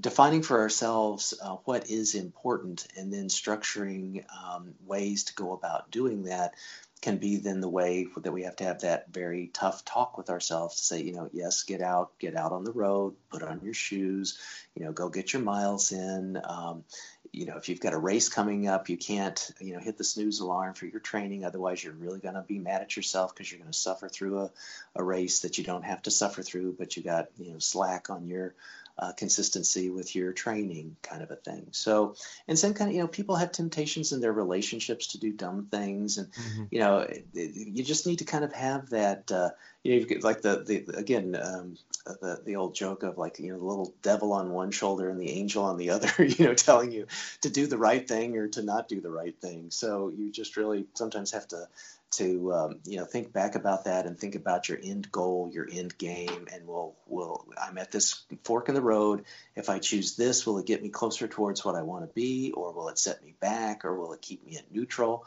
defining 0.00 0.42
for 0.42 0.60
ourselves 0.60 1.34
uh, 1.42 1.56
what 1.64 1.90
is 1.90 2.14
important 2.14 2.86
and 2.96 3.12
then 3.12 3.28
structuring 3.28 4.24
um, 4.32 4.74
ways 4.86 5.24
to 5.24 5.34
go 5.34 5.52
about 5.52 5.90
doing 5.90 6.24
that 6.24 6.54
can 7.00 7.18
be 7.18 7.36
then 7.36 7.60
the 7.60 7.68
way 7.68 8.08
that 8.22 8.32
we 8.32 8.42
have 8.42 8.56
to 8.56 8.64
have 8.64 8.80
that 8.80 9.12
very 9.12 9.50
tough 9.52 9.84
talk 9.84 10.18
with 10.18 10.30
ourselves 10.30 10.76
to 10.76 10.82
say, 10.82 11.02
you 11.02 11.12
know, 11.12 11.28
yes, 11.32 11.62
get 11.62 11.80
out, 11.80 12.18
get 12.18 12.36
out 12.36 12.52
on 12.52 12.64
the 12.64 12.72
road, 12.72 13.14
put 13.30 13.42
on 13.42 13.60
your 13.62 13.74
shoes, 13.74 14.38
you 14.74 14.84
know, 14.84 14.92
go 14.92 15.08
get 15.08 15.32
your 15.32 15.42
miles 15.42 15.92
in. 15.92 16.40
Um, 16.42 16.84
you 17.32 17.46
know, 17.46 17.56
if 17.56 17.68
you've 17.68 17.80
got 17.80 17.92
a 17.92 17.98
race 17.98 18.28
coming 18.28 18.68
up, 18.68 18.88
you 18.88 18.96
can't, 18.96 19.50
you 19.60 19.74
know, 19.74 19.80
hit 19.80 19.96
the 19.96 20.04
snooze 20.04 20.40
alarm 20.40 20.74
for 20.74 20.86
your 20.86 21.00
training. 21.00 21.44
Otherwise, 21.44 21.84
you're 21.84 21.92
really 21.92 22.20
going 22.20 22.34
to 22.34 22.42
be 22.42 22.58
mad 22.58 22.82
at 22.82 22.96
yourself 22.96 23.34
because 23.34 23.50
you're 23.50 23.60
going 23.60 23.70
to 23.70 23.78
suffer 23.78 24.08
through 24.08 24.40
a, 24.40 24.50
a 24.96 25.04
race 25.04 25.40
that 25.40 25.58
you 25.58 25.64
don't 25.64 25.84
have 25.84 26.02
to 26.02 26.10
suffer 26.10 26.42
through, 26.42 26.74
but 26.78 26.96
you 26.96 27.02
got, 27.02 27.28
you 27.38 27.52
know, 27.52 27.58
slack 27.58 28.10
on 28.10 28.26
your 28.26 28.54
uh, 28.98 29.12
consistency 29.12 29.90
with 29.90 30.14
your 30.16 30.32
training 30.32 30.96
kind 31.02 31.22
of 31.22 31.30
a 31.30 31.36
thing 31.36 31.68
so 31.70 32.14
and 32.48 32.58
same 32.58 32.74
kind 32.74 32.90
of 32.90 32.96
you 32.96 33.00
know 33.00 33.08
people 33.08 33.36
have 33.36 33.52
temptations 33.52 34.12
in 34.12 34.20
their 34.20 34.32
relationships 34.32 35.08
to 35.08 35.18
do 35.18 35.32
dumb 35.32 35.68
things 35.70 36.18
and 36.18 36.32
mm-hmm. 36.32 36.64
you 36.70 36.80
know 36.80 36.98
it, 36.98 37.26
it, 37.34 37.54
you 37.54 37.84
just 37.84 38.06
need 38.06 38.18
to 38.18 38.24
kind 38.24 38.44
of 38.44 38.52
have 38.52 38.90
that 38.90 39.30
uh, 39.30 39.50
you 39.84 40.00
know 40.00 40.16
like 40.22 40.42
the 40.42 40.64
the 40.64 40.96
again 40.96 41.38
um, 41.40 41.76
the 42.20 42.40
the 42.44 42.56
old 42.56 42.74
joke 42.74 43.02
of 43.02 43.18
like 43.18 43.38
you 43.38 43.52
know 43.52 43.58
the 43.58 43.64
little 43.64 43.94
devil 44.02 44.32
on 44.32 44.50
one 44.50 44.70
shoulder 44.70 45.08
and 45.08 45.20
the 45.20 45.30
angel 45.30 45.64
on 45.64 45.76
the 45.76 45.90
other 45.90 46.24
you 46.24 46.46
know 46.46 46.54
telling 46.54 46.90
you 46.90 47.06
to 47.42 47.50
do 47.50 47.66
the 47.66 47.78
right 47.78 48.08
thing 48.08 48.36
or 48.36 48.48
to 48.48 48.62
not 48.62 48.88
do 48.88 49.00
the 49.00 49.10
right 49.10 49.38
thing 49.40 49.70
so 49.70 50.12
you 50.16 50.32
just 50.32 50.56
really 50.56 50.86
sometimes 50.94 51.32
have 51.32 51.46
to 51.46 51.68
to 52.10 52.52
um, 52.52 52.80
you 52.84 52.96
know 52.96 53.04
think 53.04 53.32
back 53.32 53.54
about 53.54 53.84
that 53.84 54.06
and 54.06 54.18
think 54.18 54.34
about 54.34 54.68
your 54.68 54.78
end 54.82 55.10
goal, 55.12 55.50
your 55.52 55.68
end 55.70 55.96
game, 55.98 56.46
and 56.52 56.66
will 56.66 56.96
will 57.06 57.46
I'm 57.60 57.78
at 57.78 57.90
this 57.90 58.24
fork 58.44 58.68
in 58.68 58.74
the 58.74 58.82
road. 58.82 59.24
If 59.54 59.68
I 59.68 59.78
choose 59.78 60.16
this, 60.16 60.46
will 60.46 60.58
it 60.58 60.66
get 60.66 60.82
me 60.82 60.88
closer 60.88 61.28
towards 61.28 61.64
what 61.64 61.74
I 61.74 61.82
want 61.82 62.08
to 62.08 62.14
be, 62.14 62.52
or 62.52 62.72
will 62.72 62.88
it 62.88 62.98
set 62.98 63.22
me 63.24 63.34
back, 63.40 63.84
or 63.84 63.98
will 63.98 64.12
it 64.12 64.22
keep 64.22 64.44
me 64.44 64.56
at 64.56 64.72
neutral? 64.72 65.24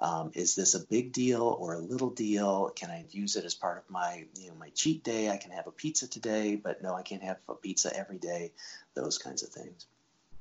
Um, 0.00 0.32
is 0.34 0.56
this 0.56 0.74
a 0.74 0.80
big 0.80 1.12
deal 1.12 1.42
or 1.42 1.74
a 1.74 1.78
little 1.78 2.10
deal? 2.10 2.70
Can 2.70 2.90
I 2.90 3.04
use 3.12 3.36
it 3.36 3.44
as 3.44 3.54
part 3.54 3.78
of 3.78 3.88
my, 3.88 4.24
you 4.36 4.48
know, 4.48 4.54
my 4.58 4.70
cheat 4.70 5.04
day? 5.04 5.30
I 5.30 5.36
can 5.36 5.52
have 5.52 5.68
a 5.68 5.70
pizza 5.70 6.08
today, 6.08 6.56
but 6.56 6.82
no, 6.82 6.92
I 6.92 7.02
can't 7.02 7.22
have 7.22 7.36
a 7.48 7.54
pizza 7.54 7.96
every 7.96 8.18
day. 8.18 8.50
Those 8.94 9.18
kinds 9.18 9.44
of 9.44 9.50
things. 9.50 9.86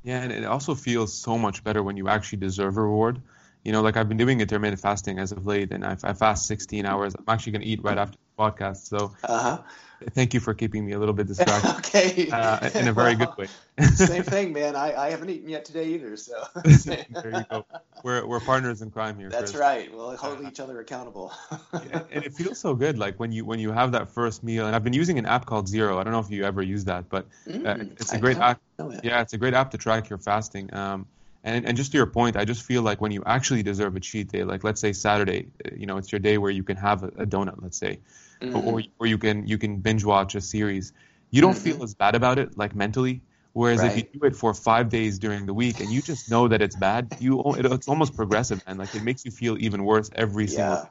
Yeah, 0.02 0.24
and 0.24 0.32
it 0.32 0.46
also 0.46 0.74
feels 0.74 1.14
so 1.14 1.38
much 1.38 1.64
better 1.64 1.84
when 1.84 1.96
you 1.96 2.08
actually 2.10 2.40
deserve 2.40 2.78
a 2.78 2.82
reward. 2.82 3.22
You 3.64 3.72
know, 3.72 3.82
like 3.82 3.98
I've 3.98 4.10
been 4.10 4.18
doing 4.18 4.42
intermittent 4.42 4.82
fasting 4.82 5.20
as 5.20 5.32
of 5.32 5.46
late, 5.46 5.72
and 5.72 5.86
I, 5.86 5.98
I 6.04 6.14
fast 6.14 6.48
16 6.48 6.86
hours. 6.86 7.14
I'm 7.16 7.24
actually 7.28 7.54
going 7.54 7.62
to 7.62 7.68
eat 7.68 7.84
right 7.84 7.98
after 7.98 8.18
the 8.18 8.44
podcast. 8.44 8.88
So, 8.88 9.14
uh-huh 9.24 9.62
thank 10.10 10.34
you 10.34 10.40
for 10.40 10.54
keeping 10.54 10.86
me 10.86 10.94
a 10.94 11.00
little 11.00 11.14
bit 11.14 11.28
distracted. 11.28 11.70
okay. 11.78 12.30
Uh, 12.30 12.70
in 12.74 12.88
a 12.88 12.94
very 12.94 13.16
well, 13.16 13.34
good 13.38 13.50
way. 13.78 13.86
same 13.96 14.24
thing, 14.24 14.54
man. 14.54 14.76
I, 14.76 14.96
I 14.96 15.10
haven't 15.10 15.30
eaten 15.30 15.50
yet 15.50 15.66
today 15.66 15.90
either. 15.90 16.16
So 16.18 16.44
there 16.64 17.06
you 17.10 17.46
go. 17.50 17.66
We're, 18.04 18.26
we're 18.26 18.40
partners 18.40 18.82
in 18.82 18.92
crime 18.92 19.18
here. 19.18 19.30
That's 19.30 19.52
Chris. 19.52 19.62
right. 19.62 19.94
We'll 19.94 20.16
hold 20.18 20.44
each 20.44 20.60
other 20.60 20.80
accountable. 20.80 21.32
yeah, 21.74 22.04
and 22.12 22.24
it 22.24 22.34
feels 22.34 22.60
so 22.60 22.74
good, 22.74 22.98
like 22.98 23.20
when 23.20 23.32
you 23.32 23.46
when 23.46 23.60
you 23.60 23.72
have 23.72 23.92
that 23.94 24.10
first 24.10 24.44
meal. 24.44 24.68
And 24.68 24.76
I've 24.76 24.84
been 24.84 24.94
using 24.94 25.20
an 25.20 25.26
app 25.26 25.46
called 25.46 25.68
Zero. 25.68 26.00
I 26.00 26.04
don't 26.04 26.14
know 26.14 26.20
if 26.20 26.30
you 26.30 26.44
ever 26.44 26.62
use 26.62 26.86
that, 26.86 27.10
but 27.10 27.28
uh, 27.48 27.52
mm, 27.52 27.92
it's 28.00 28.14
a 28.14 28.20
great 28.20 28.38
app. 28.38 28.62
Yeah, 29.04 29.22
it's 29.22 29.34
a 29.34 29.38
great 29.38 29.54
app 29.54 29.72
to 29.72 29.78
track 29.78 30.10
your 30.10 30.20
fasting. 30.20 30.74
Um, 30.74 31.06
and, 31.44 31.66
and 31.66 31.76
just 31.78 31.92
to 31.92 31.98
your 31.98 32.08
point, 32.08 32.38
I 32.38 32.46
just 32.46 32.64
feel 32.64 32.82
like 32.82 33.02
when 33.02 33.12
you 33.12 33.24
actually 33.26 33.64
deserve 33.64 33.96
a 33.96 34.00
cheat 34.00 34.32
day, 34.32 34.44
like 34.44 34.64
let's 34.64 34.80
say 34.80 34.94
Saturday, 34.94 35.48
uh, 35.66 35.70
you 35.76 35.86
know, 35.86 35.98
it's 35.98 36.12
your 36.12 36.20
day 36.20 36.38
where 36.38 36.52
you 36.52 36.64
can 36.64 36.78
have 36.78 37.04
a, 37.04 37.08
a 37.08 37.26
donut, 37.26 37.62
let's 37.62 37.78
say 37.78 38.00
mm-hmm. 38.42 38.68
or 38.68 38.82
or 39.00 39.08
you 39.08 39.18
can 39.18 39.48
you 39.48 39.58
can 39.58 39.78
binge 39.78 40.04
watch 40.04 40.36
a 40.36 40.42
series. 40.42 40.94
You 41.30 41.42
don't 41.42 41.54
mm-hmm. 41.54 41.78
feel 41.78 41.84
as 41.84 41.94
bad 41.94 42.16
about 42.16 42.40
it, 42.40 42.58
like 42.58 42.76
mentally. 42.76 43.22
Whereas 43.54 43.80
right. 43.80 43.92
if 43.92 43.98
you 43.98 44.20
do 44.20 44.26
it 44.26 44.36
for 44.36 44.54
five 44.54 44.88
days 44.88 45.20
during 45.20 45.46
the 45.46 45.54
week 45.54 45.82
and 45.82 45.90
you 45.90 46.02
just 46.02 46.32
know 46.32 46.48
that 46.48 46.62
it's 46.62 46.76
bad, 46.76 47.18
you 47.20 47.42
it's 47.58 47.90
almost 47.90 48.16
progressive 48.16 48.64
and 48.66 48.80
like 48.80 48.96
it 48.96 49.04
makes 49.04 49.26
you 49.26 49.32
feel 49.32 49.58
even 49.60 49.84
worse 49.84 50.10
every 50.16 50.48
single. 50.48 50.90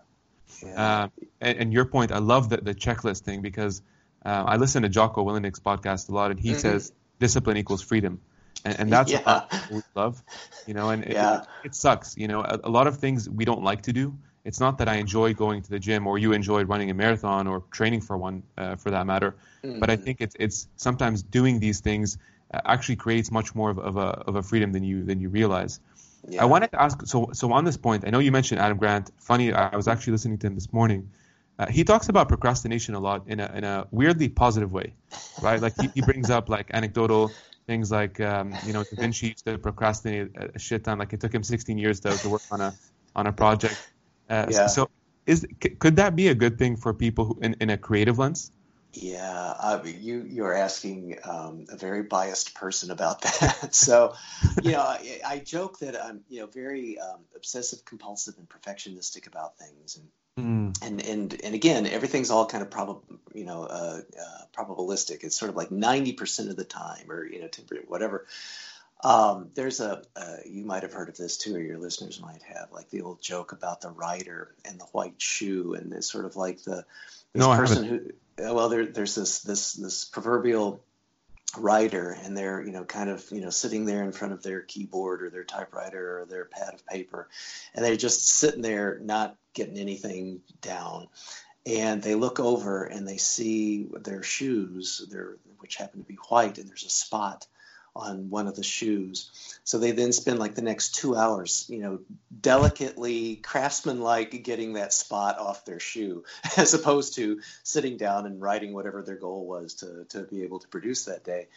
Yeah. 0.62 0.68
yeah. 0.68 1.02
Uh, 1.04 1.08
and, 1.40 1.58
and, 1.58 1.72
your 1.72 1.86
point, 1.86 2.12
I 2.12 2.18
love 2.18 2.50
the 2.50 2.58
the 2.58 2.74
checklist 2.74 3.22
thing 3.22 3.40
because 3.40 3.80
uh, 4.24 4.44
I 4.46 4.56
listen 4.56 4.82
to 4.82 4.90
Jocko 4.90 5.22
Willink's 5.22 5.60
podcast 5.60 6.10
a 6.10 6.12
lot, 6.12 6.30
and 6.30 6.38
he 6.38 6.50
mm-hmm. 6.50 6.58
says 6.58 6.92
discipline 7.18 7.56
equals 7.56 7.80
freedom, 7.80 8.20
and, 8.64 8.80
and 8.80 8.92
that's 8.92 9.10
yeah. 9.10 9.22
what 9.22 9.70
we 9.70 9.82
love, 9.94 10.22
you 10.66 10.74
know. 10.74 10.90
And 10.90 11.04
yeah. 11.06 11.42
it, 11.42 11.68
it, 11.68 11.74
sucks, 11.74 12.16
you 12.16 12.28
know. 12.28 12.42
A, 12.42 12.60
a 12.64 12.70
lot 12.70 12.86
of 12.86 12.98
things 12.98 13.28
we 13.28 13.44
don't 13.44 13.62
like 13.62 13.82
to 13.82 13.92
do, 13.92 14.16
it's 14.44 14.60
not 14.60 14.78
that 14.78 14.88
I 14.88 14.96
enjoy 14.96 15.34
going 15.34 15.62
to 15.62 15.70
the 15.70 15.78
gym 15.78 16.06
or 16.06 16.18
you 16.18 16.32
enjoyed 16.32 16.68
running 16.68 16.90
a 16.90 16.94
marathon 16.94 17.46
or 17.46 17.62
training 17.70 18.00
for 18.00 18.16
one, 18.16 18.42
uh, 18.58 18.76
for 18.76 18.90
that 18.90 19.06
matter. 19.06 19.36
Mm-hmm. 19.64 19.80
But 19.80 19.90
I 19.90 19.96
think 19.96 20.20
it's 20.20 20.36
it's 20.38 20.68
sometimes 20.76 21.22
doing 21.22 21.60
these 21.60 21.80
things 21.80 22.18
uh, 22.52 22.60
actually 22.64 22.96
creates 22.96 23.30
much 23.30 23.54
more 23.54 23.70
of, 23.70 23.78
of, 23.78 23.96
a 23.96 24.08
of 24.28 24.36
a 24.36 24.42
freedom 24.42 24.72
than 24.72 24.84
you 24.84 25.04
than 25.04 25.20
you 25.20 25.28
realize. 25.28 25.80
Yeah. 26.28 26.42
I 26.42 26.44
wanted 26.44 26.70
to 26.72 26.82
ask 26.82 27.06
so 27.06 27.30
so 27.32 27.52
on 27.52 27.64
this 27.64 27.76
point. 27.76 28.06
I 28.06 28.10
know 28.10 28.18
you 28.18 28.32
mentioned 28.32 28.60
Adam 28.60 28.78
Grant. 28.78 29.10
Funny, 29.18 29.52
I 29.52 29.76
was 29.76 29.88
actually 29.88 30.12
listening 30.12 30.38
to 30.38 30.46
him 30.46 30.54
this 30.54 30.72
morning. 30.72 31.10
Uh, 31.58 31.66
he 31.66 31.84
talks 31.84 32.08
about 32.08 32.28
procrastination 32.28 32.94
a 32.94 33.00
lot 33.00 33.26
in 33.26 33.40
a 33.40 33.52
in 33.54 33.64
a 33.64 33.86
weirdly 33.90 34.28
positive 34.28 34.72
way, 34.72 34.94
right? 35.42 35.60
Like 35.60 35.74
he, 35.78 35.90
he 35.94 36.00
brings 36.00 36.30
up 36.30 36.48
like 36.48 36.70
anecdotal 36.72 37.30
things 37.70 37.92
like 37.92 38.20
um, 38.20 38.52
you 38.66 38.72
know 38.72 38.82
Da 38.82 38.96
Vinci 39.00 39.28
used 39.28 39.44
to 39.44 39.56
procrastinate 39.56 40.30
a 40.56 40.58
shit 40.58 40.82
ton. 40.82 40.98
Like 40.98 41.12
it 41.12 41.20
took 41.20 41.32
him 41.32 41.44
16 41.44 41.78
years 41.78 42.00
to, 42.00 42.10
to 42.22 42.28
work 42.28 42.42
on 42.50 42.60
a 42.60 42.74
on 43.14 43.28
a 43.28 43.32
project. 43.32 43.78
Uh, 44.28 44.46
yeah. 44.50 44.66
So, 44.66 44.90
is 45.24 45.46
could 45.78 45.96
that 45.96 46.16
be 46.16 46.26
a 46.28 46.34
good 46.34 46.58
thing 46.58 46.76
for 46.76 46.92
people 46.92 47.24
who, 47.26 47.38
in, 47.40 47.54
in 47.60 47.70
a 47.70 47.78
creative 47.78 48.18
lens? 48.18 48.50
Yeah, 48.92 49.54
I 49.60 49.80
mean, 49.80 49.98
you 50.00 50.24
you're 50.28 50.54
asking 50.54 51.18
um, 51.22 51.66
a 51.70 51.76
very 51.76 52.02
biased 52.02 52.54
person 52.54 52.90
about 52.90 53.22
that. 53.26 53.72
so, 53.72 54.14
you 54.62 54.72
know, 54.72 54.80
I, 54.80 55.20
I, 55.24 55.38
joke 55.38 55.78
that 55.78 55.94
I'm 56.04 56.22
you 56.28 56.40
know 56.40 56.46
very 56.46 56.98
um, 56.98 57.20
obsessive 57.36 57.84
compulsive 57.84 58.34
and 58.38 58.48
perfectionistic 58.48 59.28
about 59.28 59.58
things, 59.58 59.96
and 59.96 60.08
mm. 60.38 60.86
and 60.86 61.04
and 61.04 61.40
and 61.44 61.54
again, 61.54 61.86
everything's 61.86 62.30
all 62.30 62.46
kind 62.46 62.62
of 62.62 62.70
probable, 62.70 63.04
you 63.34 63.44
know, 63.44 63.64
uh, 63.64 64.00
uh, 64.18 64.42
probabilistic. 64.52 65.24
It's 65.24 65.36
sort 65.36 65.50
of 65.50 65.56
like 65.56 65.70
ninety 65.70 66.12
percent 66.12 66.50
of 66.50 66.56
the 66.56 66.64
time, 66.64 67.10
or 67.10 67.24
you 67.24 67.40
know, 67.40 67.48
whatever. 67.86 68.26
Um, 69.02 69.48
there's 69.54 69.80
a, 69.80 70.02
uh, 70.14 70.36
you 70.44 70.64
might 70.64 70.82
have 70.82 70.92
heard 70.92 71.08
of 71.08 71.16
this 71.16 71.38
too, 71.38 71.56
or 71.56 71.60
your 71.60 71.78
listeners 71.78 72.20
might 72.20 72.42
have, 72.42 72.70
like 72.70 72.90
the 72.90 73.00
old 73.00 73.22
joke 73.22 73.52
about 73.52 73.80
the 73.80 73.88
writer 73.88 74.54
and 74.64 74.78
the 74.78 74.84
white 74.92 75.14
shoe, 75.16 75.74
and 75.74 75.92
it's 75.94 76.10
sort 76.10 76.26
of 76.26 76.36
like 76.36 76.62
the 76.64 76.84
this 77.32 77.40
no, 77.40 77.56
person 77.56 77.84
who, 77.84 78.44
uh, 78.44 78.52
well, 78.52 78.68
there, 78.68 78.84
there's 78.86 79.14
this 79.14 79.40
this 79.40 79.72
this 79.72 80.04
proverbial 80.04 80.82
writer, 81.56 82.16
and 82.22 82.36
they're 82.36 82.62
you 82.62 82.72
know 82.72 82.84
kind 82.84 83.10
of 83.10 83.24
you 83.30 83.40
know 83.40 83.50
sitting 83.50 83.84
there 83.84 84.02
in 84.04 84.12
front 84.12 84.32
of 84.32 84.42
their 84.42 84.62
keyboard 84.62 85.22
or 85.22 85.30
their 85.30 85.44
typewriter 85.44 86.20
or 86.20 86.26
their 86.26 86.44
pad 86.44 86.74
of 86.74 86.86
paper, 86.86 87.28
and 87.74 87.84
they're 87.84 87.96
just 87.96 88.28
sitting 88.28 88.62
there 88.62 88.98
not 89.00 89.34
getting 89.54 89.78
anything 89.78 90.40
down, 90.60 91.08
and 91.66 92.02
they 92.02 92.14
look 92.14 92.40
over 92.40 92.84
and 92.84 93.06
they 93.06 93.16
see 93.16 93.86
their 94.00 94.22
shoes, 94.22 95.06
their 95.10 95.36
which 95.58 95.76
happen 95.76 96.00
to 96.00 96.06
be 96.06 96.18
white, 96.28 96.58
and 96.58 96.68
there's 96.68 96.84
a 96.84 96.90
spot 96.90 97.46
on 97.94 98.30
one 98.30 98.46
of 98.46 98.56
the 98.56 98.62
shoes. 98.62 99.30
So 99.64 99.78
they 99.78 99.90
then 99.92 100.12
spend 100.12 100.38
like 100.38 100.54
the 100.54 100.62
next 100.62 100.94
two 100.94 101.16
hours, 101.16 101.66
you 101.68 101.78
know, 101.78 102.00
delicately 102.40 103.36
craftsman-like 103.36 104.42
getting 104.42 104.74
that 104.74 104.92
spot 104.92 105.38
off 105.38 105.64
their 105.64 105.80
shoe, 105.80 106.24
as 106.56 106.74
opposed 106.74 107.14
to 107.16 107.40
sitting 107.62 107.96
down 107.96 108.26
and 108.26 108.40
writing 108.40 108.72
whatever 108.72 109.02
their 109.02 109.16
goal 109.16 109.46
was 109.46 109.74
to 109.74 110.04
to 110.10 110.22
be 110.22 110.42
able 110.42 110.60
to 110.60 110.68
produce 110.68 111.06
that 111.06 111.24
day. 111.24 111.48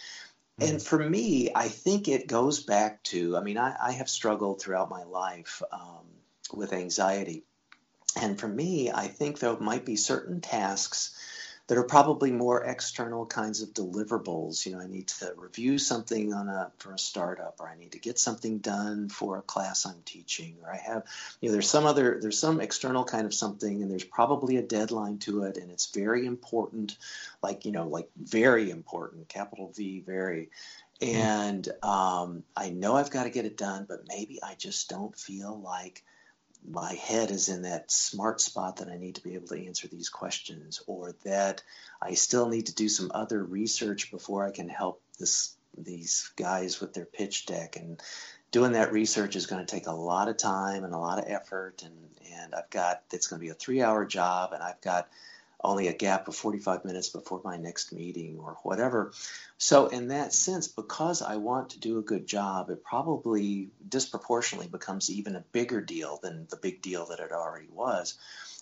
Mm-hmm. 0.60 0.72
And 0.72 0.82
for 0.82 0.98
me, 0.98 1.52
I 1.54 1.68
think 1.68 2.08
it 2.08 2.28
goes 2.28 2.62
back 2.62 3.04
to, 3.04 3.36
I 3.38 3.42
mean, 3.42 3.58
I, 3.58 3.76
I 3.82 3.92
have 3.94 4.10
struggled 4.10 4.62
throughout 4.62 4.90
my 4.90 5.04
life 5.04 5.62
um, 5.72 6.06
with 6.54 6.74
anxiety. 6.74 7.44
And 8.22 8.40
for 8.40 8.48
me, 8.48 8.92
I 8.92 9.08
think 9.08 9.40
there 9.40 9.58
might 9.58 9.86
be 9.86 9.96
certain 9.96 10.42
tasks 10.42 11.16
that 11.68 11.78
are 11.78 11.84
probably 11.84 12.32
more 12.32 12.64
external 12.64 13.26
kinds 13.26 13.61
of 13.61 13.74
deliverables. 13.74 14.66
You 14.66 14.74
know, 14.74 14.80
I 14.80 14.88
need 14.88 15.07
to 15.07 15.34
review 15.38 15.78
something 15.78 16.34
on 16.34 16.49
a 16.49 16.72
for 16.78 16.93
a 16.93 16.99
startup, 16.99 17.55
or 17.59 17.70
I 17.70 17.78
need 17.78 17.93
to 17.93 17.99
get 17.99 18.20
something 18.20 18.57
done 18.57 19.09
for 19.09 19.38
a 19.38 19.41
class 19.41 19.86
I'm 19.86 20.01
teaching, 20.03 20.57
or 20.64 20.72
I 20.72 20.78
have, 20.78 21.03
you 21.39 21.49
know, 21.49 21.53
there's 21.53 21.70
some 21.70 21.86
other 21.86 22.20
there's 22.22 22.39
some 22.39 22.59
external 22.59 23.05
kind 23.05 23.26
of 23.26 23.34
something, 23.34 23.82
and 23.82 23.89
there's 23.89 24.03
probably 24.03 24.57
a 24.57 24.61
deadline 24.61 25.20
to 25.20 25.43
it, 25.43 25.57
and 25.57 25.72
it's 25.72 25.88
very 25.91 26.26
important, 26.26 26.97
like 27.41 27.66
you 27.66 27.72
know, 27.72 27.88
like 27.88 28.09
very 28.18 28.70
important, 28.70 29.30
capital 29.30 29.72
V, 29.76 30.01
very. 30.01 30.49
And 31.01 31.68
um, 31.82 32.43
I 32.55 32.70
know 32.70 32.95
I've 32.95 33.09
got 33.09 33.24
to 33.24 33.30
get 33.30 33.45
it 33.45 33.57
done, 33.57 33.86
but 33.89 34.07
maybe 34.07 34.41
I 34.41 34.55
just 34.55 34.89
don't 34.89 35.18
feel 35.18 35.59
like 35.59 36.03
my 36.70 36.93
head 36.93 37.32
is 37.32 37.49
in 37.49 37.64
that 37.64 37.91
smart 37.91 38.41
spot 38.41 38.78
that 38.78 38.89
I 38.89 38.97
need 38.97 39.16
to 39.16 39.24
be 39.24 39.36
able 39.36 39.47
to 39.47 39.66
answer 39.66 39.88
these 39.88 40.09
questions, 40.09 40.82
or 40.88 41.16
that 41.24 41.64
I 42.01 42.14
still 42.14 42.49
need 42.49 42.68
to 42.68 42.76
do 42.76 42.89
some 42.89 43.11
other 43.14 43.43
research 43.43 44.11
before 44.11 44.45
I 44.45 44.51
can 44.51 44.70
help 44.70 45.01
this 45.20 45.55
these 45.78 46.32
guys 46.36 46.80
with 46.80 46.93
their 46.93 47.05
pitch 47.05 47.45
deck. 47.45 47.76
And 47.76 48.01
doing 48.51 48.74
that 48.74 48.93
research 48.93 49.36
is 49.36 49.47
going 49.47 49.66
to 49.66 49.72
take 49.72 49.88
a 49.88 49.91
lot 49.91 50.30
of 50.30 50.38
time 50.38 50.84
and 50.84 50.93
a 50.93 50.99
lot 50.99 51.20
of 51.20 51.26
effort. 51.28 51.84
And 51.84 51.93
and 52.34 52.55
I've 52.55 52.70
got 52.70 53.03
it's 53.11 53.28
going 53.28 53.39
to 53.39 53.45
be 53.45 53.51
a 53.51 53.55
three 53.55 53.82
hour 53.82 54.05
job, 54.05 54.53
and 54.53 54.64
I've 54.64 54.82
got 54.82 55.09
only 55.64 55.88
a 55.88 55.93
gap 55.93 56.28
of 56.28 56.36
45 56.36 56.86
minutes 56.86 57.09
before 57.09 57.41
my 57.43 57.57
next 57.57 57.93
meeting 57.93 58.39
or 58.39 58.57
whatever. 58.64 59.14
So, 59.57 59.88
in 59.88 60.09
that 60.09 60.34
sense, 60.34 60.68
because 60.68 61.22
I 61.22 61.38
want 61.38 61.72
to 61.72 61.80
do 61.80 61.97
a 61.99 62.03
good 62.03 62.28
job, 62.28 62.70
it 62.70 62.84
probably 62.84 63.70
disproportionately 63.88 64.68
becomes 64.68 65.09
even 65.09 65.36
a 65.36 65.45
bigger 65.51 65.82
deal 65.82 66.20
than 66.22 66.47
the 66.49 66.57
big 66.57 66.82
deal 66.82 67.07
that 67.07 67.20
it 67.20 67.32
already 67.32 67.70
was. 67.72 68.18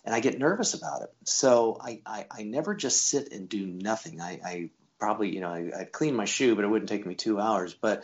And 0.05 0.13
I 0.15 0.19
get 0.19 0.39
nervous 0.39 0.73
about 0.73 1.01
it. 1.01 1.13
So, 1.23 1.77
I, 1.81 2.01
I, 2.05 2.25
I 2.29 2.43
never 2.43 2.75
just 2.75 3.07
sit 3.07 3.31
and 3.31 3.49
do 3.49 3.65
nothing. 3.65 4.21
I, 4.21 4.39
I 4.45 4.69
probably, 5.01 5.33
you 5.33 5.41
know, 5.41 5.49
I, 5.49 5.71
I'd 5.79 5.91
clean 5.91 6.15
my 6.15 6.25
shoe, 6.25 6.55
but 6.55 6.63
it 6.63 6.67
wouldn't 6.67 6.89
take 6.89 7.07
me 7.07 7.15
two 7.15 7.39
hours. 7.39 7.73
But 7.73 8.03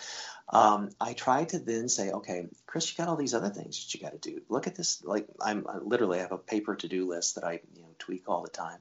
um, 0.49 0.89
I 0.99 1.13
try 1.13 1.45
to 1.45 1.59
then 1.59 1.89
say, 1.89 2.11
okay, 2.11 2.47
Chris, 2.65 2.91
you 2.91 2.97
got 2.97 3.07
all 3.07 3.15
these 3.15 3.35
other 3.35 3.49
things 3.49 3.85
that 3.85 3.93
you 3.93 4.01
got 4.01 4.19
to 4.19 4.31
do. 4.31 4.41
Look 4.49 4.65
at 4.65 4.75
this. 4.75 5.03
Like 5.03 5.27
I'm 5.39 5.67
I 5.69 5.77
literally 5.77 6.17
have 6.17 6.31
a 6.31 6.39
paper 6.39 6.75
to 6.75 6.87
do 6.87 7.07
list 7.07 7.35
that 7.35 7.43
I 7.43 7.61
you 7.75 7.83
know 7.83 7.89
tweak 7.99 8.23
all 8.27 8.41
the 8.41 8.49
time, 8.49 8.79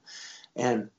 and 0.55 0.89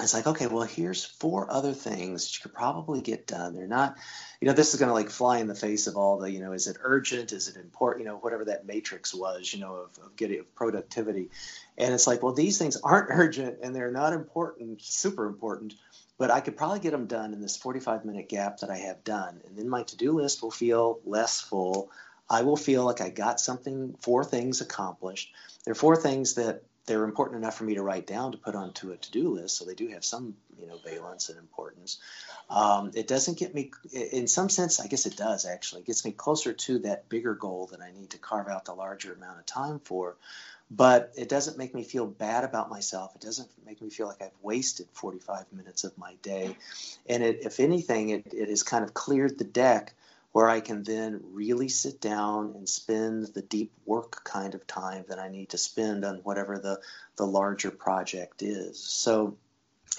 it's 0.00 0.14
like, 0.14 0.28
okay, 0.28 0.46
well, 0.46 0.62
here's 0.62 1.04
four 1.04 1.50
other 1.50 1.72
things 1.72 2.24
that 2.24 2.36
you 2.36 2.42
could 2.42 2.54
probably 2.54 3.00
get 3.00 3.26
done. 3.26 3.54
They're 3.54 3.66
not, 3.66 3.96
you 4.40 4.46
know, 4.46 4.54
this 4.54 4.72
is 4.72 4.78
going 4.78 4.90
to 4.90 4.94
like 4.94 5.10
fly 5.10 5.38
in 5.38 5.48
the 5.48 5.56
face 5.56 5.88
of 5.88 5.96
all 5.96 6.18
the, 6.18 6.30
you 6.30 6.38
know, 6.38 6.52
is 6.52 6.68
it 6.68 6.76
urgent? 6.80 7.32
Is 7.32 7.48
it 7.48 7.56
important? 7.56 8.04
You 8.04 8.12
know, 8.12 8.18
whatever 8.18 8.44
that 8.44 8.64
matrix 8.64 9.12
was, 9.12 9.52
you 9.52 9.58
know, 9.58 9.74
of, 9.74 10.04
of 10.04 10.14
getting 10.14 10.38
of 10.38 10.54
productivity. 10.54 11.30
And 11.76 11.92
it's 11.92 12.06
like, 12.06 12.22
well, 12.22 12.32
these 12.32 12.58
things 12.58 12.76
aren't 12.76 13.08
urgent 13.10 13.58
and 13.62 13.74
they're 13.74 13.90
not 13.90 14.12
important, 14.12 14.80
super 14.82 15.26
important, 15.26 15.74
but 16.18 16.30
I 16.30 16.40
could 16.40 16.56
probably 16.56 16.80
get 16.80 16.90
them 16.90 17.06
done 17.06 17.32
in 17.32 17.40
this 17.40 17.56
45 17.56 18.04
minute 18.04 18.28
gap 18.28 18.58
that 18.58 18.70
I 18.70 18.76
have 18.76 19.04
done. 19.04 19.40
And 19.46 19.56
then 19.56 19.68
my 19.68 19.84
to 19.84 19.96
do 19.96 20.12
list 20.12 20.42
will 20.42 20.50
feel 20.50 21.00
less 21.06 21.40
full. 21.40 21.90
I 22.28 22.42
will 22.42 22.56
feel 22.56 22.84
like 22.84 23.00
I 23.00 23.08
got 23.08 23.40
something, 23.40 23.94
four 24.00 24.24
things 24.24 24.60
accomplished. 24.60 25.32
There 25.64 25.72
are 25.72 25.76
four 25.76 25.96
things 25.96 26.34
that 26.34 26.62
they're 26.88 27.04
important 27.04 27.38
enough 27.38 27.56
for 27.56 27.64
me 27.64 27.74
to 27.74 27.82
write 27.82 28.06
down 28.06 28.32
to 28.32 28.38
put 28.38 28.54
onto 28.54 28.90
a 28.90 28.96
to-do 28.96 29.34
list, 29.34 29.56
so 29.56 29.64
they 29.64 29.74
do 29.74 29.88
have 29.88 30.04
some 30.04 30.34
you 30.58 30.66
know 30.66 30.78
valence 30.84 31.28
and 31.28 31.38
importance. 31.38 31.98
Um, 32.50 32.92
it 32.94 33.06
doesn't 33.06 33.38
get 33.38 33.54
me, 33.54 33.70
in 33.92 34.26
some 34.26 34.48
sense, 34.48 34.80
I 34.80 34.86
guess 34.86 35.04
it 35.04 35.16
does 35.16 35.44
actually. 35.44 35.82
It 35.82 35.86
gets 35.86 36.04
me 36.04 36.12
closer 36.12 36.54
to 36.54 36.78
that 36.80 37.08
bigger 37.08 37.34
goal 37.34 37.68
that 37.72 37.82
I 37.82 37.92
need 37.92 38.10
to 38.10 38.18
carve 38.18 38.48
out 38.48 38.64
the 38.64 38.72
larger 38.72 39.12
amount 39.12 39.38
of 39.38 39.46
time 39.46 39.80
for. 39.80 40.16
But 40.70 41.12
it 41.16 41.28
doesn't 41.28 41.56
make 41.56 41.74
me 41.74 41.82
feel 41.82 42.06
bad 42.06 42.44
about 42.44 42.68
myself. 42.68 43.14
It 43.14 43.22
doesn't 43.22 43.48
make 43.64 43.80
me 43.80 43.88
feel 43.88 44.06
like 44.06 44.20
I've 44.20 44.32
wasted 44.42 44.86
45 44.92 45.46
minutes 45.52 45.84
of 45.84 45.96
my 45.96 46.14
day. 46.22 46.56
And 47.08 47.22
it, 47.22 47.38
if 47.42 47.58
anything, 47.58 48.10
it, 48.10 48.34
it 48.34 48.48
has 48.50 48.62
kind 48.62 48.84
of 48.84 48.92
cleared 48.92 49.38
the 49.38 49.44
deck 49.44 49.94
where 50.32 50.48
I 50.48 50.60
can 50.60 50.82
then 50.82 51.20
really 51.32 51.68
sit 51.68 52.00
down 52.00 52.52
and 52.54 52.68
spend 52.68 53.28
the 53.28 53.42
deep 53.42 53.72
work 53.86 54.22
kind 54.24 54.54
of 54.54 54.66
time 54.66 55.04
that 55.08 55.18
I 55.18 55.28
need 55.28 55.48
to 55.50 55.58
spend 55.58 56.04
on 56.04 56.16
whatever 56.16 56.58
the, 56.58 56.80
the 57.16 57.26
larger 57.26 57.70
project 57.70 58.42
is. 58.42 58.78
So, 58.78 59.36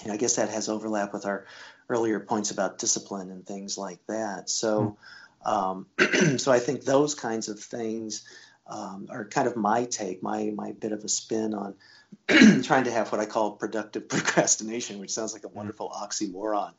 you 0.02 0.08
know, 0.08 0.14
I 0.14 0.16
guess 0.16 0.36
that 0.36 0.50
has 0.50 0.68
overlap 0.68 1.12
with 1.12 1.26
our 1.26 1.46
earlier 1.88 2.20
points 2.20 2.52
about 2.52 2.78
discipline 2.78 3.30
and 3.30 3.44
things 3.44 3.76
like 3.76 3.98
that. 4.06 4.48
So, 4.48 4.96
um, 5.44 5.86
so 6.36 6.52
I 6.52 6.60
think 6.60 6.84
those 6.84 7.14
kinds 7.14 7.48
of 7.48 7.58
things 7.58 8.22
um, 8.70 9.08
are 9.10 9.24
kind 9.24 9.48
of 9.48 9.56
my 9.56 9.84
take, 9.84 10.22
my 10.22 10.50
my 10.54 10.72
bit 10.72 10.92
of 10.92 11.04
a 11.04 11.08
spin 11.08 11.54
on 11.54 11.74
trying 12.62 12.84
to 12.84 12.90
have 12.92 13.10
what 13.10 13.20
I 13.20 13.26
call 13.26 13.52
productive 13.52 14.08
procrastination, 14.08 14.98
which 15.00 15.10
sounds 15.10 15.32
like 15.32 15.44
a 15.44 15.48
wonderful 15.48 15.90
oxymoron, 15.90 16.72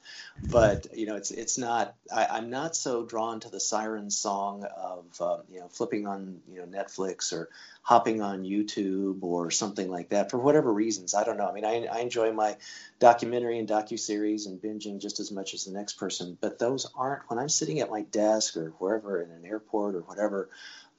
but 0.50 0.88
you 0.98 1.06
know, 1.06 1.16
it's 1.16 1.32
it's 1.32 1.58
not. 1.58 1.96
I, 2.14 2.38
am 2.38 2.50
not 2.50 2.76
so 2.76 3.06
drawn 3.06 3.40
to 3.42 3.50
the 3.50 3.60
siren 3.60 4.10
song 4.10 4.64
of 4.64 5.22
um, 5.22 5.42
you 5.52 5.60
know 5.60 5.68
flipping 5.68 6.08
on 6.08 6.40
you 6.50 6.60
know 6.60 6.66
Netflix 6.66 7.34
or 7.34 7.50
hopping 7.82 8.22
on 8.22 8.44
YouTube 8.44 9.24
or 9.24 9.52
something 9.52 9.90
like 9.90 10.10
that 10.10 10.32
for 10.32 10.38
whatever 10.38 10.72
reasons. 10.72 11.14
I 11.14 11.24
don't 11.24 11.38
know. 11.38 11.48
I 11.48 11.54
mean, 11.54 11.66
I, 11.66 11.86
I 11.86 12.00
enjoy 12.00 12.32
my 12.32 12.58
documentary 13.00 13.60
and 13.60 13.68
docu 13.68 14.00
series 14.00 14.46
and 14.46 14.62
binging 14.62 15.02
just 15.02 15.20
as 15.20 15.32
much 15.32 15.54
as 15.54 15.66
the 15.66 15.72
next 15.72 15.94
person, 15.94 16.38
but 16.40 16.60
those 16.60 16.90
aren't 16.96 17.30
when 17.30 17.40
I'm 17.40 17.50
sitting 17.50 17.80
at 17.80 17.90
my 17.90 18.02
desk 18.02 18.56
or 18.56 18.70
wherever 18.78 19.22
in 19.22 19.32
an 19.32 19.46
airport 19.46 19.96
or 19.96 20.02
whatever. 20.02 20.50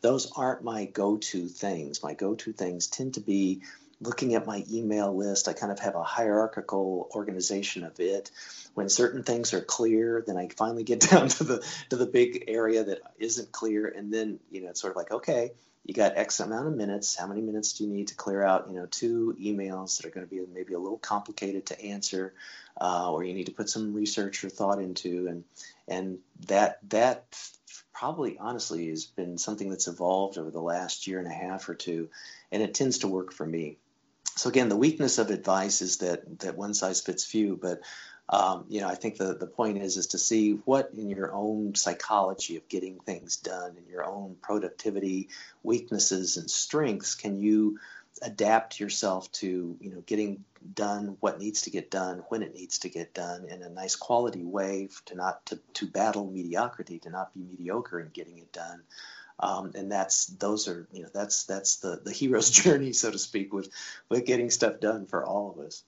Those 0.02 0.30
aren't 0.36 0.62
my 0.62 0.84
go-to 0.84 1.48
things. 1.48 2.02
My 2.02 2.14
go-to 2.14 2.52
things 2.52 2.88
tend 2.88 3.14
to 3.14 3.20
be 3.20 3.62
looking 4.02 4.34
at 4.34 4.46
my 4.46 4.64
email 4.70 5.16
list, 5.16 5.48
I 5.48 5.52
kind 5.52 5.70
of 5.70 5.78
have 5.78 5.94
a 5.94 6.02
hierarchical 6.02 7.08
organization 7.14 7.84
of 7.84 7.98
it. 8.00 8.30
When 8.74 8.88
certain 8.88 9.22
things 9.22 9.54
are 9.54 9.60
clear, 9.60 10.24
then 10.26 10.36
I 10.36 10.48
finally 10.48 10.84
get 10.84 11.00
down 11.10 11.28
to 11.28 11.44
the 11.44 11.66
to 11.90 11.96
the 11.96 12.06
big 12.06 12.44
area 12.48 12.84
that 12.84 13.00
isn't 13.18 13.52
clear, 13.52 13.86
and 13.86 14.12
then 14.12 14.40
you 14.50 14.62
know 14.62 14.70
it's 14.70 14.80
sort 14.80 14.92
of 14.92 14.96
like 14.96 15.12
okay, 15.12 15.52
you 15.84 15.94
got 15.94 16.16
X 16.16 16.40
amount 16.40 16.66
of 16.66 16.74
minutes. 16.74 17.16
How 17.16 17.26
many 17.26 17.42
minutes 17.42 17.74
do 17.74 17.84
you 17.84 17.90
need 17.90 18.08
to 18.08 18.14
clear 18.14 18.42
out 18.42 18.68
you 18.68 18.76
know 18.76 18.86
two 18.86 19.36
emails 19.40 19.98
that 19.98 20.06
are 20.06 20.10
going 20.10 20.26
to 20.26 20.30
be 20.30 20.40
maybe 20.52 20.74
a 20.74 20.78
little 20.78 20.98
complicated 20.98 21.66
to 21.66 21.80
answer, 21.80 22.34
uh, 22.80 23.12
or 23.12 23.24
you 23.24 23.34
need 23.34 23.46
to 23.46 23.52
put 23.52 23.68
some 23.68 23.94
research 23.94 24.42
or 24.42 24.48
thought 24.48 24.80
into, 24.80 25.28
and 25.28 25.44
and 25.86 26.18
that 26.48 26.78
that 26.88 27.24
probably 27.92 28.38
honestly 28.38 28.88
has 28.88 29.04
been 29.04 29.38
something 29.38 29.70
that's 29.70 29.88
evolved 29.88 30.38
over 30.38 30.50
the 30.50 30.60
last 30.60 31.06
year 31.06 31.18
and 31.18 31.28
a 31.28 31.34
half 31.34 31.68
or 31.68 31.74
two, 31.74 32.08
and 32.50 32.62
it 32.62 32.74
tends 32.74 32.98
to 32.98 33.08
work 33.08 33.32
for 33.32 33.46
me 33.46 33.78
so 34.36 34.48
again, 34.48 34.68
the 34.68 34.76
weakness 34.76 35.18
of 35.18 35.30
advice 35.30 35.82
is 35.82 35.98
that 35.98 36.40
that 36.40 36.56
one 36.56 36.74
size 36.74 37.00
fits 37.00 37.24
few. 37.24 37.58
But 37.60 37.80
um, 38.28 38.64
you 38.68 38.80
know, 38.80 38.88
I 38.88 38.94
think 38.94 39.18
the 39.18 39.34
the 39.34 39.46
point 39.46 39.78
is 39.78 39.96
is 39.96 40.08
to 40.08 40.18
see 40.18 40.52
what 40.64 40.90
in 40.96 41.10
your 41.10 41.34
own 41.34 41.74
psychology 41.74 42.56
of 42.56 42.68
getting 42.68 42.98
things 43.00 43.36
done, 43.36 43.76
in 43.76 43.86
your 43.90 44.04
own 44.04 44.36
productivity 44.40 45.28
weaknesses 45.62 46.36
and 46.36 46.50
strengths, 46.50 47.14
can 47.14 47.40
you 47.40 47.78
adapt 48.22 48.80
yourself 48.80 49.30
to 49.32 49.76
you 49.80 49.90
know 49.90 50.02
getting 50.06 50.44
done 50.74 51.16
what 51.20 51.38
needs 51.38 51.62
to 51.62 51.70
get 51.70 51.90
done 51.90 52.22
when 52.28 52.42
it 52.42 52.54
needs 52.54 52.78
to 52.78 52.88
get 52.88 53.14
done 53.14 53.46
in 53.48 53.62
a 53.62 53.68
nice 53.68 53.96
quality 53.96 54.44
way 54.44 54.88
to 55.04 55.14
not 55.14 55.44
to, 55.46 55.58
to 55.74 55.86
battle 55.86 56.26
mediocrity 56.26 56.98
to 56.98 57.10
not 57.10 57.34
be 57.34 57.40
mediocre 57.40 58.00
in 58.00 58.08
getting 58.08 58.38
it 58.38 58.52
done 58.52 58.82
um, 59.40 59.72
and 59.74 59.90
that's 59.90 60.26
those 60.26 60.68
are 60.68 60.86
you 60.92 61.02
know 61.02 61.08
that's 61.12 61.44
that's 61.44 61.76
the 61.76 62.00
the 62.04 62.12
hero's 62.12 62.50
journey 62.62 62.92
so 62.92 63.10
to 63.10 63.18
speak 63.18 63.52
with 63.52 63.70
with 64.08 64.24
getting 64.24 64.50
stuff 64.50 64.80
done 64.80 65.06
for 65.06 65.24
all 65.24 65.50
of 65.50 65.64
us 65.64 65.82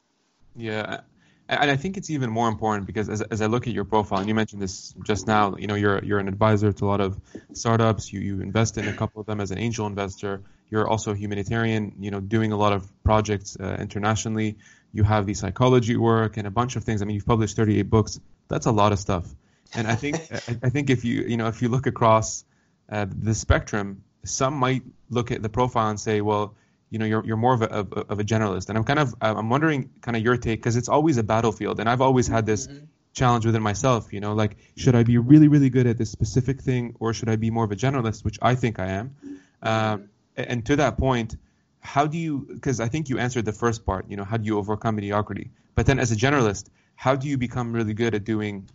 yeah 0.57 1.01
and 1.49 1.71
I 1.71 1.77
think 1.77 1.97
it's 1.97 2.09
even 2.09 2.31
more 2.31 2.49
important 2.49 2.87
because 2.87 3.09
as, 3.11 3.21
as 3.21 3.43
I 3.43 3.47
look 3.47 3.67
at 3.67 3.75
your 3.75 3.85
profile, 3.85 4.21
and 4.21 4.29
you 4.29 4.35
mentioned 4.35 4.63
this 4.63 4.95
just 5.05 5.27
now, 5.27 5.55
you 5.57 5.67
know, 5.67 5.75
you're 5.75 6.03
you're 6.03 6.19
an 6.19 6.29
advisor 6.29 6.73
to 6.73 6.85
a 6.87 6.89
lot 6.89 7.01
of 7.03 7.21
startups. 7.53 8.13
You 8.13 8.21
you 8.21 8.41
invest 8.41 8.79
in 8.79 8.89
a 8.89 8.93
couple 8.95 9.21
of 9.21 9.27
them 9.27 9.41
as 9.41 9.51
an 9.51 9.59
angel 9.59 9.87
investor. 9.87 10.41
You're 10.71 10.89
also 10.89 11.13
a 11.13 11.17
humanitarian, 11.17 11.95
you 12.01 12.11
know, 12.11 12.21
doing 12.21 12.53
a 12.53 12.57
lot 12.57 12.73
of 12.73 12.89
projects 13.05 13.57
uh, 13.59 13.77
internationally. 13.79 14.57
You 14.93 15.05
have 15.05 15.27
the 15.27 15.35
psychology 15.35 15.97
work 15.97 16.37
and 16.37 16.47
a 16.47 16.51
bunch 16.51 16.77
of 16.77 16.85
things. 16.85 17.03
I 17.03 17.05
mean, 17.05 17.15
you've 17.15 17.27
published 17.27 17.57
38 17.57 17.83
books. 17.83 18.21
That's 18.49 18.67
a 18.67 18.73
lot 18.73 18.93
of 18.93 18.99
stuff. 18.99 19.27
And 19.75 19.87
I 19.87 19.95
think 19.95 20.17
I 20.63 20.71
think 20.71 20.91
if 20.91 21.05
you 21.05 21.23
you 21.23 21.37
know 21.37 21.49
if 21.49 21.63
you 21.63 21.69
look 21.69 21.87
across 21.87 22.45
uh, 22.89 23.07
the 23.09 23.35
spectrum, 23.35 24.05
some 24.25 24.55
might 24.55 24.83
look 25.11 25.31
at 25.31 25.43
the 25.43 25.49
profile 25.49 25.91
and 25.91 26.01
say, 26.01 26.21
well, 26.21 26.55
you 26.91 26.99
know, 26.99 27.07
you're, 27.07 27.25
you're 27.25 27.37
more 27.37 27.55
of 27.55 27.63
a, 27.63 27.71
of, 27.71 27.93
of 27.93 28.21
a 28.21 28.25
generalist. 28.25 28.69
And 28.69 28.79
I'm 28.79 28.85
kind 28.85 28.99
of, 28.99 29.15
I'm 29.21 29.49
wondering 29.49 29.91
kind 30.01 30.17
of 30.17 30.23
your 30.23 30.37
take, 30.37 30.61
because 30.61 30.77
it's 30.77 30.89
always 30.89 31.17
a 31.17 31.23
battlefield. 31.23 31.81
And 31.81 31.89
I've 31.89 32.01
always 32.01 32.29
had 32.29 32.47
this 32.47 32.67
mm-hmm. 32.67 32.85
challenge 33.13 33.47
within 33.47 33.63
myself, 33.63 34.13
you 34.13 34.21
know, 34.21 34.35
like, 34.35 34.57
should 34.77 34.95
I 34.95 35.03
be 35.03 35.19
really, 35.19 35.49
really 35.49 35.71
good 35.71 35.87
at 35.87 35.99
this 35.99 36.11
specific 36.11 36.61
thing, 36.61 36.95
or 37.01 37.13
should 37.13 37.29
I 37.29 37.37
be 37.37 37.51
more 37.51 37.65
of 37.65 37.73
a 37.73 37.77
generalist, 37.77 38.25
which 38.25 38.39
I 38.41 38.55
think 38.55 38.79
I 38.79 38.87
am? 38.87 39.17
Um, 39.63 40.09
and 40.37 40.65
to 40.67 40.77
that 40.77 40.99
point, 40.99 41.37
how 41.81 42.07
do 42.07 42.17
you, 42.17 42.47
because 42.53 42.81
I 42.81 42.89
think 42.89 43.09
you 43.09 43.19
answered 43.19 43.45
the 43.45 43.53
first 43.53 43.85
part, 43.85 44.07
you 44.09 44.17
know, 44.17 44.25
how 44.25 44.37
do 44.37 44.45
you 44.45 44.59
overcome 44.59 44.97
mediocrity? 44.97 45.51
But 45.75 45.87
then 45.87 45.99
as 45.99 46.13
a 46.13 46.17
generalist, 46.17 46.67
how 46.97 47.15
do 47.15 47.29
you 47.29 47.37
become 47.37 47.73
really 47.73 47.95
good 47.95 48.15
at 48.15 48.25
doing 48.25 48.69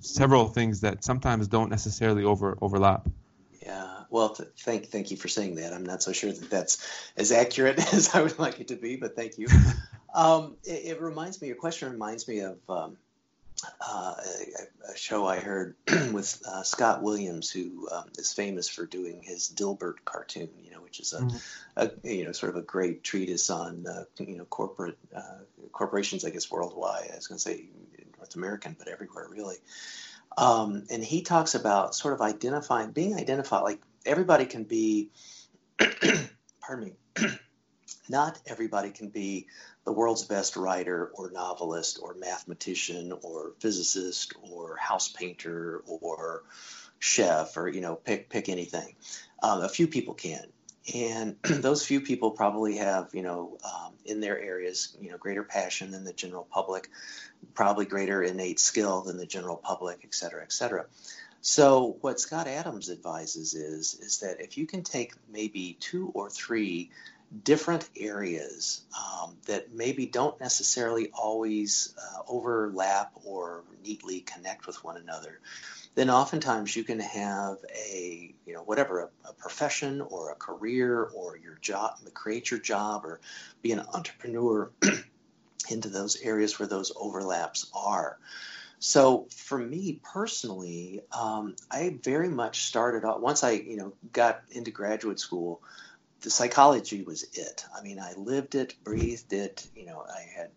several 0.00 0.48
things 0.48 0.80
that 0.82 1.04
sometimes 1.04 1.48
don't 1.48 1.70
necessarily 1.70 2.24
over 2.24 2.58
overlap? 2.60 3.08
Yeah. 3.64 3.88
Well, 4.10 4.30
th- 4.30 4.50
thank 4.58 4.88
thank 4.88 5.10
you 5.10 5.16
for 5.16 5.28
saying 5.28 5.56
that. 5.56 5.72
I'm 5.72 5.86
not 5.86 6.02
so 6.02 6.12
sure 6.12 6.32
that 6.32 6.50
that's 6.50 6.86
as 7.16 7.32
accurate 7.32 7.78
as 7.94 8.14
I 8.14 8.22
would 8.22 8.38
like 8.38 8.60
it 8.60 8.68
to 8.68 8.76
be, 8.76 8.96
but 8.96 9.16
thank 9.16 9.38
you. 9.38 9.48
um, 10.14 10.56
it, 10.64 10.96
it, 10.96 11.00
reminds 11.00 11.40
me. 11.40 11.48
Your 11.48 11.56
question 11.56 11.90
reminds 11.90 12.28
me 12.28 12.40
of 12.40 12.58
um, 12.68 12.96
uh, 13.80 14.14
a, 14.16 14.92
a, 14.92 14.96
show 14.96 15.26
I 15.26 15.38
heard 15.38 15.76
with 16.12 16.42
uh, 16.46 16.62
Scott 16.62 17.02
Williams, 17.02 17.50
who 17.50 17.88
um, 17.90 18.04
is 18.16 18.32
famous 18.32 18.68
for 18.68 18.86
doing 18.86 19.22
his 19.22 19.52
Dilbert 19.54 20.04
cartoon. 20.04 20.48
You 20.62 20.72
know, 20.72 20.80
which 20.80 21.00
is 21.00 21.12
a, 21.12 21.20
mm-hmm. 21.20 21.36
a 21.76 21.90
you 22.08 22.24
know 22.24 22.32
sort 22.32 22.50
of 22.50 22.56
a 22.56 22.62
great 22.62 23.02
treatise 23.02 23.50
on 23.50 23.86
uh, 23.86 24.04
you 24.18 24.38
know 24.38 24.44
corporate 24.44 24.98
uh, 25.14 25.40
corporations, 25.72 26.24
I 26.24 26.30
guess 26.30 26.50
worldwide. 26.50 27.10
I 27.12 27.16
was 27.16 27.26
going 27.26 27.38
to 27.38 27.42
say 27.42 27.66
North 28.18 28.34
American, 28.36 28.76
but 28.78 28.88
everywhere 28.88 29.26
really. 29.30 29.56
Um, 30.36 30.84
and 30.90 31.04
he 31.04 31.22
talks 31.22 31.54
about 31.54 31.94
sort 31.94 32.14
of 32.14 32.20
identifying, 32.20 32.92
being 32.92 33.14
identified, 33.14 33.64
like 33.64 33.80
everybody 34.06 34.46
can 34.46 34.64
be, 34.64 35.10
pardon 36.60 36.94
me, 37.16 37.26
not 38.08 38.38
everybody 38.46 38.90
can 38.90 39.08
be 39.08 39.46
the 39.84 39.92
world's 39.92 40.24
best 40.24 40.56
writer 40.56 41.10
or 41.14 41.30
novelist 41.30 41.98
or 42.02 42.14
mathematician 42.14 43.12
or 43.22 43.52
physicist 43.58 44.34
or 44.42 44.76
house 44.76 45.08
painter 45.08 45.82
or 45.86 46.44
chef 46.98 47.56
or, 47.56 47.68
you 47.68 47.80
know, 47.80 47.96
pick, 47.96 48.28
pick 48.28 48.48
anything. 48.48 48.94
Um, 49.42 49.62
a 49.62 49.68
few 49.68 49.88
people 49.88 50.14
can. 50.14 50.46
And 50.94 51.36
those 51.42 51.84
few 51.84 52.00
people 52.00 52.30
probably 52.30 52.76
have, 52.76 53.10
you 53.12 53.22
know, 53.22 53.58
um, 53.64 53.94
in 54.04 54.20
their 54.20 54.40
areas, 54.40 54.96
you 55.00 55.10
know, 55.10 55.18
greater 55.18 55.42
passion 55.42 55.90
than 55.90 56.04
the 56.04 56.12
general 56.12 56.46
public 56.50 56.88
probably 57.54 57.84
greater 57.84 58.22
innate 58.22 58.60
skill 58.60 59.02
than 59.02 59.16
the 59.16 59.26
general 59.26 59.56
public, 59.56 60.00
et 60.04 60.14
cetera, 60.14 60.42
et 60.42 60.52
cetera. 60.52 60.86
So 61.40 61.96
what 62.00 62.20
Scott 62.20 62.46
Adams 62.46 62.88
advises 62.88 63.54
is 63.54 63.98
is 64.00 64.20
that 64.20 64.40
if 64.40 64.56
you 64.56 64.66
can 64.66 64.84
take 64.84 65.14
maybe 65.30 65.76
two 65.80 66.10
or 66.14 66.30
three 66.30 66.90
different 67.44 67.88
areas 67.96 68.82
um, 68.98 69.36
that 69.46 69.72
maybe 69.72 70.06
don't 70.06 70.38
necessarily 70.40 71.10
always 71.12 71.94
uh, 71.98 72.22
overlap 72.28 73.12
or 73.24 73.64
neatly 73.84 74.20
connect 74.20 74.66
with 74.66 74.82
one 74.84 74.96
another, 74.96 75.40
then 75.94 76.10
oftentimes 76.10 76.74
you 76.74 76.84
can 76.84 77.00
have 77.00 77.58
a 77.74 78.34
you 78.46 78.54
know 78.54 78.62
whatever 78.62 79.00
a, 79.00 79.28
a 79.28 79.32
profession 79.34 80.00
or 80.00 80.30
a 80.30 80.34
career 80.34 81.02
or 81.02 81.36
your 81.36 81.56
job, 81.60 81.96
create 82.14 82.50
your 82.50 82.60
job 82.60 83.04
or 83.04 83.20
be 83.62 83.72
an 83.72 83.80
entrepreneur 83.80 84.70
into 85.70 85.88
those 85.88 86.20
areas 86.22 86.58
where 86.58 86.68
those 86.68 86.92
overlaps 86.96 87.70
are. 87.74 88.18
So 88.78 89.28
for 89.30 89.56
me 89.56 90.00
personally, 90.02 91.02
um, 91.12 91.54
I 91.70 91.98
very 92.02 92.28
much 92.28 92.64
started 92.64 93.04
off 93.04 93.20
once 93.20 93.44
I 93.44 93.52
you 93.52 93.76
know 93.76 93.92
got 94.12 94.42
into 94.50 94.70
graduate 94.70 95.20
school. 95.20 95.62
The 96.22 96.30
psychology 96.30 97.02
was 97.02 97.24
it. 97.34 97.64
I 97.76 97.82
mean, 97.82 97.98
I 97.98 98.14
lived 98.14 98.54
it, 98.54 98.74
breathed 98.84 99.32
it. 99.32 99.66
You 99.76 99.86
know, 99.86 100.04
I 100.08 100.20
had 100.36 100.50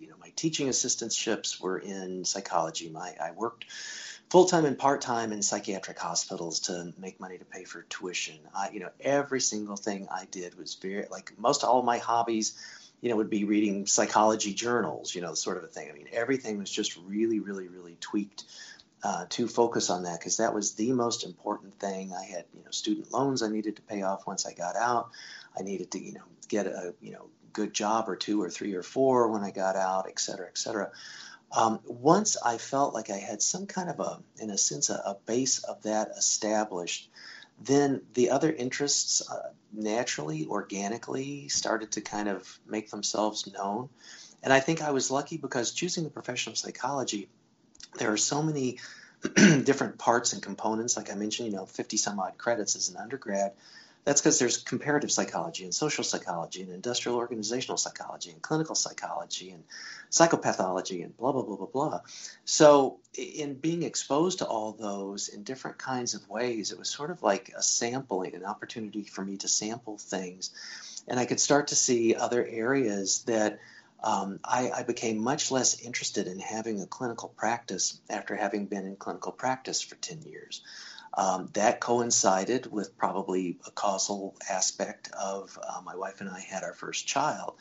you 0.00 0.08
know 0.08 0.16
my 0.20 0.32
teaching 0.36 0.68
assistantships 0.68 1.60
were 1.60 1.78
in 1.78 2.24
psychology. 2.24 2.88
My 2.88 3.14
I 3.20 3.32
worked 3.32 3.66
full 4.30 4.46
time 4.46 4.64
and 4.64 4.78
part 4.78 5.00
time 5.00 5.32
in 5.32 5.42
psychiatric 5.42 5.98
hospitals 5.98 6.60
to 6.60 6.92
make 6.98 7.18
money 7.18 7.38
to 7.38 7.44
pay 7.44 7.64
for 7.64 7.82
tuition. 7.82 8.38
I, 8.54 8.70
you 8.70 8.80
know, 8.80 8.90
every 9.00 9.40
single 9.40 9.76
thing 9.76 10.08
I 10.10 10.26
did 10.30 10.56
was 10.56 10.74
very 10.74 11.06
like 11.10 11.32
most 11.38 11.64
all 11.64 11.82
my 11.82 11.98
hobbies 11.98 12.54
you 13.00 13.10
know, 13.10 13.16
would 13.16 13.30
be 13.30 13.44
reading 13.44 13.86
psychology 13.86 14.52
journals, 14.52 15.14
you 15.14 15.20
know, 15.20 15.34
sort 15.34 15.56
of 15.56 15.64
a 15.64 15.68
thing. 15.68 15.88
I 15.88 15.92
mean, 15.92 16.08
everything 16.12 16.58
was 16.58 16.70
just 16.70 16.96
really, 16.96 17.38
really, 17.38 17.68
really 17.68 17.96
tweaked 18.00 18.44
uh, 19.02 19.26
to 19.30 19.46
focus 19.46 19.90
on 19.90 20.02
that 20.04 20.18
because 20.18 20.38
that 20.38 20.54
was 20.54 20.74
the 20.74 20.92
most 20.92 21.24
important 21.24 21.78
thing. 21.78 22.12
I 22.12 22.24
had, 22.24 22.44
you 22.54 22.64
know, 22.64 22.70
student 22.70 23.12
loans 23.12 23.42
I 23.42 23.48
needed 23.48 23.76
to 23.76 23.82
pay 23.82 24.02
off 24.02 24.26
once 24.26 24.46
I 24.46 24.52
got 24.52 24.76
out. 24.76 25.10
I 25.58 25.62
needed 25.62 25.90
to, 25.92 25.98
you 25.98 26.14
know, 26.14 26.24
get 26.48 26.66
a, 26.66 26.94
you 27.00 27.12
know, 27.12 27.26
good 27.52 27.72
job 27.72 28.08
or 28.08 28.16
two 28.16 28.42
or 28.42 28.50
three 28.50 28.74
or 28.74 28.82
four 28.82 29.28
when 29.28 29.42
I 29.42 29.50
got 29.50 29.76
out, 29.76 30.06
et 30.08 30.20
cetera, 30.20 30.46
et 30.46 30.58
cetera. 30.58 30.90
Um, 31.50 31.80
once 31.86 32.36
I 32.36 32.58
felt 32.58 32.92
like 32.92 33.10
I 33.10 33.16
had 33.16 33.40
some 33.40 33.66
kind 33.66 33.88
of 33.88 34.00
a, 34.00 34.20
in 34.42 34.50
a 34.50 34.58
sense, 34.58 34.90
a, 34.90 34.94
a 34.94 35.16
base 35.26 35.64
of 35.64 35.82
that 35.84 36.08
established, 36.16 37.10
then 37.60 38.02
the 38.14 38.30
other 38.30 38.52
interests 38.52 39.28
uh, 39.28 39.50
naturally, 39.72 40.46
organically 40.46 41.48
started 41.48 41.92
to 41.92 42.00
kind 42.00 42.28
of 42.28 42.60
make 42.66 42.90
themselves 42.90 43.50
known. 43.52 43.88
And 44.42 44.52
I 44.52 44.60
think 44.60 44.82
I 44.82 44.92
was 44.92 45.10
lucky 45.10 45.36
because 45.36 45.72
choosing 45.72 46.04
the 46.04 46.10
profession 46.10 46.52
of 46.52 46.58
psychology, 46.58 47.28
there 47.96 48.12
are 48.12 48.18
so 48.18 48.42
many 48.42 48.78
different 49.34 49.98
parts 49.98 50.32
and 50.32 50.42
components. 50.42 50.96
Like 50.96 51.10
I 51.10 51.14
mentioned, 51.14 51.50
you 51.50 51.56
know, 51.56 51.66
50 51.66 51.96
some 51.96 52.20
odd 52.20 52.38
credits 52.38 52.76
as 52.76 52.88
an 52.88 52.96
undergrad. 52.96 53.52
That's 54.04 54.22
because 54.22 54.38
there's 54.38 54.56
comparative 54.56 55.10
psychology 55.10 55.64
and 55.64 55.74
social 55.74 56.02
psychology 56.02 56.62
and 56.62 56.72
industrial 56.72 57.18
organizational 57.18 57.76
psychology 57.76 58.30
and 58.30 58.40
clinical 58.40 58.74
psychology 58.74 59.50
and 59.50 59.64
psychopathology 60.10 61.04
and 61.04 61.14
blah, 61.16 61.32
blah, 61.32 61.42
blah, 61.42 61.56
blah, 61.56 61.66
blah. 61.66 62.00
So, 62.46 63.00
in 63.14 63.54
being 63.54 63.82
exposed 63.82 64.38
to 64.38 64.46
all 64.46 64.72
those 64.72 65.28
in 65.28 65.42
different 65.42 65.76
kinds 65.76 66.14
of 66.14 66.26
ways, 66.26 66.72
it 66.72 66.78
was 66.78 66.88
sort 66.88 67.10
of 67.10 67.22
like 67.22 67.52
a 67.54 67.62
sampling, 67.62 68.34
an 68.34 68.46
opportunity 68.46 69.02
for 69.02 69.22
me 69.22 69.36
to 69.38 69.48
sample 69.48 69.98
things. 69.98 70.52
And 71.06 71.20
I 71.20 71.26
could 71.26 71.40
start 71.40 71.68
to 71.68 71.76
see 71.76 72.14
other 72.14 72.42
areas 72.46 73.24
that 73.24 73.58
um, 74.02 74.38
I, 74.44 74.70
I, 74.70 74.82
became 74.84 75.18
much 75.18 75.50
less 75.50 75.80
interested 75.80 76.28
in 76.28 76.38
having 76.38 76.80
a 76.80 76.86
clinical 76.86 77.28
practice 77.28 78.00
after 78.08 78.36
having 78.36 78.66
been 78.66 78.86
in 78.86 78.96
clinical 78.96 79.32
practice 79.32 79.82
for 79.82 79.96
10 79.96 80.22
years. 80.22 80.62
Um, 81.14 81.48
that 81.54 81.80
coincided 81.80 82.70
with 82.70 82.96
probably 82.96 83.58
a 83.66 83.72
causal 83.72 84.36
aspect 84.48 85.10
of 85.12 85.58
uh, 85.60 85.80
my 85.84 85.96
wife 85.96 86.20
and 86.20 86.30
I 86.30 86.40
had 86.40 86.62
our 86.62 86.74
first 86.74 87.08
child. 87.08 87.54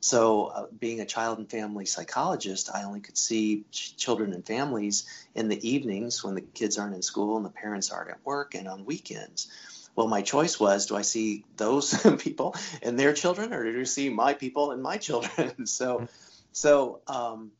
So, 0.00 0.46
uh, 0.46 0.66
being 0.80 1.00
a 1.00 1.06
child 1.06 1.38
and 1.38 1.48
family 1.48 1.84
psychologist, 1.84 2.70
I 2.74 2.84
only 2.84 3.00
could 3.00 3.18
see 3.18 3.64
ch- 3.70 3.96
children 3.96 4.32
and 4.32 4.44
families 4.44 5.04
in 5.34 5.48
the 5.48 5.68
evenings 5.68 6.24
when 6.24 6.34
the 6.34 6.40
kids 6.40 6.78
aren't 6.78 6.94
in 6.94 7.02
school 7.02 7.36
and 7.36 7.44
the 7.46 7.50
parents 7.50 7.90
aren't 7.90 8.10
at 8.10 8.24
work 8.24 8.54
and 8.54 8.66
on 8.66 8.84
weekends. 8.84 9.48
Well, 9.94 10.08
my 10.08 10.22
choice 10.22 10.58
was 10.58 10.86
do 10.86 10.96
I 10.96 11.02
see 11.02 11.44
those 11.56 11.94
people 12.18 12.54
and 12.82 12.98
their 12.98 13.12
children 13.12 13.52
or 13.52 13.70
do 13.70 13.80
I 13.80 13.84
see 13.84 14.08
my 14.08 14.34
people 14.34 14.70
and 14.70 14.82
my 14.82 14.96
children? 14.96 15.66
so, 15.66 16.08
so, 16.52 17.00
um, 17.06 17.52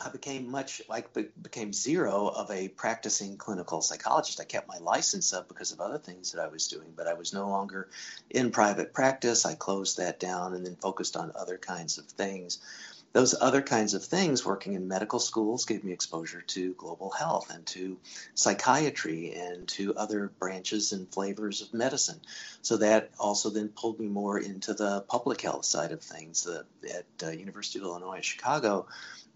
I 0.00 0.08
became 0.08 0.50
much 0.50 0.82
like 0.88 1.10
became 1.40 1.72
zero 1.72 2.26
of 2.26 2.50
a 2.50 2.68
practicing 2.68 3.36
clinical 3.36 3.80
psychologist. 3.80 4.40
I 4.40 4.44
kept 4.44 4.66
my 4.66 4.78
license 4.78 5.32
up 5.32 5.46
because 5.46 5.72
of 5.72 5.80
other 5.80 5.98
things 5.98 6.32
that 6.32 6.42
I 6.42 6.48
was 6.48 6.66
doing, 6.66 6.92
but 6.96 7.06
I 7.06 7.14
was 7.14 7.32
no 7.32 7.48
longer 7.48 7.88
in 8.28 8.50
private 8.50 8.92
practice. 8.92 9.46
I 9.46 9.54
closed 9.54 9.98
that 9.98 10.18
down 10.18 10.54
and 10.54 10.66
then 10.66 10.76
focused 10.76 11.16
on 11.16 11.32
other 11.36 11.58
kinds 11.58 11.98
of 11.98 12.06
things. 12.06 12.58
Those 13.14 13.32
other 13.40 13.62
kinds 13.62 13.94
of 13.94 14.04
things, 14.04 14.44
working 14.44 14.74
in 14.74 14.88
medical 14.88 15.20
schools, 15.20 15.66
gave 15.66 15.84
me 15.84 15.92
exposure 15.92 16.40
to 16.40 16.74
global 16.74 17.10
health 17.10 17.48
and 17.48 17.64
to 17.66 17.96
psychiatry 18.34 19.32
and 19.34 19.68
to 19.68 19.94
other 19.94 20.32
branches 20.40 20.90
and 20.92 21.08
flavors 21.08 21.62
of 21.62 21.72
medicine. 21.72 22.20
So 22.62 22.78
that 22.78 23.10
also 23.20 23.50
then 23.50 23.68
pulled 23.68 24.00
me 24.00 24.08
more 24.08 24.40
into 24.40 24.74
the 24.74 25.02
public 25.02 25.42
health 25.42 25.64
side 25.64 25.92
of 25.92 26.02
things. 26.02 26.42
The, 26.42 26.64
at 26.92 27.06
uh, 27.22 27.30
University 27.30 27.78
of 27.78 27.84
Illinois 27.84 28.20
Chicago, 28.20 28.88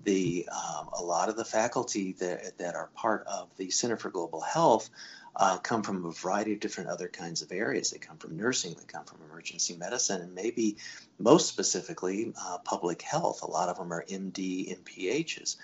the 0.03 0.49
um, 0.51 0.89
a 0.99 1.03
lot 1.03 1.29
of 1.29 1.37
the 1.37 1.45
faculty 1.45 2.15
that, 2.15 2.59
that 2.59 2.75
are 2.75 2.89
part 2.97 3.29
of 3.29 3.49
the 3.59 3.71
Center 3.71 3.97
for 3.97 4.11
Global 4.11 4.41
Health 4.41 4.91
uh, 5.37 5.59
come 5.59 5.83
from 5.83 6.05
a 6.05 6.13
variety 6.13 6.53
of 6.53 6.61
different 6.61 6.91
other 6.91 7.09
kinds 7.09 7.43
of 7.43 7.53
areas. 7.53 7.91
They 7.91 7.99
come 7.99 8.17
from 8.17 8.37
nursing, 8.37 8.75
they 8.75 8.85
come 8.87 9.05
from 9.05 9.21
emergency 9.31 9.77
medicine, 9.77 10.21
and 10.21 10.35
maybe 10.35 10.77
most 11.19 11.49
specifically 11.49 12.33
uh, 12.41 12.59
public 12.59 13.03
health. 13.03 13.43
A 13.43 13.51
lot 13.51 13.69
of 13.69 13.79
them 13.79 13.93
are 13.93 14.05
MD, 14.05 14.77
MPHs. 14.83 15.57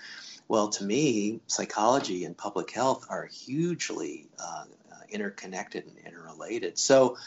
Well, 0.47 0.69
to 0.69 0.83
me, 0.83 1.41
psychology 1.47 2.25
and 2.25 2.37
public 2.37 2.71
health 2.71 3.07
are 3.09 3.25
hugely 3.25 4.27
uh, 4.39 4.65
interconnected 5.09 5.85
and 5.85 5.97
interrelated. 6.05 6.77
So, 6.77 7.17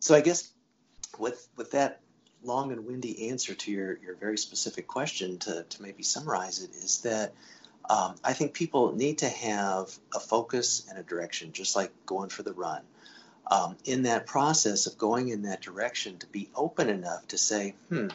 so 0.00 0.14
I 0.14 0.20
guess 0.20 0.50
with 1.18 1.46
with 1.56 1.72
that 1.72 2.00
long 2.44 2.72
and 2.72 2.84
windy 2.86 3.30
answer 3.30 3.54
to 3.54 3.70
your, 3.70 3.98
your 3.98 4.16
very 4.16 4.38
specific 4.38 4.86
question 4.86 5.38
to, 5.38 5.62
to 5.62 5.82
maybe 5.82 6.02
summarize 6.02 6.62
it 6.62 6.70
is 6.70 7.02
that 7.02 7.32
um, 7.88 8.14
I 8.22 8.32
think 8.32 8.54
people 8.54 8.94
need 8.94 9.18
to 9.18 9.28
have 9.28 9.96
a 10.14 10.20
focus 10.20 10.86
and 10.88 10.98
a 10.98 11.02
direction, 11.02 11.52
just 11.52 11.76
like 11.76 11.92
going 12.06 12.28
for 12.28 12.42
the 12.42 12.52
run. 12.52 12.82
Um, 13.44 13.76
in 13.84 14.04
that 14.04 14.26
process 14.26 14.86
of 14.86 14.96
going 14.96 15.28
in 15.28 15.42
that 15.42 15.60
direction, 15.60 16.16
to 16.18 16.26
be 16.28 16.48
open 16.54 16.88
enough 16.88 17.26
to 17.28 17.38
say, 17.38 17.74
hmm, 17.88 18.06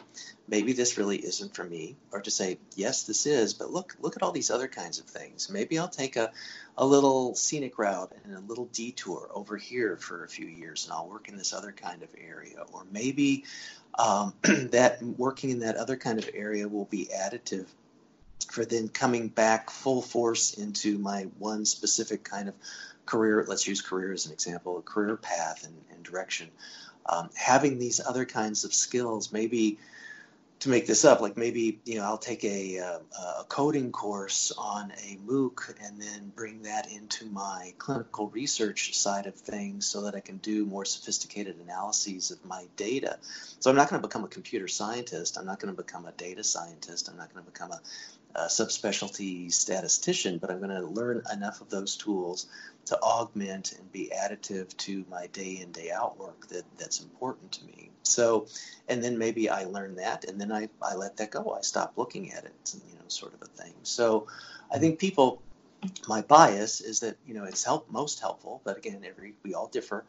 maybe 0.48 0.72
this 0.72 0.96
really 0.96 1.18
isn't 1.18 1.54
for 1.54 1.62
me, 1.62 1.96
or 2.10 2.22
to 2.22 2.30
say, 2.30 2.58
yes, 2.74 3.02
this 3.04 3.26
is, 3.26 3.52
but 3.52 3.70
look, 3.70 3.94
look 4.00 4.16
at 4.16 4.22
all 4.22 4.32
these 4.32 4.50
other 4.50 4.68
kinds 4.68 4.98
of 4.98 5.04
things. 5.04 5.50
Maybe 5.50 5.78
I'll 5.78 5.86
take 5.86 6.16
a, 6.16 6.32
a 6.78 6.84
little 6.84 7.34
scenic 7.34 7.78
route 7.78 8.12
and 8.24 8.34
a 8.34 8.40
little 8.40 8.64
detour 8.72 9.28
over 9.32 9.58
here 9.58 9.96
for 9.98 10.24
a 10.24 10.28
few 10.28 10.46
years, 10.46 10.84
and 10.84 10.94
I'll 10.94 11.08
work 11.08 11.28
in 11.28 11.36
this 11.36 11.52
other 11.52 11.72
kind 11.72 12.02
of 12.02 12.08
area. 12.18 12.64
Or 12.72 12.84
maybe 12.90 13.44
um, 13.98 14.32
that 14.42 15.02
working 15.02 15.50
in 15.50 15.58
that 15.60 15.76
other 15.76 15.96
kind 15.96 16.18
of 16.18 16.28
area 16.32 16.66
will 16.66 16.86
be 16.86 17.10
additive 17.14 17.66
for 18.50 18.64
then 18.64 18.88
coming 18.88 19.28
back 19.28 19.70
full 19.70 20.02
force 20.02 20.54
into 20.54 20.98
my 20.98 21.22
one 21.38 21.64
specific 21.64 22.24
kind 22.24 22.48
of 22.48 22.54
career. 23.06 23.44
Let's 23.46 23.66
use 23.66 23.80
career 23.80 24.12
as 24.12 24.26
an 24.26 24.32
example, 24.32 24.78
a 24.78 24.82
career 24.82 25.16
path 25.16 25.64
and, 25.64 25.74
and 25.92 26.02
direction. 26.02 26.50
Um, 27.06 27.30
having 27.34 27.78
these 27.78 28.00
other 28.06 28.24
kinds 28.24 28.64
of 28.64 28.74
skills, 28.74 29.32
maybe 29.32 29.78
to 30.60 30.68
make 30.68 30.86
this 30.86 31.04
up, 31.04 31.20
like 31.20 31.36
maybe 31.36 31.78
you 31.84 31.96
know 31.96 32.04
I'll 32.04 32.18
take 32.18 32.44
a, 32.44 32.78
uh, 32.80 32.98
a, 33.40 33.44
coding 33.44 33.92
course 33.92 34.52
on 34.58 34.92
a 35.04 35.16
MOOC 35.24 35.74
and 35.86 36.00
then 36.00 36.32
bring 36.34 36.62
that 36.62 36.92
into 36.92 37.26
my 37.26 37.72
clinical 37.78 38.28
research 38.30 38.96
side 38.96 39.26
of 39.26 39.36
things 39.36 39.86
so 39.86 40.02
that 40.02 40.16
I 40.16 40.20
can 40.20 40.38
do 40.38 40.66
more 40.66 40.84
sophisticated 40.84 41.56
analyses 41.60 42.30
of 42.32 42.44
my 42.44 42.66
data. 42.76 43.18
So 43.60 43.70
I'm 43.70 43.76
not 43.76 43.88
going 43.88 44.02
to 44.02 44.08
become 44.08 44.24
a 44.24 44.28
computer 44.28 44.66
scientist. 44.66 45.38
I'm 45.38 45.46
not 45.46 45.60
going 45.60 45.74
to 45.74 45.80
become 45.80 46.06
a 46.06 46.12
data 46.12 46.42
scientist. 46.42 47.08
I'm 47.08 47.16
not 47.16 47.32
going 47.32 47.44
to 47.44 47.50
become 47.50 47.70
a, 47.70 47.80
a 48.44 48.48
subspecialty 48.48 49.52
statistician, 49.52 50.38
but 50.38 50.50
I'm 50.50 50.58
going 50.58 50.70
to 50.70 50.86
learn 50.86 51.22
enough 51.32 51.60
of 51.60 51.70
those 51.70 51.96
tools 51.96 52.46
to 52.86 52.98
augment 53.00 53.72
and 53.72 53.90
be 53.92 54.10
additive 54.16 54.74
to 54.78 55.04
my 55.10 55.26
day 55.28 55.58
in 55.60 55.72
day 55.72 55.90
out 55.90 56.18
work 56.18 56.48
that 56.48 56.64
that's 56.78 57.00
important 57.00 57.52
to 57.52 57.66
me. 57.66 57.90
So 58.02 58.46
and 58.88 59.04
then 59.04 59.18
maybe 59.18 59.50
i 59.50 59.64
learn 59.64 59.96
that 59.96 60.24
and 60.24 60.40
then 60.40 60.50
i, 60.50 60.68
I 60.82 60.94
let 60.94 61.16
that 61.18 61.30
go. 61.30 61.52
I 61.52 61.60
stop 61.60 61.92
looking 61.96 62.32
at 62.32 62.44
it 62.44 62.74
you 62.74 62.94
know 62.94 63.04
sort 63.08 63.34
of 63.34 63.42
a 63.42 63.46
thing. 63.46 63.74
So 63.82 64.26
i 64.72 64.78
think 64.78 64.98
people 64.98 65.42
my 66.08 66.22
bias 66.22 66.80
is 66.80 67.00
that 67.00 67.16
you 67.26 67.34
know 67.34 67.44
it's 67.44 67.64
help 67.64 67.90
most 67.90 68.20
helpful 68.20 68.60
but 68.64 68.76
again 68.76 69.04
every 69.04 69.34
we 69.44 69.54
all 69.54 69.68
differ 69.68 70.04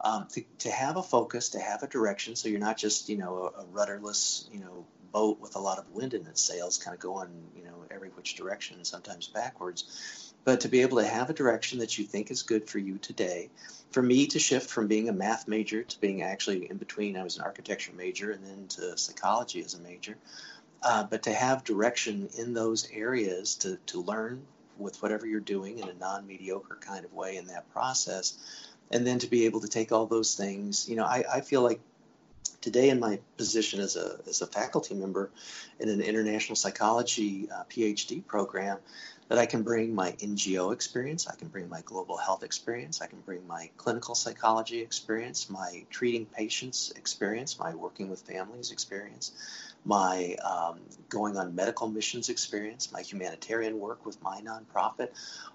um, 0.00 0.26
to, 0.32 0.42
to 0.58 0.70
have 0.70 0.96
a 0.96 1.02
focus 1.02 1.50
to 1.50 1.60
have 1.60 1.82
a 1.82 1.86
direction 1.86 2.36
so 2.36 2.48
you're 2.48 2.60
not 2.60 2.76
just 2.76 3.08
you 3.08 3.16
know 3.16 3.52
a, 3.56 3.62
a 3.62 3.64
rudderless 3.72 4.48
you 4.52 4.60
know 4.60 4.84
boat 5.14 5.40
with 5.40 5.56
a 5.56 5.58
lot 5.58 5.78
of 5.78 5.90
wind 5.92 6.12
in 6.12 6.26
its 6.26 6.42
sails 6.42 6.76
kind 6.76 6.94
of 6.94 7.00
going 7.00 7.30
you 7.56 7.64
know 7.64 7.76
every 7.90 8.10
which 8.10 8.34
direction 8.34 8.76
and 8.76 8.86
sometimes 8.86 9.28
backwards 9.28 10.34
but 10.44 10.60
to 10.60 10.68
be 10.68 10.82
able 10.82 10.98
to 10.98 11.06
have 11.06 11.30
a 11.30 11.34
direction 11.34 11.78
that 11.78 11.96
you 11.96 12.04
think 12.04 12.30
is 12.30 12.42
good 12.42 12.68
for 12.68 12.78
you 12.78 12.98
today. 12.98 13.48
For 13.90 14.02
me 14.02 14.26
to 14.26 14.38
shift 14.38 14.70
from 14.70 14.86
being 14.86 15.08
a 15.08 15.12
math 15.12 15.48
major 15.48 15.82
to 15.82 16.00
being 16.00 16.22
actually 16.22 16.70
in 16.70 16.76
between, 16.76 17.16
I 17.16 17.24
was 17.24 17.36
an 17.36 17.42
architecture 17.42 17.92
major 17.96 18.30
and 18.30 18.44
then 18.44 18.66
to 18.68 18.96
psychology 18.98 19.60
as 19.60 19.74
a 19.74 19.80
major. 19.80 20.16
Uh, 20.82 21.04
but 21.04 21.22
to 21.22 21.32
have 21.32 21.64
direction 21.64 22.28
in 22.36 22.52
those 22.52 22.90
areas 22.92 23.54
to, 23.54 23.78
to 23.86 24.02
learn 24.02 24.42
with 24.76 25.00
whatever 25.00 25.26
you're 25.26 25.40
doing 25.40 25.78
in 25.78 25.88
a 25.88 25.94
non 25.94 26.26
mediocre 26.26 26.76
kind 26.80 27.06
of 27.06 27.12
way 27.14 27.36
in 27.36 27.46
that 27.46 27.72
process. 27.72 28.36
And 28.90 29.06
then 29.06 29.18
to 29.20 29.26
be 29.26 29.46
able 29.46 29.60
to 29.60 29.68
take 29.68 29.92
all 29.92 30.04
those 30.04 30.34
things, 30.34 30.86
you 30.88 30.96
know, 30.96 31.04
I, 31.04 31.24
I 31.32 31.40
feel 31.40 31.62
like 31.62 31.80
today 32.64 32.88
in 32.88 32.98
my 32.98 33.18
position 33.36 33.78
as 33.78 33.94
a, 33.94 34.18
as 34.26 34.40
a 34.40 34.46
faculty 34.46 34.94
member 34.94 35.28
in 35.80 35.90
an 35.90 36.00
international 36.00 36.56
psychology 36.56 37.46
uh, 37.54 37.62
PhD 37.64 38.26
program, 38.26 38.78
that 39.28 39.36
I 39.36 39.44
can 39.44 39.62
bring 39.62 39.94
my 39.94 40.12
NGO 40.12 40.72
experience, 40.72 41.26
I 41.28 41.34
can 41.34 41.48
bring 41.48 41.68
my 41.68 41.82
global 41.82 42.16
health 42.16 42.42
experience, 42.42 43.02
I 43.02 43.06
can 43.06 43.20
bring 43.20 43.46
my 43.46 43.68
clinical 43.76 44.14
psychology 44.14 44.80
experience, 44.80 45.50
my 45.50 45.84
treating 45.90 46.24
patients 46.24 46.90
experience, 46.96 47.58
my 47.58 47.74
working 47.74 48.08
with 48.08 48.22
families 48.22 48.70
experience, 48.70 49.32
my 49.84 50.36
um, 50.36 50.80
going 51.08 51.36
on 51.36 51.54
medical 51.54 51.88
missions 51.88 52.28
experience, 52.28 52.90
my 52.90 53.02
humanitarian 53.02 53.78
work 53.78 54.04
with 54.06 54.20
my 54.22 54.40
nonprofit, 54.40 55.10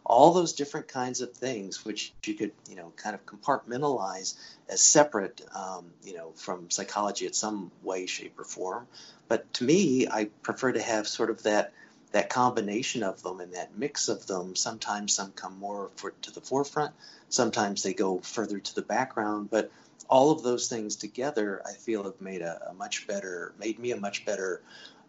all 0.05 0.33
those 0.33 0.53
different 0.53 0.87
kinds 0.87 1.21
of 1.21 1.33
things, 1.33 1.83
which 1.83 2.13
you 2.25 2.35
could, 2.35 2.51
you 2.69 2.75
know, 2.75 2.91
kind 2.95 3.15
of 3.15 3.25
compartmentalize 3.25 4.35
as 4.69 4.81
separate, 4.81 5.41
um, 5.55 5.85
you 6.03 6.15
know, 6.15 6.31
from 6.35 6.69
psychology 6.69 7.25
in 7.25 7.33
some 7.33 7.71
way, 7.83 8.05
shape, 8.05 8.39
or 8.39 8.43
form. 8.43 8.87
But 9.27 9.51
to 9.55 9.63
me, 9.63 10.07
I 10.07 10.25
prefer 10.43 10.71
to 10.71 10.81
have 10.81 11.07
sort 11.07 11.29
of 11.29 11.43
that 11.43 11.73
that 12.11 12.29
combination 12.29 13.03
of 13.03 13.21
them 13.21 13.39
and 13.39 13.53
that 13.53 13.77
mix 13.77 14.07
of 14.07 14.25
them. 14.25 14.55
Sometimes 14.55 15.13
some 15.13 15.31
come 15.31 15.59
more 15.59 15.91
for, 15.95 16.11
to 16.23 16.31
the 16.31 16.41
forefront, 16.41 16.91
sometimes 17.29 17.83
they 17.83 17.93
go 17.93 18.19
further 18.19 18.59
to 18.59 18.75
the 18.75 18.81
background, 18.81 19.49
but 19.51 19.71
all 20.09 20.31
of 20.31 20.41
those 20.41 20.67
things 20.67 20.95
together, 20.95 21.61
I 21.65 21.73
feel, 21.73 22.03
have 22.03 22.19
made 22.19 22.41
a, 22.41 22.69
a 22.71 22.73
much 22.73 23.07
better, 23.07 23.53
made 23.59 23.77
me 23.77 23.91
a 23.91 23.97
much 23.97 24.25
better 24.25 24.61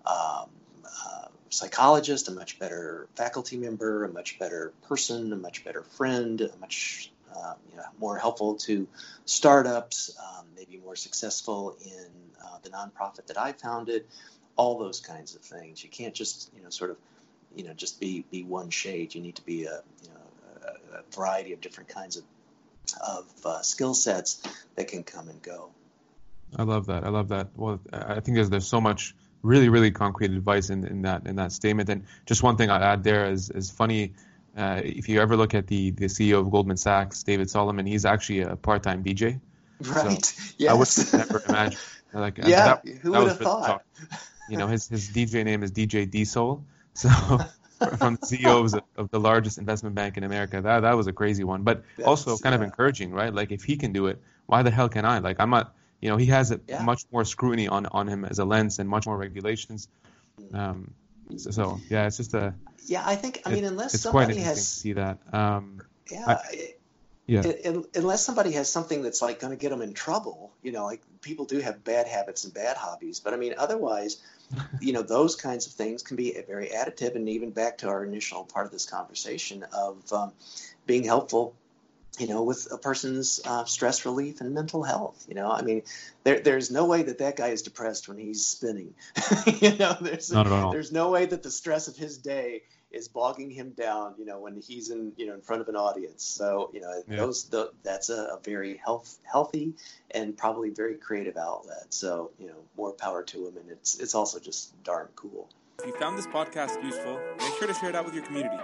um, 0.07 0.51
uh, 0.85 1.27
psychologist, 1.49 2.29
a 2.29 2.33
much 2.33 2.59
better 2.59 3.09
faculty 3.17 3.57
member, 3.57 4.05
a 4.05 4.13
much 4.13 4.39
better 4.39 4.73
person, 4.89 5.33
a 5.33 5.37
much 5.37 5.65
better 5.65 5.83
friend, 5.83 6.43
a 6.43 6.51
much 6.59 7.11
uh, 7.35 7.55
you 7.71 7.77
know, 7.77 7.85
more 7.99 8.19
helpful 8.19 8.57
to 8.57 8.87
startups, 9.25 10.17
um, 10.21 10.45
maybe 10.55 10.81
more 10.85 10.97
successful 10.97 11.77
in 11.85 12.07
uh, 12.45 12.59
the 12.63 12.69
nonprofit 12.71 13.27
that 13.27 13.39
I 13.39 13.53
founded. 13.53 14.05
All 14.57 14.79
those 14.79 15.01
kinds 15.01 15.35
of 15.35 15.41
things. 15.41 15.83
You 15.83 15.89
can't 15.89 16.13
just 16.13 16.51
you 16.55 16.63
know 16.63 16.69
sort 16.69 16.91
of 16.91 16.99
you 17.57 17.65
know 17.65 17.73
just 17.73 17.99
be 17.99 18.25
be 18.31 18.43
one 18.43 18.69
shade. 18.69 19.15
You 19.15 19.23
need 19.23 19.37
to 19.37 19.45
be 19.45 19.65
a 19.65 19.81
you 20.03 20.09
know 20.09 20.99
a 20.99 21.17
variety 21.17 21.55
of 21.55 21.63
different 21.63 21.89
kinds 21.89 22.17
of 22.17 22.25
of 22.95 23.27
uh, 23.45 23.63
skill 23.63 23.95
sets 23.95 24.43
that 24.77 24.89
can 24.89 25.03
come 25.03 25.29
and 25.29 25.41
go. 25.43 25.71
I 26.57 26.65
love 26.65 26.87
that. 26.87 27.05
I 27.05 27.09
love 27.09 27.29
that. 27.29 27.49
Well, 27.57 27.81
I 27.93 28.21
think 28.21 28.35
there's 28.37 28.51
there's 28.51 28.67
so 28.67 28.81
much 28.81 29.15
really 29.43 29.69
really 29.69 29.91
concrete 29.91 30.31
advice 30.33 30.71
in, 30.71 30.87
in 30.87 31.03
that 31.03 31.27
in 31.27 31.37
that 31.37 31.53
statement. 31.53 31.89
And 31.89 32.05
just 32.27 32.43
one 32.43 32.57
thing 32.57 32.71
I'd 32.71 32.83
add 32.83 33.05
there 33.05 33.31
is 33.31 33.51
is 33.51 33.71
funny. 33.71 34.15
Uh, 34.57 34.81
if 34.85 35.09
you 35.09 35.21
ever 35.21 35.37
look 35.37 35.55
at 35.55 35.67
the 35.67 35.93
the 35.93 36.07
CEO 36.07 36.41
of 36.41 36.51
Goldman 36.51 36.77
Sachs, 36.77 37.23
David 37.23 37.49
Solomon, 37.49 37.87
he's 37.87 38.05
actually 38.05 38.41
a 38.41 38.57
part-time 38.57 39.05
DJ. 39.05 39.41
Right. 39.81 40.25
So 40.25 40.55
yes. 40.59 40.71
I 40.71 40.75
would 40.75 41.29
never 41.29 41.43
imagine. 41.49 41.79
Like, 42.13 42.39
yeah. 42.45 42.81
That, 42.85 42.89
who 43.01 43.13
would 43.13 43.29
have 43.29 43.39
thought? 43.39 43.85
You 44.49 44.57
know, 44.57 44.67
his 44.67 44.89
his 44.89 45.09
DJ 45.11 45.45
name 45.45 45.63
is 45.63 45.71
DJ 45.71 46.11
D-Sol. 46.11 46.65
So 46.95 47.09
from 47.99 48.17
the 48.17 48.27
CEOs 48.27 48.75
of 48.97 49.11
the 49.11 49.21
largest 49.21 49.59
investment 49.59 49.95
bank 49.95 50.17
in 50.17 50.25
America. 50.25 50.61
That 50.61 50.81
that 50.81 50.97
was 50.97 51.07
a 51.07 51.13
crazy 51.13 51.45
one, 51.45 51.63
but 51.63 51.83
That's, 51.97 52.09
also 52.09 52.37
kind 52.37 52.53
yeah. 52.53 52.57
of 52.57 52.63
encouraging, 52.63 53.13
right? 53.13 53.33
Like 53.33 53.53
if 53.53 53.65
he 53.65 53.77
can 53.77 53.93
do 53.93 54.07
it, 54.07 54.21
why 54.47 54.63
the 54.63 54.71
hell 54.71 54.89
can 54.89 55.05
I? 55.05 55.19
Like 55.19 55.37
I'm 55.41 55.51
not, 55.51 55.75
you 56.01 56.11
know, 56.11 56.17
he 56.17 56.27
has 56.27 56.51
a, 56.51 56.61
yeah. 56.69 56.83
much 56.83 57.05
more 57.13 57.25
scrutiny 57.25 57.69
on 57.69 57.87
on 57.87 58.09
him 58.09 58.25
as 58.25 58.39
a 58.39 58.45
lens 58.45 58.79
and 58.79 58.89
much 58.89 59.07
more 59.07 59.17
regulations. 59.17 59.89
Um, 60.53 60.93
so, 61.37 61.51
so 61.51 61.81
yeah, 61.89 62.07
it's 62.07 62.17
just 62.17 62.35
a. 62.35 62.55
Yeah, 62.87 63.03
I 63.05 63.17
think 63.17 63.43
I 63.47 63.51
mean 63.51 63.65
unless 63.65 63.95
it's 63.95 64.03
somebody 64.03 64.35
quite 64.35 64.45
has 64.45 64.57
to 64.57 64.65
see 64.65 64.93
that. 64.95 65.19
Um, 65.33 65.83
yeah. 66.11 66.25
I, 66.27 66.75
yeah. 67.31 67.45
unless 67.95 68.25
somebody 68.25 68.51
has 68.53 68.69
something 68.69 69.03
that's 69.03 69.23
like 69.23 69.39
going 69.39 69.53
to 69.53 69.57
get 69.57 69.71
them 69.71 69.83
in 69.83 69.95
trouble, 69.95 70.53
you 70.63 70.73
know, 70.73 70.85
like 70.85 71.01
people 71.21 71.45
do 71.45 71.61
have 71.61 71.85
bad 71.85 72.09
habits 72.09 72.43
and 72.43 72.53
bad 72.53 72.77
hobbies, 72.77 73.21
but 73.21 73.33
I 73.33 73.37
mean, 73.37 73.55
otherwise, 73.57 74.21
you 74.81 74.93
know, 74.93 75.03
those 75.03 75.37
kinds 75.37 75.67
of 75.67 75.73
things 75.73 76.03
can 76.03 76.17
be 76.17 76.37
very 76.47 76.69
additive. 76.69 77.15
And 77.15 77.29
even 77.29 77.51
back 77.51 77.79
to 77.79 77.89
our 77.89 78.05
initial 78.05 78.45
part 78.45 78.67
of 78.67 78.73
this 78.73 78.87
conversation 78.87 79.65
of 79.73 80.13
um, 80.13 80.33
being 80.87 81.05
helpful, 81.05 81.55
you 82.19 82.27
know, 82.27 82.43
with 82.43 82.69
a 82.73 82.79
person's 82.79 83.41
uh, 83.45 83.65
stress 83.65 84.05
relief 84.05 84.41
and 84.41 84.55
mental 84.55 84.83
health. 84.83 85.25
You 85.29 85.35
know, 85.35 85.51
I 85.51 85.63
mean, 85.63 85.83
there, 86.25 86.41
there's 86.41 86.71
no 86.71 86.87
way 86.87 87.03
that 87.03 87.19
that 87.19 87.37
guy 87.37 87.49
is 87.49 87.63
depressed 87.63 88.09
when 88.09 88.19
he's 88.19 88.45
spinning. 88.45 88.95
you 89.61 89.77
know, 89.77 89.97
there's 90.01 90.33
Not 90.33 90.47
at 90.47 90.53
all. 90.53 90.73
there's 90.73 90.93
no 90.93 91.11
way 91.11 91.27
that 91.27 91.43
the 91.43 91.51
stress 91.51 91.89
of 91.89 91.97
his 91.97 92.19
day 92.19 92.63
is 92.91 93.09
bogging 93.09 93.51
him 93.51 93.71
down, 93.71 94.15
you 94.19 94.25
know, 94.25 94.41
when 94.41 94.61
he's 94.61 94.91
in, 94.91 95.13
you 95.17 95.27
know, 95.27 95.35
in 95.35 95.41
front 95.41 95.63
of 95.63 95.69
an 95.69 95.77
audience. 95.77 96.25
So, 96.25 96.71
you 96.73 96.81
know, 96.81 97.03
yeah. 97.09 97.17
those 97.17 97.45
the, 97.45 97.73
that's 97.83 98.11
a, 98.11 98.25
a, 98.25 98.41
very 98.43 98.77
health, 98.77 99.19
healthy 99.23 99.75
and 100.11 100.37
probably 100.37 100.71
very 100.71 100.97
creative 100.97 101.37
outlet. 101.37 101.87
So, 101.91 102.31
you 102.39 102.49
know, 102.49 102.57
more 102.77 102.93
power 102.93 103.23
to 103.23 103.49
him, 103.49 103.57
and 103.57 103.71
it's 103.71 104.01
it's 104.01 104.15
also 104.15 104.39
just 104.39 104.83
darn 104.83 105.09
cool. 105.15 105.49
If 105.79 105.87
you 105.87 105.97
found 105.99 106.19
this 106.19 106.27
podcast 106.27 106.83
useful, 106.83 107.19
make 107.39 107.55
sure 107.59 107.69
to 107.69 107.75
share 107.75 107.91
it 107.91 107.97
out 107.97 108.05
with 108.05 108.15
your 108.15 108.25
community. 108.25 108.57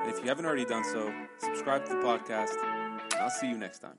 And 0.00 0.10
if 0.10 0.18
you 0.18 0.24
haven't 0.24 0.46
already 0.46 0.64
done 0.64 0.84
so, 0.84 1.12
subscribe 1.38 1.84
to 1.86 1.92
the 1.92 2.00
podcast. 2.00 2.56
And 2.62 3.14
I'll 3.14 3.30
see 3.30 3.48
you 3.48 3.58
next 3.58 3.80
time. 3.80 3.98